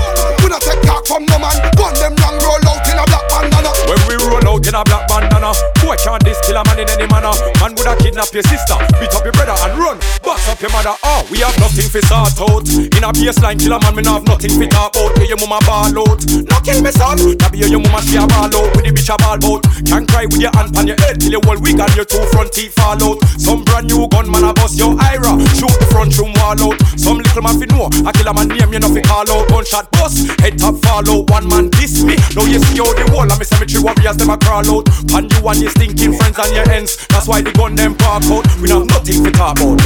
We 0.42 0.48
no 0.48 0.58
take 0.58 0.82
talk 0.82 1.06
from 1.06 1.26
no 1.26 1.38
man. 1.38 1.54
Gun 1.76 1.94
them 1.94 2.14
down, 2.16 2.34
roll 2.42 2.62
out 2.66 2.86
in 2.86 2.98
a 2.98 3.04
black 3.06 3.26
bandana. 3.28 3.70
When 3.86 4.00
we 4.08 4.14
roll 4.18 4.46
out 4.50 4.66
in 4.66 4.74
a 4.74 4.82
black 4.84 5.08
bandana 5.08 5.52
Boy 5.80 5.96
can't 5.96 6.22
this 6.22 6.38
kill 6.46 6.56
a 6.56 6.62
man 6.64 6.78
in 6.78 6.88
any 6.90 7.06
manner. 7.08 7.32
Man 7.58 7.74
woulda 7.74 7.96
kidnap 7.98 8.30
your 8.30 8.44
sister, 8.44 8.76
beat 9.00 9.14
up 9.14 9.24
your 9.24 9.32
brother 9.32 9.56
and 9.64 9.74
run. 9.78 9.96
Box 10.22 10.46
up 10.48 10.60
your 10.60 10.70
mother. 10.70 10.94
Oh, 11.02 11.26
we 11.30 11.40
have 11.40 11.56
nothing 11.58 11.88
for 11.88 12.02
sort 12.04 12.36
out. 12.38 12.68
In 12.68 13.02
a 13.02 13.10
baseline, 13.10 13.58
kill 13.58 13.72
a 13.74 13.80
man, 13.80 13.96
we 13.96 14.02
not 14.02 14.20
have 14.20 14.26
nothing 14.28 14.54
for 14.54 14.68
talk 14.68 14.94
out. 14.96 15.16
Hear 15.18 15.34
your 15.34 15.40
mama 15.40 15.58
ball 15.64 15.90
out. 16.04 16.20
No 16.28 16.56
kill 16.62 16.82
me 16.84 16.92
son. 16.92 17.18
That 17.40 17.50
be 17.52 17.64
your 17.64 17.80
mama 17.80 18.02
she 18.04 18.20
a 18.20 18.26
ball 18.28 18.52
out 18.52 18.70
with 18.76 18.84
the 18.84 18.92
bitch 18.92 19.10
a 19.10 19.16
ball 19.18 19.40
out. 19.40 19.62
Can't 19.88 20.06
cry 20.06 20.26
with 20.28 20.40
your 20.40 20.52
hand 20.54 20.76
on 20.76 20.86
your 20.86 21.00
head 21.00 21.20
till 21.20 21.32
your 21.32 21.42
whole 21.44 21.59
wig 21.60 21.78
and 21.78 21.94
your 21.94 22.04
two 22.04 22.22
front 22.32 22.52
teeth 22.52 22.74
fall 22.74 22.98
out. 23.02 23.22
Some 23.38 23.64
brand 23.64 23.86
new 23.86 24.08
gun 24.08 24.30
man 24.30 24.44
a 24.44 24.52
bust 24.52 24.78
your 24.78 24.96
ira. 25.00 25.38
Shoot 25.56 25.72
the 25.78 25.86
front 25.92 26.16
room 26.18 26.32
wall 26.40 26.60
out. 26.60 26.76
Some 26.98 27.18
little 27.18 27.42
man 27.42 27.60
fi 27.60 27.66
know. 27.70 27.88
I 28.04 28.12
kill 28.12 28.28
a 28.28 28.34
man 28.34 28.48
name 28.48 28.72
you 28.72 28.80
know 28.80 28.88
fi 28.88 29.00
call 29.02 29.28
out. 29.30 29.48
Gunshot 29.48 29.90
bust, 29.92 30.28
head 30.40 30.58
top 30.58 30.76
fall 30.84 31.04
out. 31.04 31.30
One 31.30 31.48
man 31.48 31.70
diss 31.70 32.02
me. 32.02 32.16
Now 32.34 32.44
you 32.48 32.58
see 32.64 32.78
how 32.80 32.92
the 32.92 33.06
wall 33.12 33.30
of 33.30 33.38
me 33.38 33.44
cemetery 33.44 33.82
warriors 33.82 34.16
them 34.16 34.30
a 34.30 34.36
crawl 34.36 34.66
out. 34.66 34.86
Pan 35.06 35.28
you 35.30 35.48
and 35.48 35.60
your 35.60 35.70
stinking 35.70 36.16
friends 36.16 36.38
and 36.38 36.52
your 36.54 36.68
ends. 36.70 36.96
That's 37.08 37.28
why 37.28 37.42
the 37.42 37.52
gun 37.52 37.74
them 37.76 37.94
park 37.94 38.24
out. 38.32 38.44
We 38.60 38.70
have 38.70 38.86
nothing 38.86 39.24
to 39.24 39.30
talk 39.30 39.60
about. 39.60 39.80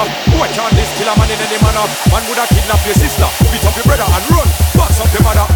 Bandana, 0.00 0.38
boy 0.38 0.48
can't 0.54 0.72
this 0.74 0.88
kill 0.96 1.08
a 1.08 1.16
man 1.18 1.30
in 1.30 1.40
any 1.40 1.58
manner. 1.62 1.84
Man 2.10 2.22
woulda 2.28 2.46
kidnap 2.48 2.80
your 2.86 2.94
sister, 2.94 3.28
beat 3.52 3.64
up 3.64 3.76
your 3.76 3.84
brother 3.84 4.08
and 4.08 4.24
run, 4.30 4.48
box 4.76 5.00
up 5.00 5.12
your 5.12 5.22
mother. 5.22 5.46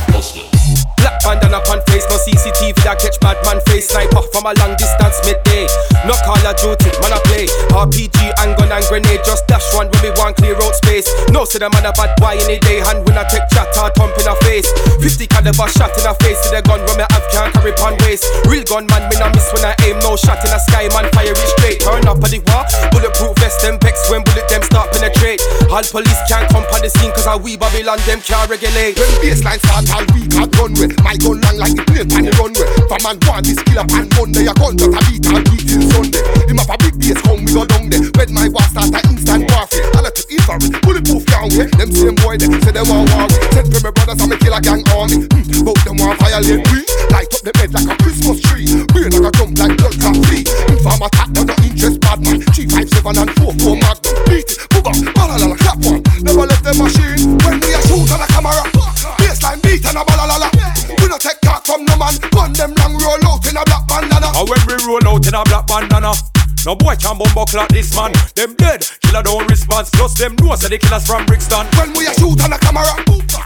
Black 0.97 1.21
bandana 1.23 1.61
on 1.69 1.81
face, 1.89 2.07
no 2.11 2.17
CCTV 2.17 2.75
that 2.85 2.99
catch 3.01 3.21
bad 3.21 3.37
man 3.45 3.61
face. 3.67 3.89
Sniper 3.89 4.23
from 4.33 4.47
a 4.47 4.53
long 4.61 4.77
distance 4.77 5.21
midday. 5.25 5.67
No 6.05 6.13
call 6.21 6.37
of 6.45 6.53
duty, 6.61 6.93
man 7.01 7.17
I 7.17 7.21
play. 7.25 7.49
RPG 7.73 8.37
and 8.45 8.53
gun 8.61 8.69
and 8.69 8.85
grenade, 8.93 9.25
just 9.25 9.47
dash 9.49 9.65
one 9.73 9.89
when 9.89 10.01
we 10.05 10.11
want 10.21 10.37
clear 10.37 10.57
out 10.61 10.77
space. 10.85 11.09
No 11.33 11.49
say 11.49 11.59
the 11.59 11.73
man 11.73 11.89
a 11.89 11.93
bad 11.97 12.13
boy 12.21 12.37
any 12.45 12.61
day, 12.61 12.85
hand 12.85 13.09
when 13.09 13.17
I 13.17 13.25
take 13.25 13.49
chat 13.49 13.73
or 13.81 13.89
thump 13.97 14.13
in 14.21 14.29
a 14.29 14.37
face. 14.45 14.69
50 15.01 15.27
caliber 15.33 15.69
shot 15.73 15.97
in 15.97 16.05
a 16.05 16.13
face 16.21 16.41
to 16.45 16.49
the 16.53 16.61
gun 16.61 16.85
when 16.85 17.01
me 17.01 17.07
have 17.09 17.27
can't 17.33 17.53
carry 17.57 17.73
pan 17.81 17.97
waist. 18.05 18.29
Real 18.45 18.65
gun 18.69 18.85
man, 18.93 19.09
me 19.09 19.17
no 19.17 19.33
miss 19.33 19.49
when 19.57 19.65
I 19.65 19.73
aim, 19.89 19.97
no 20.05 20.13
shot 20.17 20.45
in 20.45 20.53
the 20.53 20.61
sky, 20.61 20.93
man 20.93 21.09
fire 21.17 21.33
it 21.33 21.51
straight. 21.57 21.81
Turn 21.81 22.05
up 22.05 22.21
at 22.21 22.29
the 22.29 22.41
war, 22.53 22.69
bulletproof 22.93 23.33
vest 23.41 23.65
them 23.65 23.81
vex 23.81 23.97
when 24.13 24.21
bullet 24.29 24.45
them 24.53 24.61
start 24.61 24.93
penetrate. 24.93 25.41
All 25.73 25.85
police 25.89 26.21
can't 26.29 26.45
come 26.53 26.69
on 26.69 26.85
the 26.85 26.93
scene 26.93 27.17
cause 27.17 27.27
I 27.27 27.41
we 27.41 27.57
Babylon 27.57 27.99
them 28.05 28.21
can't 28.21 28.49
regulate. 28.53 29.01
When 29.01 29.09
baseline 29.25 29.61
start 29.65 29.89
all 29.89 30.05
I 30.37 30.47
run 30.59 30.73
with 30.75 30.99
My 31.03 31.17
gun 31.17 31.41
long 31.41 31.57
like 31.57 31.75
the 31.79 31.85
plane 31.87 32.11
on 32.13 32.23
the 32.27 32.33
runway 32.37 32.67
For 32.91 32.99
man 33.07 33.17
want 33.27 33.47
this 33.47 33.61
killer 33.63 33.87
pan 33.87 34.09
Monday 34.19 34.51
A 34.51 34.55
gun 34.55 34.75
just 34.77 34.91
a 34.91 35.01
beat 35.07 35.27
all 35.31 35.43
week 35.47 35.94
till 35.95 36.05
Sunday 36.11 36.23
Him 36.51 36.59
a 36.59 36.77
big 36.79 36.99
base 36.99 37.21
come 37.23 37.45
we 37.45 37.53
go 37.55 37.65
down 37.65 37.91
there. 37.91 38.03
When 38.19 38.35
my 38.35 38.49
war 38.51 38.67
start 38.67 38.91
a 38.91 39.01
instant 39.07 39.47
warfare 39.51 39.87
I 39.95 40.11
took 40.11 40.31
infrared 40.31 40.63
Bulletproof 40.83 41.25
down 41.27 41.49
way 41.55 41.67
Them 41.79 41.91
same 41.95 42.17
boy 42.19 42.37
they 42.37 42.51
say 42.63 42.73
they 42.75 42.83
want 42.83 43.11
war 43.15 43.29
Send 43.55 43.71
for 43.71 43.81
my 43.87 43.91
brothers 43.95 44.21
and 44.21 44.31
me 44.31 44.37
kill 44.39 44.55
a 44.55 44.61
gang 44.61 44.83
army. 44.95 45.27
Hmm. 45.31 45.65
Both 45.65 45.83
them 45.85 45.97
want 46.03 46.19
violate 46.19 46.67
we 46.71 46.83
Light 47.15 47.31
up 47.31 47.43
the 47.47 47.53
bed 47.55 47.71
like 47.73 47.89
a 47.89 47.95
Christmas 48.03 48.39
tree. 48.43 48.67
Brain 48.91 49.15
like 49.15 49.29
a 49.29 49.31
jump 49.39 49.55
like 49.59 49.75
blood 49.79 49.95
clot 50.01 50.17
flea 50.27 50.43
Inform 50.75 51.03
attack 51.07 51.31
them 51.35 51.47
no 51.47 51.55
interest 51.63 51.99
bad 52.03 52.19
man. 52.25 52.43
357 52.53 53.23
and 53.23 53.31
44 53.39 53.77
magnum 53.79 54.15
Beat 54.27 54.51
it, 54.51 54.59
boom 54.71 54.83
booba, 54.85 54.93
balalala, 55.15 55.57
clap 55.59 55.79
one. 55.85 56.03
Never 56.25 56.45
left 56.47 56.65
the 56.65 56.73
machine 56.75 57.39
When 57.45 57.61
we 57.61 57.71
a 57.73 57.81
shoot 57.87 58.11
on 58.11 58.21
a 58.21 58.27
camera. 58.29 58.65
Baseline 59.21 59.61
beat 59.63 59.85
and 59.87 59.99
a 59.99 60.03
balalala. 60.05 60.49
We 61.01 61.09
no 61.09 61.17
take 61.19 61.41
talk 61.41 61.65
from 61.65 61.85
no 61.85 61.97
man. 61.97 62.17
Gun 62.33 62.53
them 62.53 62.75
long 62.81 62.84
roll 64.95 65.17
out 65.17 65.27
in 65.27 65.35
a 65.35 65.43
black 65.45 65.67
bandana 65.67 66.13
no 66.65 66.75
boy 66.75 66.97
can 66.97 67.19
bumbo 67.19 67.45
clock 67.45 67.69
this 67.69 67.95
man. 67.95 68.11
Them 68.35 68.55
dead, 68.57 68.89
killer 69.05 69.23
don't 69.23 69.45
response. 69.51 69.91
Plus 69.91 70.17
them 70.17 70.35
know 70.41 70.57
say 70.57 70.73
the 70.73 70.79
killers 70.79 71.05
from 71.05 71.27
Brixton. 71.27 71.67
When 71.77 71.93
we 71.93 72.09
a 72.09 72.13
shoot 72.17 72.41
on 72.41 72.57
a 72.57 72.59
camera 72.59 72.89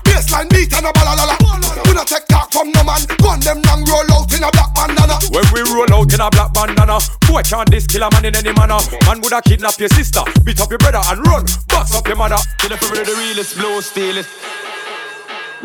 Baseline 0.07 0.46
beat 0.55 0.70
and 0.70 0.86
a 0.86 0.92
balalala 0.94 1.34
We 1.82 1.99
no 1.99 2.05
take 2.07 2.30
talk 2.30 2.53
from 2.53 2.70
no 2.70 2.84
man 2.86 3.03
Gun 3.18 3.40
them 3.42 3.59
long 3.66 3.82
roll 3.90 4.07
out 4.14 4.30
in 4.30 4.46
a 4.46 4.51
black 4.55 4.70
bandana 4.70 5.18
When 5.34 5.42
we 5.51 5.66
roll 5.66 5.90
out 5.90 6.14
in 6.14 6.22
a 6.22 6.30
black 6.30 6.55
bandana, 6.55 7.03
boy 7.26 7.42
can't 7.42 7.68
this 7.68 7.88
kill 7.88 8.07
a 8.07 8.11
man 8.14 8.24
in 8.24 8.36
any 8.38 8.53
manner. 8.55 8.78
Man 9.03 9.18
woulda 9.18 9.42
kidnap 9.42 9.74
your 9.82 9.90
sister, 9.90 10.22
beat 10.46 10.61
up 10.61 10.70
your 10.70 10.78
brother 10.78 11.03
and 11.11 11.18
run, 11.26 11.42
box 11.66 11.99
up 11.99 12.07
your 12.07 12.14
mother. 12.14 12.38
Kill 12.62 12.70
it 12.70 12.78
for 12.78 12.94
real, 12.94 13.03
the 13.03 13.18
realest 13.18 13.59
blow, 13.59 13.80
steal 13.80 14.18
it. 14.18 14.30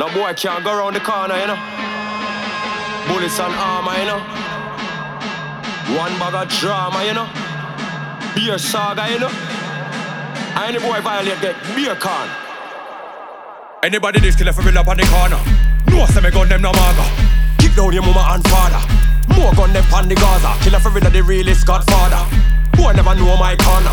No 0.01 0.09
boy 0.09 0.33
can't 0.33 0.65
go 0.65 0.73
around 0.73 0.97
the 0.97 1.05
corner, 1.05 1.37
you 1.37 1.53
know. 1.53 1.59
Bullets 3.05 3.37
and 3.37 3.53
armor, 3.53 3.93
you 4.01 4.09
know. 4.09 4.62
One 5.91 6.17
bag 6.17 6.33
of 6.33 6.49
drama, 6.59 7.03
you 7.03 7.13
know. 7.13 7.29
Beer 8.33 8.57
saga, 8.57 9.11
you 9.11 9.19
know. 9.19 9.31
Any 10.55 10.79
boy 10.79 11.01
violate 11.01 11.41
get 11.41 11.55
beer 11.75 11.95
can. 11.95 12.52
Anybody 13.83 14.23
this 14.23 14.39
killer 14.39 14.55
for 14.55 14.63
real 14.63 14.79
up 14.79 14.87
on 14.87 14.95
the 14.95 15.03
corner. 15.11 15.35
No 15.91 16.07
say 16.07 16.23
me 16.23 16.31
gun 16.31 16.47
them 16.47 16.63
no 16.63 16.71
maga. 16.71 17.03
Kick 17.59 17.75
down 17.75 17.91
your 17.91 17.99
mama 17.99 18.39
and 18.39 18.43
father. 18.47 18.79
More 19.35 19.51
gun 19.59 19.75
them 19.75 19.83
pan 19.91 20.07
the 20.07 20.15
Gaza. 20.15 20.55
Killer 20.63 20.79
for 20.79 20.87
real, 20.87 21.03
the 21.11 21.19
realest 21.19 21.67
godfather. 21.67 22.23
Boy 22.79 22.95
never 22.95 23.11
know 23.11 23.35
my 23.35 23.59
corner. 23.59 23.91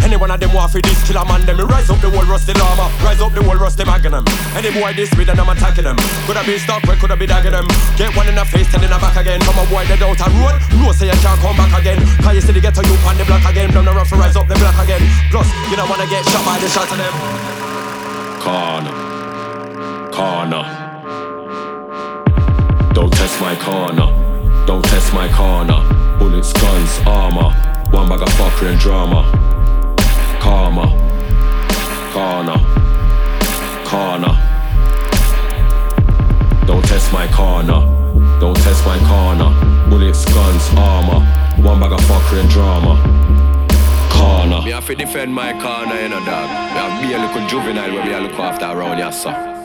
Any 0.00 0.16
one 0.16 0.32
of 0.32 0.40
them 0.40 0.56
want 0.56 0.72
for 0.72 0.80
this 0.80 0.96
killer 1.04 1.20
man, 1.28 1.44
them 1.44 1.60
rise 1.68 1.92
up 1.92 2.00
the 2.00 2.08
whole 2.08 2.24
rusty 2.24 2.56
llama, 2.56 2.88
rise 3.04 3.20
up 3.20 3.36
the 3.36 3.44
whole 3.44 3.60
rusty 3.60 3.84
magnum. 3.84 4.24
Any 4.56 4.72
boy 4.72 4.96
this 4.96 5.12
with 5.12 5.28
and 5.28 5.36
I'm 5.36 5.52
attacking 5.52 5.84
them. 5.84 6.00
Coulda 6.24 6.40
be 6.40 6.56
stuck, 6.56 6.80
where 6.88 6.96
coulda 6.96 7.20
be 7.20 7.28
dagging 7.28 7.52
them. 7.52 7.68
Get 8.00 8.16
one 8.16 8.32
in 8.32 8.40
the 8.40 8.44
face, 8.48 8.72
ten 8.72 8.80
in 8.80 8.88
back 8.88 9.20
again. 9.20 9.44
From 9.44 9.60
a 9.60 9.68
boy 9.68 9.84
dead 9.84 10.00
out 10.00 10.16
a 10.16 10.32
road, 10.40 10.56
no 10.80 10.96
say 10.96 11.12
you 11.12 11.18
can't 11.20 11.36
come 11.44 11.60
back 11.60 11.76
again. 11.76 12.00
Cause 12.24 12.32
you 12.32 12.40
see 12.40 12.56
the 12.56 12.64
ghetto 12.64 12.80
youth 12.88 13.04
on 13.04 13.20
the 13.20 13.28
block 13.28 13.44
again. 13.44 13.68
Down 13.68 13.84
the 13.84 13.92
rough 13.92 14.08
rise 14.16 14.32
up 14.32 14.48
the 14.48 14.56
block 14.56 14.80
again. 14.80 15.04
Plus, 15.28 15.44
you 15.68 15.76
don't 15.76 15.92
wanna 15.92 16.08
get 16.08 16.24
shot 16.24 16.40
by 16.48 16.56
the 16.56 16.72
shots 16.72 16.88
of 16.88 16.96
them. 16.96 17.12
Corner. 18.40 19.05
Corner. 20.16 20.64
Don't 22.94 23.12
test 23.12 23.38
my 23.38 23.54
corner. 23.56 24.06
Don't 24.66 24.82
test 24.86 25.12
my 25.12 25.28
corner. 25.30 25.76
Bullets, 26.18 26.54
guns, 26.54 27.00
armor. 27.06 27.52
One 27.90 28.08
bag 28.08 28.22
of 28.22 28.28
fuckery 28.30 28.72
and 28.72 28.80
drama. 28.80 29.20
Karma. 30.40 30.86
Corner. 32.14 32.56
Corner. 33.84 34.32
Don't 36.66 36.84
test 36.86 37.12
my 37.12 37.28
corner. 37.28 37.84
Don't 38.40 38.56
test 38.56 38.86
my 38.86 38.98
corner. 39.00 39.50
Bullets, 39.90 40.24
guns, 40.24 40.70
armor. 40.78 41.20
One 41.62 41.78
bag 41.78 41.92
of 41.92 42.00
fuckery 42.08 42.40
and 42.40 42.48
drama. 42.48 42.96
Corner. 44.08 44.62
Me 44.62 44.70
have 44.70 44.86
to 44.86 44.94
defend 44.94 45.34
my 45.34 45.52
corner, 45.60 46.00
you 46.00 46.08
know, 46.08 46.24
dog. 46.24 46.48
Me 46.72 46.80
have 46.80 47.02
be 47.02 47.12
a 47.12 47.18
little 47.18 47.46
juvenile 47.48 47.92
when 47.92 48.06
we 48.06 48.14
a 48.14 48.20
look 48.20 48.38
after 48.40 48.64
around 48.64 48.96
here, 48.96 49.12
so. 49.12 49.55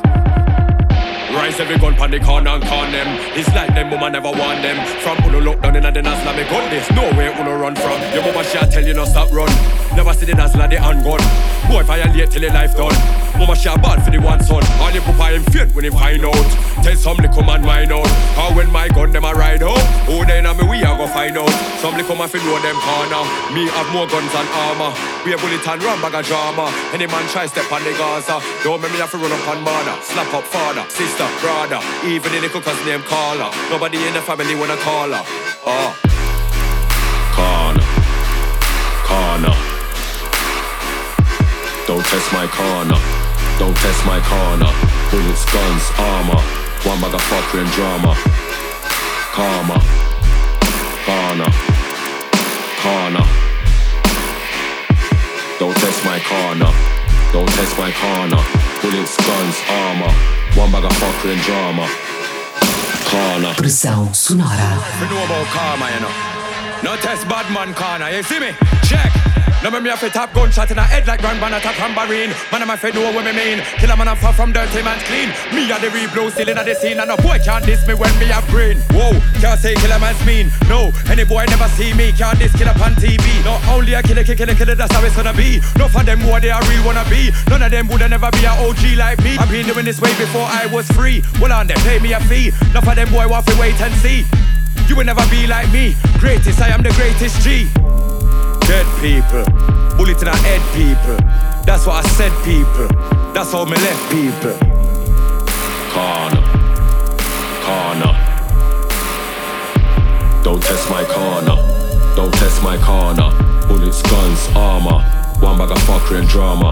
Rise 1.33 1.59
every 1.59 1.77
gun 1.77 1.95
pan 1.95 2.11
the 2.11 2.19
corner 2.19 2.51
and 2.51 2.63
con 2.63 2.91
them. 2.91 3.07
It's 3.39 3.47
like 3.55 3.73
them 3.73 3.89
woman 3.89 4.11
never 4.11 4.31
want 4.31 4.61
them. 4.61 4.77
From 4.99 5.17
Uno 5.25 5.39
look 5.39 5.61
down 5.61 5.75
in 5.75 5.83
the 5.83 6.01
Nazla 6.01 6.35
me 6.35 6.43
gun 6.43 6.69
this. 6.69 6.89
No 6.91 7.03
way 7.17 7.31
Uno 7.39 7.55
run 7.55 7.75
from. 7.75 7.99
Your 8.13 8.23
mama 8.23 8.43
she 8.43 8.57
tell 8.57 8.85
you 8.85 8.93
no 8.93 9.05
stop 9.05 9.31
run. 9.31 9.49
Never 9.95 10.13
see 10.13 10.25
the 10.25 10.33
Nazla 10.33 10.69
the 10.69 10.79
handgun. 10.79 11.21
Boy 11.69 11.83
violate 11.83 12.31
till 12.31 12.41
the 12.41 12.49
life 12.49 12.75
done. 12.75 12.95
Mama 13.37 13.55
she 13.55 13.69
a 13.69 13.77
bad 13.77 14.03
for 14.03 14.11
the 14.11 14.19
one 14.19 14.43
son. 14.43 14.63
All 14.81 14.91
the 14.91 15.01
papa 15.01 15.33
him 15.33 15.43
faint 15.49 15.73
when 15.73 15.85
he 15.85 15.91
find 15.91 16.25
out. 16.25 16.49
Tell 16.83 16.95
some 16.95 17.17
little 17.17 17.43
man 17.43 17.61
mine 17.61 17.91
out. 17.91 18.07
How 18.37 18.53
when 18.55 18.69
my 18.71 18.87
gun 18.89 19.11
them 19.11 19.25
a 19.25 19.33
ride 19.33 19.63
out. 19.63 19.79
Who 20.05 20.25
then 20.25 20.45
a 20.45 20.53
me 20.53 20.67
we 20.67 20.83
a 20.83 20.91
go 20.97 21.07
find 21.07 21.37
out. 21.37 21.49
Some 21.79 21.95
little 21.95 22.15
man 22.15 22.27
fi 22.29 22.37
know 22.43 22.59
them 22.59 22.77
corner. 22.81 23.23
Me 23.55 23.65
have 23.71 23.89
more 23.93 24.07
guns 24.07 24.33
and 24.33 24.49
armor. 24.51 24.91
We 25.25 25.33
a 25.33 25.37
bullet 25.37 25.65
and 25.65 25.83
ram 25.83 26.01
bag 26.01 26.15
of 26.15 26.25
drama. 26.25 26.69
Any 26.93 27.07
man 27.07 27.25
try 27.29 27.47
step 27.47 27.71
on 27.71 27.83
the 27.83 27.91
Gaza. 27.97 28.41
Don't 28.63 28.81
make 28.81 28.91
me 28.91 28.99
have 28.99 29.11
to 29.11 29.17
run 29.17 29.31
up 29.31 29.47
on 29.47 29.63
mother. 29.63 29.95
Slap 30.03 30.33
up 30.33 30.43
father, 30.43 30.85
sister, 30.89 31.27
brother. 31.39 31.79
Even 32.05 32.33
in 32.35 32.41
the 32.41 32.51
little 32.51 32.61
cousin 32.61 32.85
name 32.85 33.03
caller. 33.03 33.49
Nobody 33.69 33.97
in 34.05 34.13
the 34.13 34.21
family 34.21 34.55
wanna 34.55 34.77
call 34.77 35.09
her. 35.09 35.23
Oh. 35.65 35.93
Corner. 37.33 37.85
Corner. 39.07 39.70
Don't 41.91 42.05
test 42.05 42.31
my 42.31 42.47
corner. 42.47 42.95
Don't 43.59 43.75
test 43.75 44.05
my 44.05 44.17
corner. 44.23 44.71
Bullets, 45.11 45.43
guns, 45.51 45.85
armor. 45.99 46.39
One 46.87 46.99
fuckery 47.03 47.67
and 47.67 47.71
drama. 47.75 48.15
Karma. 49.35 49.75
Corner. 51.03 51.51
Corner. 52.79 53.25
Don't 55.59 55.75
test 55.83 56.05
my 56.05 56.19
corner. 56.31 56.71
Don't 57.33 57.51
test 57.59 57.77
my 57.77 57.91
corner. 57.99 58.41
Bullets, 58.81 59.17
guns, 59.27 59.57
armor. 59.67 60.13
One 60.55 60.71
fuckery 60.71 61.33
and 61.33 61.41
drama. 61.41 61.89
Corner. 63.11 63.53
Pressão 63.55 64.13
sonora. 64.13 64.79
We 65.01 65.09
know 65.09 65.25
about 65.25 65.45
karma, 65.47 65.91
you 65.91 65.99
know. 65.99 66.31
No 66.83 66.95
test 67.01 67.27
bad 67.27 67.51
man 67.51 67.73
corner, 67.73 68.09
you 68.15 68.23
see 68.23 68.39
me? 68.39 68.55
Check. 68.87 69.40
No 69.61 69.69
me 69.69 69.79
me 69.79 69.91
a 69.91 69.97
fit 69.97 70.11
top 70.11 70.33
gunshot 70.33 70.71
in 70.71 70.79
a 70.79 70.81
head 70.81 71.05
like 71.05 71.21
Grand 71.21 71.39
Ban 71.39 71.53
attack 71.53 71.77
tambourine. 71.77 72.33
Man, 72.51 72.65
I'm 72.65 72.69
a 72.71 72.77
fit 72.77 72.95
know 72.95 73.13
what 73.13 73.23
me 73.23 73.31
mean. 73.31 73.61
Kill 73.77 73.91
a 73.91 73.95
man, 73.95 74.07
I'm 74.07 74.17
far 74.17 74.33
from 74.33 74.51
dirty 74.51 74.81
man's 74.81 75.03
clean. 75.05 75.29
Me 75.53 75.69
a 75.69 75.77
the 75.77 75.93
real 75.93 76.09
blue 76.09 76.31
still 76.31 76.49
in 76.49 76.57
the 76.57 76.73
scene, 76.73 76.97
and 76.97 77.07
no 77.07 77.15
boy 77.17 77.37
can't 77.45 77.63
diss 77.63 77.85
me 77.85 77.93
when 77.93 78.09
me 78.17 78.25
have 78.33 78.47
green. 78.49 78.81
Whoa, 78.89 79.13
can't 79.37 79.59
say 79.61 79.75
kill 79.75 79.91
a 79.93 79.99
man's 80.01 80.17
mean. 80.25 80.49
No, 80.65 80.89
any 81.13 81.23
boy 81.23 81.45
never 81.45 81.69
see 81.77 81.93
me 81.93 82.11
can't 82.11 82.39
diss 82.41 82.49
kill 82.57 82.69
up 82.69 82.81
on 82.81 82.97
TV. 82.97 83.21
No, 83.45 83.61
only 83.69 83.93
a 83.93 84.01
killer, 84.01 84.23
killer, 84.25 84.57
killer, 84.57 84.73
that's 84.73 84.91
how 84.97 85.05
it's 85.05 85.15
gonna 85.15 85.33
be. 85.33 85.61
No 85.77 85.87
for 85.87 86.01
them 86.01 86.25
what 86.25 86.41
they 86.41 86.49
are 86.49 86.63
real 86.65 86.81
wanna 86.81 87.05
be. 87.05 87.29
None 87.45 87.61
of 87.61 87.69
them 87.69 87.85
woulda 87.87 88.09
never 88.09 88.33
be 88.33 88.41
a 88.49 88.57
OG 88.65 88.97
like 88.97 89.21
me. 89.21 89.37
I've 89.37 89.51
been 89.53 89.69
doing 89.69 89.85
this 89.85 90.01
way 90.01 90.17
before 90.17 90.49
I 90.49 90.65
was 90.73 90.89
free. 90.97 91.21
Well 91.37 91.53
on 91.53 91.67
them, 91.67 91.77
pay 91.85 91.99
me 91.99 92.13
a 92.13 92.19
fee. 92.25 92.49
Enough 92.73 92.89
of 92.89 92.95
them 92.95 93.13
boy 93.13 93.29
want 93.29 93.45
to 93.45 93.53
wait 93.61 93.77
and 93.77 93.93
see. 94.01 94.25
You 94.89 94.95
will 94.97 95.05
never 95.05 95.21
be 95.29 95.45
like 95.45 95.71
me. 95.71 95.93
Greatest, 96.17 96.59
I 96.59 96.73
am 96.73 96.81
the 96.81 96.89
greatest 96.97 97.45
G. 97.45 97.69
Dead 98.71 98.87
people, 99.03 99.43
bullet 99.97 100.21
in 100.21 100.29
our 100.29 100.41
head 100.47 100.61
people. 100.71 101.19
That's 101.65 101.85
what 101.85 102.05
I 102.05 102.09
said, 102.15 102.31
people. 102.47 102.87
That's 103.33 103.51
how 103.51 103.65
me 103.65 103.75
left 103.75 103.99
people. 104.07 104.55
Corner, 105.91 106.39
corner. 107.67 108.15
Don't 110.41 110.63
test 110.63 110.89
my 110.89 111.03
corner. 111.03 111.59
Don't 112.15 112.33
test 112.35 112.63
my 112.63 112.77
corner. 112.77 113.27
Bullets, 113.67 114.01
guns, 114.03 114.47
armor. 114.55 115.03
One 115.43 115.57
bag 115.57 115.71
of 115.71 115.77
fuckery 115.83 116.19
and 116.19 116.29
drama. 116.29 116.71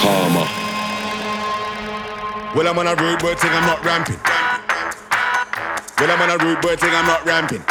Karma. 0.00 0.48
Well, 2.56 2.66
I'm 2.66 2.78
on 2.78 2.86
a 2.86 2.94
rude 2.96 3.20
boy 3.20 3.34
thing, 3.34 3.50
I'm 3.52 3.66
not 3.66 3.84
ramping. 3.84 4.16
Well, 6.00 6.10
I'm 6.10 6.22
on 6.22 6.40
a 6.40 6.42
rude 6.42 6.62
boy 6.62 6.76
thing, 6.76 6.94
I'm 6.94 7.04
not 7.04 7.26
ramping. 7.26 7.62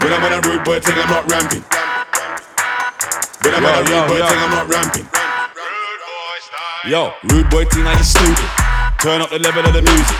Well, 0.00 0.16
I'm 0.16 0.24
on 0.24 0.32
a 0.32 0.40
rude 0.48 0.64
boy 0.64 0.80
thing, 0.80 0.96
I'm 0.96 1.12
not 1.12 1.28
ramping. 1.28 1.60
Well, 3.44 3.52
I'm 3.52 3.64
on 3.68 3.74
a 3.76 3.84
rude 3.84 4.08
boy 4.08 4.20
thing, 4.24 4.40
I'm 4.40 4.54
not 4.56 4.68
ramping. 4.72 5.06
Yo, 6.88 7.12
rude 7.28 7.50
boy 7.50 7.64
thing, 7.68 7.84
are 7.84 7.92
you 7.92 8.04
stupid? 8.04 8.48
Turn 9.04 9.20
up 9.20 9.28
the 9.28 9.38
level 9.38 9.60
of 9.60 9.76
the 9.76 9.84
music. 9.84 10.16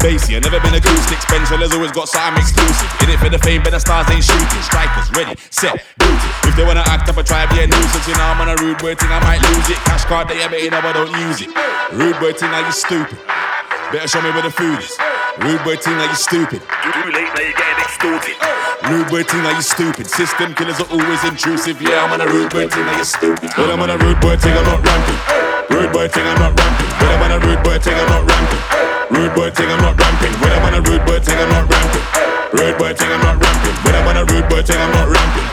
Bassy, 0.00 0.36
I 0.36 0.40
never 0.40 0.60
been 0.64 0.72
acoustic. 0.72 1.20
Spencer's 1.20 1.74
always 1.76 1.92
got 1.92 2.08
something 2.08 2.40
exclusive. 2.40 2.88
In 3.04 3.10
it 3.12 3.20
for 3.20 3.28
the 3.28 3.38
fame, 3.38 3.60
but 3.62 3.76
the 3.76 3.80
stars 3.80 4.08
ain't 4.08 4.24
shooting. 4.24 4.62
Strikers, 4.64 5.12
ready, 5.12 5.36
set, 5.50 5.76
duty. 5.98 6.30
If 6.48 6.56
they 6.56 6.64
wanna 6.64 6.86
act 6.88 7.10
up 7.10 7.18
or 7.18 7.22
try 7.22 7.44
to 7.44 7.52
be 7.52 7.60
a 7.60 7.66
nuisance, 7.66 8.08
you 8.08 8.14
know 8.16 8.24
I'm 8.24 8.40
on 8.40 8.48
a 8.48 8.56
rude 8.64 8.78
boy 8.78 8.94
thing, 8.94 9.12
I 9.12 9.20
might 9.20 9.44
lose 9.52 9.68
it. 9.68 9.76
Cash 9.84 10.08
card, 10.08 10.28
they 10.28 10.40
ever 10.40 10.56
in, 10.56 10.72
I 10.72 10.80
don't 10.92 11.12
use 11.28 11.44
it. 11.44 11.52
Rude 11.92 12.16
boy 12.16 12.32
thing, 12.32 12.48
are 12.48 12.64
you 12.64 12.72
stupid? 12.72 13.18
Better 13.92 14.08
show 14.08 14.22
me 14.22 14.30
where 14.30 14.42
the 14.42 14.50
food 14.50 14.78
is. 14.78 14.96
Rude 15.38 15.62
boy 15.62 15.76
thing, 15.78 15.94
are 15.94 16.10
you 16.10 16.18
stupid? 16.18 16.58
Too 16.58 17.10
late, 17.14 17.30
now 17.30 17.38
you're 17.38 17.54
getting 17.54 17.78
extorted. 17.78 18.34
Rude 18.90 19.06
boy 19.06 19.22
thing, 19.22 19.46
are 19.46 19.54
you 19.54 19.62
stupid? 19.62 20.10
System 20.10 20.54
killers 20.54 20.80
are 20.82 20.90
always 20.90 21.22
intrusive. 21.22 21.80
Yeah, 21.80 22.02
I'm 22.02 22.12
on 22.12 22.20
a 22.20 22.26
rude 22.26 22.50
boy 22.50 22.66
thing, 22.66 22.82
are 22.82 22.98
you 22.98 23.04
stupid? 23.04 23.50
Well, 23.56 23.70
I'm 23.70 23.78
on 23.78 23.90
a 23.90 23.98
rude 23.98 24.18
boy 24.20 24.36
thing, 24.36 24.50
I'm 24.50 24.66
not 24.66 24.82
ramping. 24.82 25.18
Rude 25.70 25.92
boy 25.92 26.08
thing, 26.08 26.26
I'm 26.26 26.42
not 26.42 26.58
ramping. 26.58 26.90
Well, 26.98 27.12
I'm 27.14 27.22
on 27.22 27.30
a 27.30 27.38
rude 27.46 27.62
boy 27.62 27.78
thing, 27.78 27.94
I'm 27.94 28.10
not 28.10 28.26
ramping. 28.26 28.62
Rude 29.14 29.34
boy 29.34 29.50
thing, 29.54 29.70
I'm 29.70 29.78
not 29.78 29.94
ramping. 29.94 30.32
Well, 30.42 30.54
I'm 30.58 30.64
on 30.66 30.74
a 30.74 30.82
rude 30.82 31.04
boy 31.06 31.20
thing, 31.22 31.38
I'm 31.38 31.50
not 31.54 31.66
ramping. 31.70 32.04
Rude 32.58 32.78
boy 32.78 32.92
thing, 32.98 33.10
I'm 33.14 33.22
not 33.22 33.36
ramping. 33.38 33.74
Well, 33.86 33.94
I'm 33.94 34.08
on 34.10 34.16
a 34.18 34.24
rude 34.26 34.48
boy 34.50 34.62
thing, 34.66 34.80
I'm 34.82 34.90
not 34.90 35.06
ramping. 35.06 35.48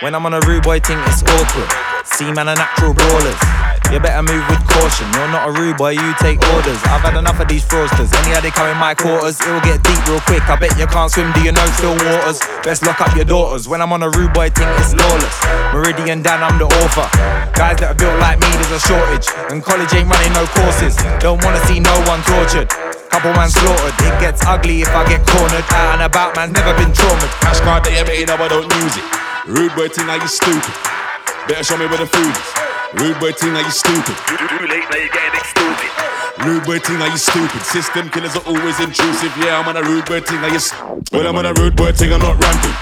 When 0.00 0.14
I'm 0.14 0.24
on 0.24 0.32
a 0.32 0.40
rude 0.48 0.62
boy 0.62 0.80
thing, 0.80 0.98
it's 1.12 1.20
awkward. 1.28 1.70
See, 2.08 2.32
man, 2.32 2.48
are 2.48 2.56
natural 2.56 2.94
brawlers. 2.94 3.57
You 3.88 3.96
better 3.96 4.20
move 4.20 4.44
with 4.52 4.60
caution. 4.68 5.08
You're 5.16 5.32
not 5.32 5.48
a 5.48 5.52
rude 5.52 5.80
boy, 5.80 5.96
you 5.96 6.12
take 6.20 6.36
orders. 6.52 6.76
I've 6.92 7.00
had 7.00 7.16
enough 7.16 7.40
of 7.40 7.48
these 7.48 7.64
fraudsters. 7.64 8.12
Anyhow 8.20 8.44
they 8.44 8.52
come 8.52 8.68
in 8.68 8.76
my 8.76 8.92
quarters, 8.92 9.40
it'll 9.40 9.64
get 9.64 9.80
deep 9.80 9.96
real 10.04 10.20
quick. 10.28 10.44
I 10.44 10.60
bet 10.60 10.76
you 10.76 10.84
can't 10.84 11.08
swim, 11.08 11.32
do 11.32 11.40
you 11.40 11.56
know 11.56 11.64
still 11.80 11.96
waters? 11.96 12.36
Best 12.60 12.84
lock 12.84 13.00
up 13.00 13.16
your 13.16 13.24
daughters. 13.24 13.64
When 13.64 13.80
I'm 13.80 13.88
on 13.96 14.04
a 14.04 14.10
rude 14.12 14.36
boy 14.36 14.52
thing, 14.52 14.68
it's 14.76 14.92
lawless. 14.92 15.36
Meridian 15.72 16.20
Dan, 16.20 16.44
I'm 16.44 16.60
the 16.60 16.68
author. 16.68 17.08
Guys 17.56 17.80
that 17.80 17.96
are 17.96 17.98
built 17.98 18.12
like 18.20 18.36
me, 18.44 18.48
there's 18.60 18.76
a 18.76 18.82
shortage. 18.84 19.24
And 19.48 19.64
college 19.64 19.88
ain't 19.96 20.12
running 20.12 20.36
no 20.36 20.44
courses. 20.52 20.92
Don't 21.16 21.40
wanna 21.40 21.64
see 21.64 21.80
no 21.80 21.96
one 22.04 22.20
tortured. 22.28 22.68
Couple 23.08 23.32
man 23.32 23.48
slaughtered. 23.48 23.96
It 24.04 24.14
gets 24.20 24.44
ugly 24.44 24.84
if 24.84 24.92
I 24.92 25.08
get 25.08 25.24
cornered. 25.24 25.64
Out 25.72 25.96
and 25.96 26.02
about, 26.04 26.36
man's 26.36 26.52
never 26.52 26.76
been 26.76 26.92
traumatized. 26.92 27.40
Cash 27.40 27.60
card 27.64 27.88
that 27.88 27.96
you 27.96 28.04
made, 28.04 28.28
I 28.28 28.36
don't 28.36 28.68
use 28.84 29.00
it. 29.00 29.06
Rude 29.48 29.72
boy 29.72 29.88
thing, 29.88 30.12
now 30.12 30.20
you 30.20 30.28
stupid? 30.28 30.76
Better 31.48 31.64
show 31.64 31.80
me 31.80 31.88
where 31.88 32.04
the 32.04 32.06
food 32.06 32.36
is. 32.36 32.67
Rude 32.96 33.20
boy 33.20 33.32
thing, 33.32 33.52
are 33.54 33.60
you 33.62 33.70
stupid? 33.70 34.16
Too 34.26 34.66
late, 34.66 34.84
now 34.88 34.96
you're 34.96 35.12
getting 35.12 35.36
extorted. 35.40 35.90
Rude 36.44 36.64
boy 36.64 36.78
thing, 36.78 36.96
are 37.02 37.08
you 37.08 37.18
stupid? 37.18 37.60
System 37.62 38.08
killers 38.08 38.34
are 38.36 38.46
always 38.46 38.80
intrusive. 38.80 39.32
Yeah, 39.36 39.58
I'm 39.60 39.68
on 39.68 39.76
a 39.76 39.82
rude 39.82 40.06
boy 40.06 40.20
thing, 40.20 40.38
are 40.38 40.48
you 40.48 40.56
s- 40.56 40.72
Well, 41.12 41.26
I'm 41.26 41.36
on 41.36 41.44
a 41.46 41.52
rude 41.52 41.76
boy 41.76 41.92
thing, 41.92 42.12
I'm 42.12 42.20
not 42.20 42.42
ramping. 42.42 42.74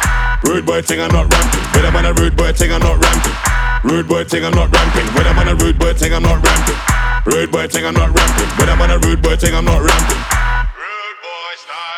Rude 0.45 0.65
boy 0.65 0.83
thing, 0.83 1.01
I'm 1.01 1.11
not 1.11 1.27
ramping. 1.33 1.61
Well, 1.75 1.87
I'm 1.87 1.97
on 1.97 2.07
a 2.07 2.13
rude 2.15 2.37
boy 2.37 2.53
thing, 2.53 2.73
I'm 2.73 2.81
not 2.83 3.03
ramping. 3.03 3.35
Rude 3.83 4.07
boy 4.09 4.25
thing, 4.25 4.45
I'm 4.45 4.55
not 4.55 4.71
ramping. 4.73 5.07
Well, 5.15 5.27
I'm 5.27 5.39
on 5.39 5.49
a 5.49 5.55
rude 5.57 5.79
boy 5.79 5.93
thing, 5.95 6.15
I'm 6.15 6.23
not 6.23 6.39
ramping. 6.45 6.77
Rude 7.27 7.51
boy 7.51 7.67
thing, 7.67 7.85
I'm 7.87 7.95
not 7.95 8.11
ramping. 8.15 8.49
Well, 8.59 8.71
I'm 8.71 8.81
on 8.83 8.91
a 8.91 8.99
rude 8.99 9.23
boy 9.23 9.37
thing, 9.37 9.55
I'm 9.55 9.65
not 9.65 9.83
ramping. 9.83 10.23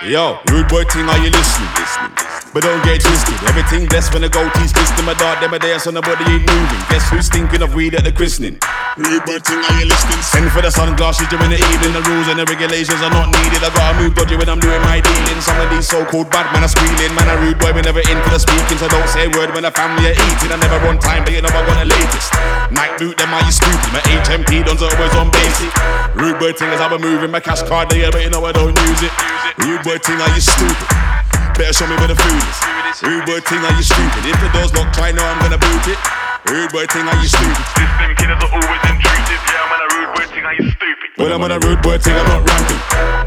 Yo, 0.09 0.39
rude 0.51 0.69
boy 0.69 0.85
thing, 0.85 1.09
are 1.09 1.19
you 1.19 1.31
listening? 1.31 2.38
But 2.55 2.65
don't 2.65 2.81
get 2.81 3.05
twisted. 3.05 3.37
Everything 3.45 3.85
blessed 3.87 4.17
when 4.17 4.25
the 4.25 4.33
goatees 4.33 4.73
twist 4.73 4.97
them 4.97 5.09
a 5.09 5.15
dart, 5.15 5.41
them 5.45 5.53
a 5.53 5.59
dance 5.61 5.87
on 5.87 5.93
the 5.93 6.01
body 6.01 6.25
ain't 6.25 6.49
moving. 6.49 6.81
Guess 6.89 7.13
who's 7.13 7.29
thinking 7.29 7.61
of 7.61 7.77
weed 7.77 7.93
at 7.95 8.09
the 8.09 8.13
christening? 8.13 8.57
Rude 8.97 9.23
boy 9.29 9.39
thing, 9.45 9.61
are 9.61 9.77
you 9.77 9.87
listening? 9.87 10.23
Send 10.25 10.49
for 10.51 10.65
the 10.65 10.73
sunglasses 10.73 11.29
during 11.29 11.53
the 11.53 11.61
evening. 11.61 11.93
The 11.93 12.03
rules 12.09 12.27
and 12.33 12.41
the 12.41 12.49
regulations 12.49 12.99
are 13.05 13.13
not 13.13 13.29
needed. 13.29 13.61
I 13.61 13.69
gotta 13.71 14.01
move 14.01 14.17
dodgy 14.17 14.41
when 14.41 14.49
I'm 14.49 14.59
doing 14.59 14.81
my 14.89 15.05
dealing. 15.05 15.39
Some 15.45 15.61
of 15.61 15.69
these 15.69 15.87
so-called 15.87 16.33
bad 16.33 16.49
men 16.57 16.65
are 16.65 16.73
squealing. 16.73 17.13
Man, 17.13 17.29
a 17.29 17.37
rude 17.37 17.61
boy, 17.61 17.77
we 17.77 17.85
never 17.85 18.01
in 18.01 18.19
for 18.25 18.33
the 18.33 18.41
speaking. 18.41 18.81
So 18.81 18.89
don't 18.89 19.07
say 19.13 19.29
a 19.29 19.31
word 19.37 19.53
when 19.53 19.69
the 19.69 19.71
family 19.71 20.09
are 20.09 20.17
eating. 20.17 20.51
I 20.51 20.57
never 20.57 20.81
run 20.83 20.97
time, 20.99 21.29
but 21.29 21.37
you 21.37 21.45
know 21.45 21.53
I 21.53 21.63
got 21.69 21.77
the 21.77 21.87
latest. 21.87 22.33
Night 22.73 22.97
boot, 22.97 23.21
them 23.21 23.29
are 23.29 23.45
you 23.45 23.53
stupid? 23.53 23.93
My 23.93 24.01
HMP 24.25 24.65
dons 24.65 24.81
are 24.81 24.89
always 24.89 25.13
on 25.21 25.29
basic. 25.29 25.71
Rude 26.17 26.41
boy 26.41 26.57
thing 26.57 26.73
is 26.73 26.81
how 26.81 26.89
I'm 26.89 26.99
moving. 26.99 27.29
My 27.29 27.45
cash 27.45 27.61
card 27.69 27.93
there, 27.93 28.09
but 28.09 28.25
you 28.25 28.33
know 28.33 28.41
I 28.49 28.57
don't 28.57 28.73
use 28.73 29.05
it. 29.05 29.13
Rude 29.61 29.85
boy 29.85 30.01
thing, 30.01 30.17
are 30.17 30.33
you 30.33 30.41
stupid? 30.41 31.18
Better 31.59 31.75
show 31.75 31.91
me 31.91 31.99
where 31.99 32.07
the 32.07 32.15
food 32.15 32.39
is. 32.39 33.03
Rude 33.03 33.27
boy 33.27 33.43
thing, 33.43 33.59
are 33.59 33.75
you 33.75 33.83
stupid? 33.83 34.23
If 34.31 34.39
the 34.39 34.47
door's 34.55 34.71
locked, 34.79 34.95
try 34.95 35.11
know 35.11 35.27
I'm 35.27 35.43
gonna 35.43 35.59
boot 35.59 35.91
it. 35.91 35.99
Rude 36.47 36.71
boy 36.71 36.87
thing, 36.87 37.03
are 37.03 37.19
you 37.19 37.27
stupid? 37.27 37.67
System 37.75 38.15
killers 38.15 38.39
are 38.47 38.53
always 38.55 38.83
intrusive. 38.87 39.43
Yeah, 39.43 39.67
I'm 39.67 39.75
on 39.75 39.83
a 39.83 39.89
rude 39.91 40.11
boy 40.15 40.27
thing, 40.31 40.45
are 40.47 40.55
you 40.55 40.71
stupid? 40.71 41.09
Well, 41.19 41.35
I'm 41.35 41.43
on 41.43 41.51
a 41.51 41.59
rude 41.59 41.83
boy 41.83 41.99
thing, 41.99 42.15
I'm 42.15 42.31
not 42.31 42.47
ramping. 42.47 42.81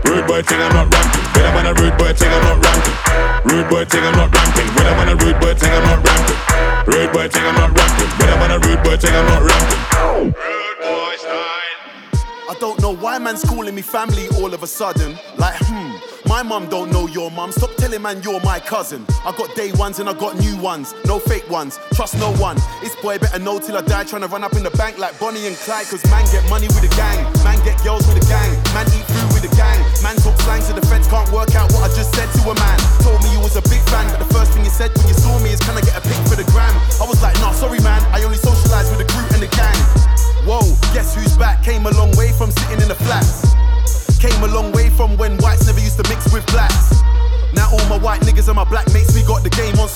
Rude 0.08 0.26
boy 0.32 0.42
thing, 0.48 0.64
I'm 0.64 0.72
not 0.72 0.88
ramping. 0.88 1.26
Well, 1.36 1.44
I'm 1.44 1.60
on 1.60 1.66
a 1.68 1.74
rude 1.76 1.98
boy 2.00 2.14
thing, 2.16 2.32
I'm 2.32 2.44
not 2.48 2.58
ramping. 2.64 2.96
Rude 3.52 3.68
boy 3.68 3.84
thing, 3.84 4.04
I'm 4.08 4.16
not 4.16 4.32
ramping. 4.32 4.68
Well, 4.80 4.88
I'm 4.88 5.00
on 5.04 5.10
a 5.12 5.16
rude 5.20 5.40
boy 5.44 5.54
thing, 5.60 5.72
I'm 5.76 5.84
not 5.92 6.00
ramping. 6.00 6.40
Rude 6.88 7.12
boy 7.12 7.28
thing, 7.28 7.44
I'm 7.44 7.56
not 7.60 7.72
ramping. 7.76 8.10
Well, 8.16 8.32
I'm 8.32 8.42
on 8.48 8.52
a 8.56 8.60
rude 8.64 8.80
boy 8.80 8.96
thing, 8.96 9.12
I'm 9.12 9.28
not 9.28 9.44
ramping. 9.44 9.82
Don't 12.62 12.80
know 12.80 12.94
why 12.94 13.18
man's 13.18 13.44
calling 13.44 13.74
me 13.74 13.82
family 13.82 14.30
all 14.38 14.54
of 14.54 14.62
a 14.62 14.68
sudden. 14.68 15.18
Like, 15.36 15.58
hmm, 15.66 15.98
my 16.30 16.44
mum 16.44 16.70
don't 16.70 16.92
know 16.92 17.08
your 17.08 17.32
mum. 17.32 17.52
Stop 17.52 17.74
telling 17.74 18.04
man 18.04 18.22
you're 18.22 18.40
my 18.42 18.60
cousin. 18.60 19.04
I 19.26 19.34
got 19.34 19.50
day 19.56 19.72
ones 19.82 19.98
and 19.98 20.08
I 20.08 20.14
got 20.14 20.38
new 20.38 20.56
ones. 20.62 20.94
No 21.10 21.18
fake 21.18 21.50
ones. 21.50 21.80
Trust 21.98 22.22
no 22.22 22.30
one. 22.38 22.62
This 22.86 22.96
boy 23.02 23.18
better 23.18 23.40
know 23.40 23.58
till 23.58 23.76
I 23.78 23.82
die. 23.82 24.04
Trying 24.04 24.22
to 24.22 24.28
run 24.28 24.44
up 24.44 24.54
in 24.54 24.62
the 24.62 24.70
bank 24.78 25.00
like 25.00 25.18
Bonnie 25.20 25.48
and 25.48 25.58
Clyde. 25.66 25.90
Cause 25.90 26.06
man 26.14 26.22
get 26.30 26.48
money 26.54 26.70
with 26.70 26.86
a 26.86 26.94
gang. 26.94 27.26
Man 27.42 27.58
get 27.66 27.82
girls 27.82 28.06
with 28.06 28.22
a 28.22 28.26
gang. 28.30 28.54
Man 28.78 28.86
eat 28.94 29.10
food 29.10 29.42
with 29.42 29.50
a 29.50 29.54
gang. 29.58 29.82
Man 30.06 30.14
talk 30.22 30.38
slang 30.46 30.62
so 30.62 30.78
the 30.78 30.86
feds 30.86 31.10
can't 31.10 31.26
work 31.34 31.58
out 31.58 31.66
what 31.74 31.82
I 31.82 31.90
just 31.98 32.14
said 32.14 32.30
to 32.30 32.42
a 32.46 32.54
man. 32.54 32.78
Told 33.02 33.26
me 33.26 33.34
you 33.34 33.42
was 33.42 33.58
a 33.58 33.66
big 33.74 33.82
fan. 33.90 34.06
But 34.14 34.22
the 34.22 34.30
first 34.38 34.54
thing 34.54 34.62
you 34.62 34.70
said 34.70 34.94
when 35.02 35.10
you 35.10 35.18
saw 35.18 35.34
me 35.42 35.50
is, 35.50 35.60
can 35.66 35.74
I 35.74 35.82
get 35.82 35.98
a 35.98 36.04
pic 36.06 36.22
for 36.30 36.38
the 36.38 36.46
gram? 36.54 36.78
I 37.02 37.10
was 37.10 37.26
like, 37.26 37.34
nah, 37.42 37.58
sorry 37.58 37.82
man. 37.82 38.06
I 38.14 38.22
only 38.22 38.38
socialize 38.38 38.86
with 38.94 39.02
the 39.02 39.10
group 39.10 39.26
and 39.34 39.42
the 39.42 39.50
gang. 39.50 39.82
Whoa, 40.46 40.71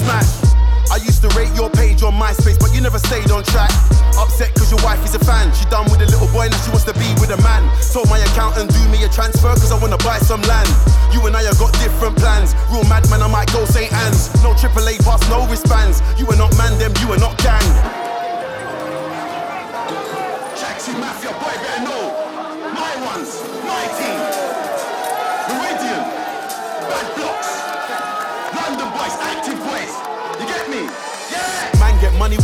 I 0.01 0.99
used 1.03 1.21
to 1.21 1.29
rate 1.37 1.53
your 1.55 1.69
page 1.69 2.03
on 2.03 2.13
MySpace, 2.13 2.59
but 2.59 2.73
you 2.73 2.81
never 2.81 2.99
stayed 2.99 3.31
on 3.31 3.43
track. 3.43 3.71
Upset 4.17 4.53
cause 4.55 4.71
your 4.71 4.81
wife 4.83 5.03
is 5.03 5.15
a 5.15 5.19
fan. 5.19 5.53
She 5.53 5.65
done 5.65 5.85
with 5.85 6.01
a 6.01 6.05
little 6.05 6.27
boy, 6.27 6.47
now 6.47 6.57
she 6.63 6.69
wants 6.69 6.85
to 6.85 6.93
be 6.93 7.07
with 7.19 7.31
a 7.31 7.41
man. 7.41 7.63
Told 7.91 8.09
my 8.09 8.19
accountant 8.19 8.71
do 8.71 8.79
me 8.89 9.03
a 9.03 9.09
transfer 9.09 9.49
cause 9.55 9.71
I 9.71 9.79
wanna 9.79 9.97
buy 9.97 10.19
some 10.19 10.41
land. 10.43 10.67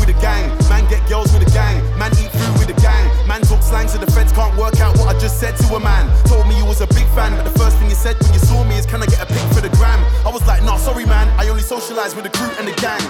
with 0.01 0.09
the 0.09 0.17
gang. 0.19 0.49
Man 0.67 0.89
get 0.89 1.05
girls 1.07 1.29
with 1.31 1.45
the 1.45 1.51
gang. 1.53 1.77
Man 2.01 2.09
eat 2.17 2.33
food 2.33 2.53
with 2.57 2.67
the 2.73 2.79
gang. 2.81 3.05
Man 3.29 3.41
talk 3.45 3.61
slang 3.61 3.87
so 3.87 4.01
the 4.01 4.09
feds 4.09 4.33
can't 4.33 4.57
work 4.57 4.81
out 4.81 4.97
what 4.97 5.13
I 5.13 5.15
just 5.21 5.39
said 5.39 5.55
to 5.61 5.75
a 5.77 5.79
man. 5.79 6.09
Told 6.25 6.49
me 6.49 6.57
you 6.57 6.65
was 6.65 6.81
a 6.81 6.89
big 6.89 7.05
fan, 7.13 7.37
but 7.37 7.45
the 7.45 7.53
first 7.53 7.77
thing 7.77 7.87
you 7.87 7.95
said 7.95 8.17
when 8.25 8.33
you 8.33 8.41
saw 8.41 8.65
me 8.65 8.75
is, 8.81 8.85
Can 8.89 9.01
I 9.01 9.05
get 9.05 9.21
a 9.21 9.29
pic 9.29 9.45
for 9.53 9.61
the 9.61 9.69
gram? 9.77 10.01
I 10.25 10.33
was 10.33 10.41
like, 10.49 10.65
Nah, 10.65 10.77
sorry 10.81 11.05
man, 11.05 11.29
I 11.37 11.47
only 11.49 11.61
socialize 11.61 12.15
with 12.15 12.25
the 12.25 12.33
crew 12.33 12.49
and 12.57 12.67
the 12.67 12.75
gang. 12.81 13.05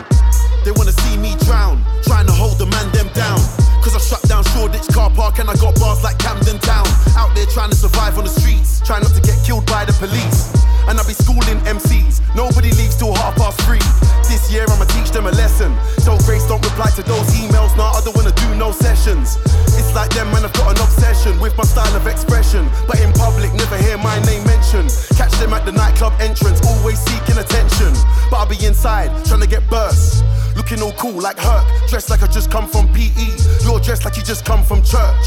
They 0.68 0.72
wanna 0.76 0.92
see 0.92 1.18
me 1.18 1.34
drown, 1.48 1.82
trying 2.04 2.28
to 2.28 2.36
hold 2.36 2.60
the 2.60 2.68
man 2.68 2.92
them 2.92 3.08
down. 3.16 3.40
Cause 3.82 3.96
I 3.98 4.02
shut 4.04 4.22
down 4.30 4.44
Shoreditch 4.54 4.94
car 4.94 5.10
park 5.10 5.40
and 5.40 5.50
I 5.50 5.56
got 5.56 5.74
bars 5.80 6.04
like 6.04 6.20
Camden 6.20 6.60
Town. 6.60 6.86
Out 7.18 7.34
there 7.34 7.48
trying 7.48 7.72
to 7.72 7.76
survive 7.76 8.18
on 8.20 8.26
the 8.26 8.30
streets, 8.30 8.80
trying 8.86 9.02
not 9.02 9.16
to 9.16 9.22
get 9.22 9.42
killed 9.42 9.66
by 9.66 9.86
the 9.86 9.94
police. 9.98 10.54
And 10.86 11.00
I 11.00 11.04
be 11.08 11.14
schooling 11.18 11.58
MCs, 11.66 12.22
nobody 12.36 12.70
leaves 12.78 12.98
till 12.98 13.16
half 13.16 13.36
past 13.38 13.58
three. 13.66 13.82
This 14.30 14.52
year 14.54 14.66
I'm 14.70 14.82
a 14.82 14.91
a 15.32 15.36
lesson. 15.36 15.72
So 16.00 16.18
Grace 16.26 16.46
don't 16.48 16.64
reply 16.64 16.90
to 16.96 17.04
those 17.04 17.28
emails. 17.40 17.76
Nah, 17.78 17.98
I 17.98 18.02
don't 18.04 18.16
wanna 18.16 18.36
do 18.36 18.56
no 18.56 18.72
sessions. 18.72 19.38
It's 19.80 19.94
like 19.96 20.12
them 20.14 20.32
man, 20.32 20.44
I've 20.44 20.54
got 20.54 20.76
an 20.76 20.82
obsession 20.84 21.40
with 21.40 21.56
my 21.58 21.64
style 21.64 21.96
of 21.96 22.08
expression. 22.08 22.70
But 22.88 23.00
in 23.00 23.12
public, 23.14 23.54
never 23.54 23.78
hear 23.78 23.98
my 23.98 24.18
name 24.26 24.44
mentioned. 24.46 24.92
Catch 25.16 25.34
them 25.40 25.54
at 25.54 25.66
the 25.66 25.72
nightclub 25.72 26.14
entrance, 26.20 26.60
always 26.68 27.00
seeking 27.00 27.38
attention. 27.38 27.94
But 28.30 28.38
I'll 28.38 28.50
be 28.50 28.60
inside, 28.66 29.10
trying 29.26 29.42
to 29.42 29.48
get 29.48 29.68
burst. 29.70 30.24
Looking 30.56 30.82
all 30.82 30.94
cool 30.94 31.20
like 31.22 31.40
Herc, 31.40 31.66
dressed 31.88 32.10
like 32.10 32.24
I 32.24 32.28
just 32.28 32.52
come 32.52 32.68
from 32.68 32.92
PE. 32.94 33.28
You're 33.64 33.80
dressed 33.80 34.06
like 34.06 34.18
you 34.18 34.24
just 34.24 34.46
come 34.46 34.64
from 34.64 34.84
church. 34.84 35.26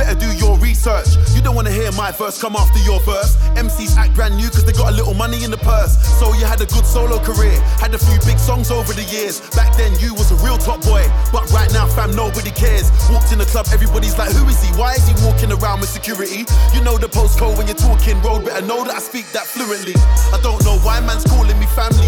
Better 0.00 0.16
do 0.16 0.32
your 0.40 0.56
research. 0.56 1.12
You 1.36 1.44
don't 1.44 1.54
wanna 1.54 1.76
hear 1.76 1.92
my 1.92 2.10
verse 2.10 2.40
come 2.40 2.56
after 2.56 2.80
your 2.88 3.00
verse. 3.00 3.36
MCs 3.52 4.00
act 4.00 4.14
brand 4.16 4.34
new 4.34 4.48
cause 4.48 4.64
they 4.64 4.72
got 4.72 4.88
a 4.88 4.96
little 4.96 5.12
money 5.12 5.44
in 5.44 5.50
the 5.50 5.60
purse. 5.60 6.00
So 6.16 6.32
you 6.40 6.48
had 6.48 6.56
a 6.62 6.64
good 6.64 6.86
solo 6.86 7.20
career, 7.20 7.52
had 7.76 7.92
a 7.92 7.98
few 7.98 8.16
big 8.24 8.38
songs 8.38 8.70
over 8.70 8.94
the 8.94 9.04
years. 9.12 9.44
Back 9.52 9.76
then 9.76 9.92
you 10.00 10.14
was 10.14 10.32
a 10.32 10.40
real 10.40 10.56
top 10.56 10.80
boy, 10.80 11.04
but 11.36 11.44
right 11.52 11.70
now 11.74 11.84
fam 11.86 12.16
nobody 12.16 12.48
cares. 12.48 12.88
Walked 13.12 13.32
in 13.32 13.44
the 13.44 13.44
club, 13.44 13.68
everybody's 13.76 14.16
like, 14.16 14.32
who 14.32 14.48
is 14.48 14.56
he? 14.64 14.72
Why 14.80 14.96
is 14.96 15.04
he 15.04 15.12
walking 15.20 15.52
around 15.52 15.84
with 15.84 15.90
security? 15.92 16.48
You 16.72 16.80
know 16.80 16.96
the 16.96 17.12
postcode 17.12 17.60
when 17.60 17.68
you're 17.68 17.76
talking 17.76 18.16
road, 18.24 18.46
better 18.48 18.64
know 18.64 18.80
that 18.88 18.96
I 18.96 19.00
speak 19.04 19.28
that 19.36 19.44
fluently. 19.44 19.92
I 20.32 20.40
don't 20.40 20.64
know 20.64 20.80
why 20.80 21.04
man's 21.04 21.28
calling 21.28 21.60
me 21.60 21.66
family 21.76 21.99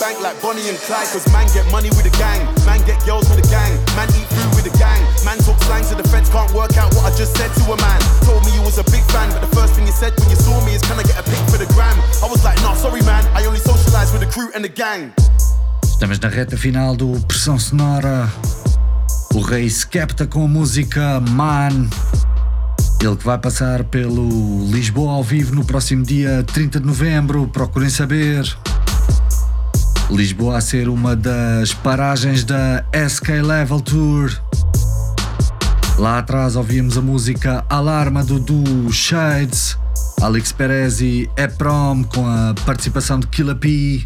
bank 0.00 0.18
like 0.24 0.40
Bonnie 0.40 0.64
and 0.66 0.80
Clyde. 0.88 1.06
Cause 1.12 1.28
man 1.30 1.46
get 1.52 1.68
money 1.70 1.92
with 1.92 2.08
a 2.08 2.14
gang. 2.16 2.40
Man 2.64 2.80
get 2.88 2.96
girls 3.04 3.28
with 3.28 3.44
a 3.44 3.48
gang. 3.52 3.76
Man 3.94 4.08
eat 4.16 4.26
food 4.32 4.50
with 4.56 4.66
a 4.66 4.74
gang. 4.80 4.98
Man 5.22 5.36
talk 5.44 5.60
slang 5.68 5.84
so 5.84 5.94
the 5.94 6.08
feds 6.08 6.32
can't 6.32 6.50
work 6.56 6.74
out 6.80 6.88
what 6.96 7.04
I 7.04 7.12
just 7.14 7.36
said 7.36 7.52
to 7.60 7.62
a 7.70 7.76
man. 7.76 8.00
Told 8.24 8.42
me 8.48 8.50
you 8.56 8.64
was 8.64 8.80
a 8.80 8.86
big 8.88 9.04
fan, 9.12 9.28
but 9.30 9.44
the 9.44 9.52
first 9.54 9.76
thing 9.76 9.86
you 9.86 9.92
said 9.92 10.16
when 10.18 10.32
you 10.32 10.40
saw 10.40 10.56
me 10.64 10.74
is 10.74 10.82
can 10.82 10.98
I 10.98 11.04
get 11.04 11.20
a 11.20 11.22
pic 11.22 11.38
for 11.52 11.60
the 11.60 11.68
gram? 11.76 11.94
I 12.24 12.26
was 12.26 12.42
like, 12.42 12.56
nah, 12.64 12.74
sorry 12.74 13.04
man. 13.04 13.22
I 13.36 13.44
only 13.44 13.60
socialize 13.60 14.10
with 14.10 14.24
the 14.24 14.30
crew 14.32 14.48
and 14.56 14.64
the 14.64 14.72
gang. 14.72 15.12
Estamos 15.84 16.18
na 16.18 16.28
reta 16.28 16.56
final 16.56 16.96
do 16.96 17.12
Pressão 17.28 17.58
Sonora. 17.58 18.32
O 19.34 19.40
Rei 19.42 19.68
Skepta 19.68 20.26
com 20.26 20.44
a 20.44 20.48
música 20.48 21.20
Man. 21.20 21.88
Ele 23.00 23.16
que 23.16 23.24
vai 23.24 23.38
passar 23.38 23.84
pelo 23.84 24.28
Lisboa 24.70 25.12
ao 25.12 25.22
vivo 25.22 25.54
no 25.54 25.64
próximo 25.64 26.04
dia 26.04 26.42
30 26.52 26.80
de 26.80 26.86
novembro. 26.86 27.46
Procurem 27.48 27.88
saber. 27.88 28.44
Lisboa 30.10 30.58
a 30.58 30.60
ser 30.60 30.88
uma 30.88 31.14
das 31.14 31.72
paragens 31.72 32.42
da 32.42 32.84
SK 32.92 33.28
Level 33.42 33.80
Tour. 33.80 34.30
Lá 35.96 36.18
atrás 36.18 36.56
ouvimos 36.56 36.98
a 36.98 37.00
música 37.00 37.64
Alarma 37.68 38.24
do 38.24 38.40
duo 38.40 38.92
Shades, 38.92 39.78
Alex 40.20 40.50
Perez 40.50 41.00
e 41.00 41.30
Eprom 41.36 42.02
com 42.02 42.26
a 42.26 42.54
participação 42.66 43.20
de 43.20 43.28
Killa 43.28 43.54
P. 43.54 44.04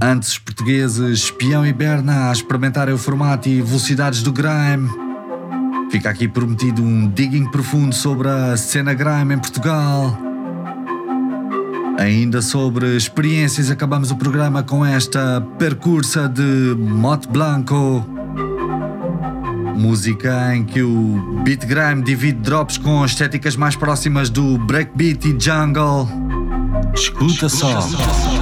Antes 0.00 0.30
os 0.30 0.38
portugueses 0.38 1.24
Espião 1.24 1.66
e 1.66 1.72
Berna 1.72 2.30
a 2.30 2.32
experimentarem 2.32 2.94
o 2.94 2.98
formato 2.98 3.48
e 3.48 3.60
velocidades 3.60 4.22
do 4.22 4.32
grime. 4.32 4.88
Fica 5.90 6.10
aqui 6.10 6.28
prometido 6.28 6.82
um 6.82 7.08
digging 7.08 7.50
profundo 7.50 7.94
sobre 7.94 8.28
a 8.28 8.56
cena 8.56 8.94
grime 8.94 9.34
em 9.34 9.38
Portugal. 9.38 10.25
Ainda 11.98 12.42
sobre 12.42 12.94
experiências, 12.96 13.70
acabamos 13.70 14.10
o 14.10 14.16
programa 14.16 14.62
com 14.62 14.84
esta 14.84 15.40
percursa 15.58 16.28
de 16.28 16.76
Mot 16.78 17.26
Blanco. 17.28 18.04
Música 19.74 20.54
em 20.54 20.64
que 20.64 20.82
o 20.82 21.42
beat 21.42 21.64
grime 21.66 22.02
divide 22.02 22.38
drops 22.40 22.76
com 22.76 23.04
estéticas 23.04 23.56
mais 23.56 23.76
próximas 23.76 24.28
do 24.28 24.58
breakbeat 24.58 25.28
e 25.28 25.40
jungle. 25.40 26.08
Escuta 26.94 27.48
só. 27.48 27.80
Woo! 27.80 28.35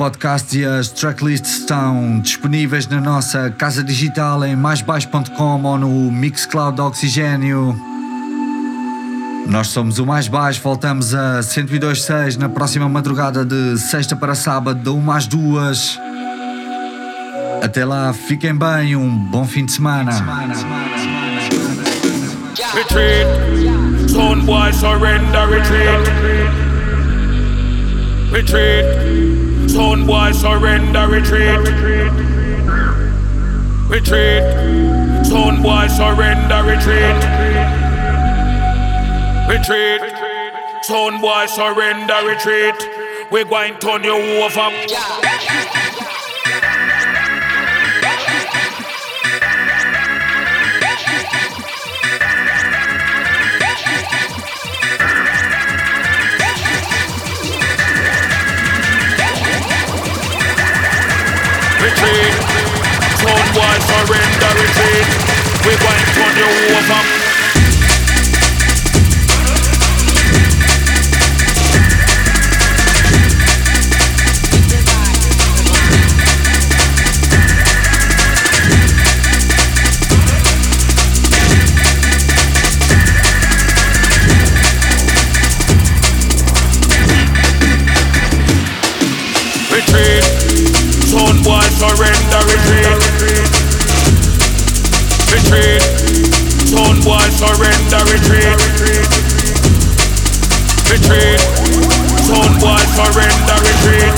Podcasts 0.00 0.54
e 0.54 0.64
as 0.64 0.88
tracklists 0.88 1.58
estão 1.58 2.20
disponíveis 2.20 2.86
na 2.86 3.02
nossa 3.02 3.50
casa 3.50 3.84
digital 3.84 4.42
em 4.46 4.56
maisbaixo.com 4.56 5.62
ou 5.62 5.76
no 5.76 6.10
Mixcloud 6.10 6.80
Oxigênio. 6.80 7.78
Nós 9.46 9.66
somos 9.66 9.98
o 9.98 10.06
Mais 10.06 10.26
Baixo, 10.26 10.58
voltamos 10.62 11.12
a 11.12 11.40
102.6 11.40 12.38
na 12.38 12.48
próxima 12.48 12.88
madrugada 12.88 13.44
de 13.44 13.76
sexta 13.76 14.16
para 14.16 14.34
sábado, 14.34 14.80
de 14.80 14.88
1 14.88 15.10
às 15.10 15.26
2. 15.26 16.00
Até 17.62 17.84
lá, 17.84 18.14
fiquem 18.14 18.54
bem, 18.54 18.96
um 18.96 19.14
bom 19.30 19.44
fim 19.44 19.66
de 19.66 19.72
semana. 19.72 20.12
Retreat, 22.72 23.28
son 24.08 24.46
boy 24.46 24.72
surrender, 24.72 25.46
retreat. 25.46 26.50
Retreat, 28.32 29.19
son 29.70 30.04
boy 30.04 30.32
surrender, 30.32 31.06
retreat. 31.06 31.60
Retreat, 33.88 34.42
son 35.24 35.62
boy 35.62 35.86
surrender, 35.86 36.62
retreat. 36.64 37.18
Retreat, 39.48 40.02
son 40.82 41.20
boy 41.20 41.46
surrender, 41.46 42.20
retreat. 42.26 42.74
We 43.30 43.44
going 43.44 43.74
to 43.74 43.78
turn 43.78 44.04
you 44.04 44.16
over. 44.16 44.70
retreat. 44.70 45.89
Son 62.00 63.44
boy 63.52 63.76
surrender. 63.88 64.52
We 65.66 65.76
going 65.76 66.00
to 66.00 66.12
turn 66.14 66.36
you 66.36 66.48
over. 66.76 67.09
Surrender 97.40 98.04
retreat. 98.12 98.52
Retreat. 100.92 101.40
Son 102.28 102.52
boy 102.60 102.76
surrender 102.92 103.56
retreat. 103.64 104.12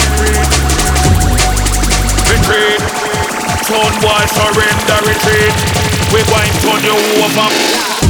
Retreat. 2.27 2.83
Son 3.63 3.95
boy 4.03 4.27
surrender 4.27 4.99
retreat. 5.07 5.55
We 6.11 6.19
going 6.27 6.51
to 6.51 6.59
turn 6.67 6.83
you 6.83 6.99
over. 7.23 7.47
Retreat. 7.47 8.03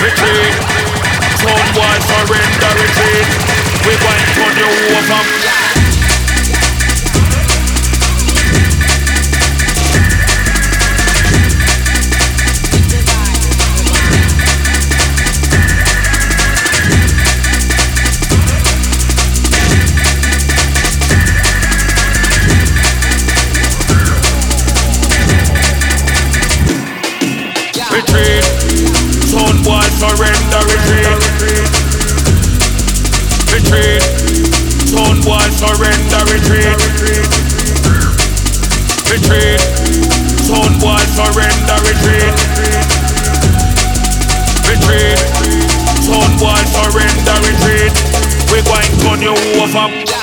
Retreat. 0.00 0.52
Son 1.40 1.64
boy 1.76 1.96
surrender 2.08 2.72
retreat. 2.80 3.28
We 3.84 3.92
to 4.18 4.26
turn 4.34 4.56
you 4.56 4.68
over. 4.96 5.49
Going 49.34 49.42
to 49.42 49.52
turn 49.54 49.90
you 49.90 50.08
over. 50.08 50.19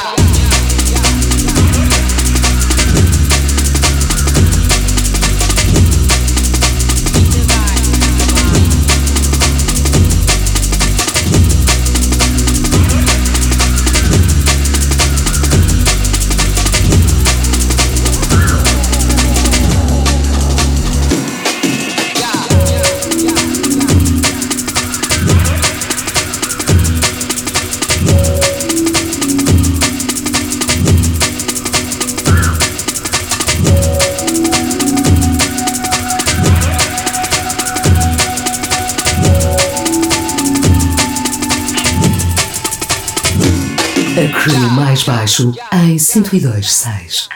Baixo 45.08 45.54
em 45.72 45.96
102.6. 45.96 47.27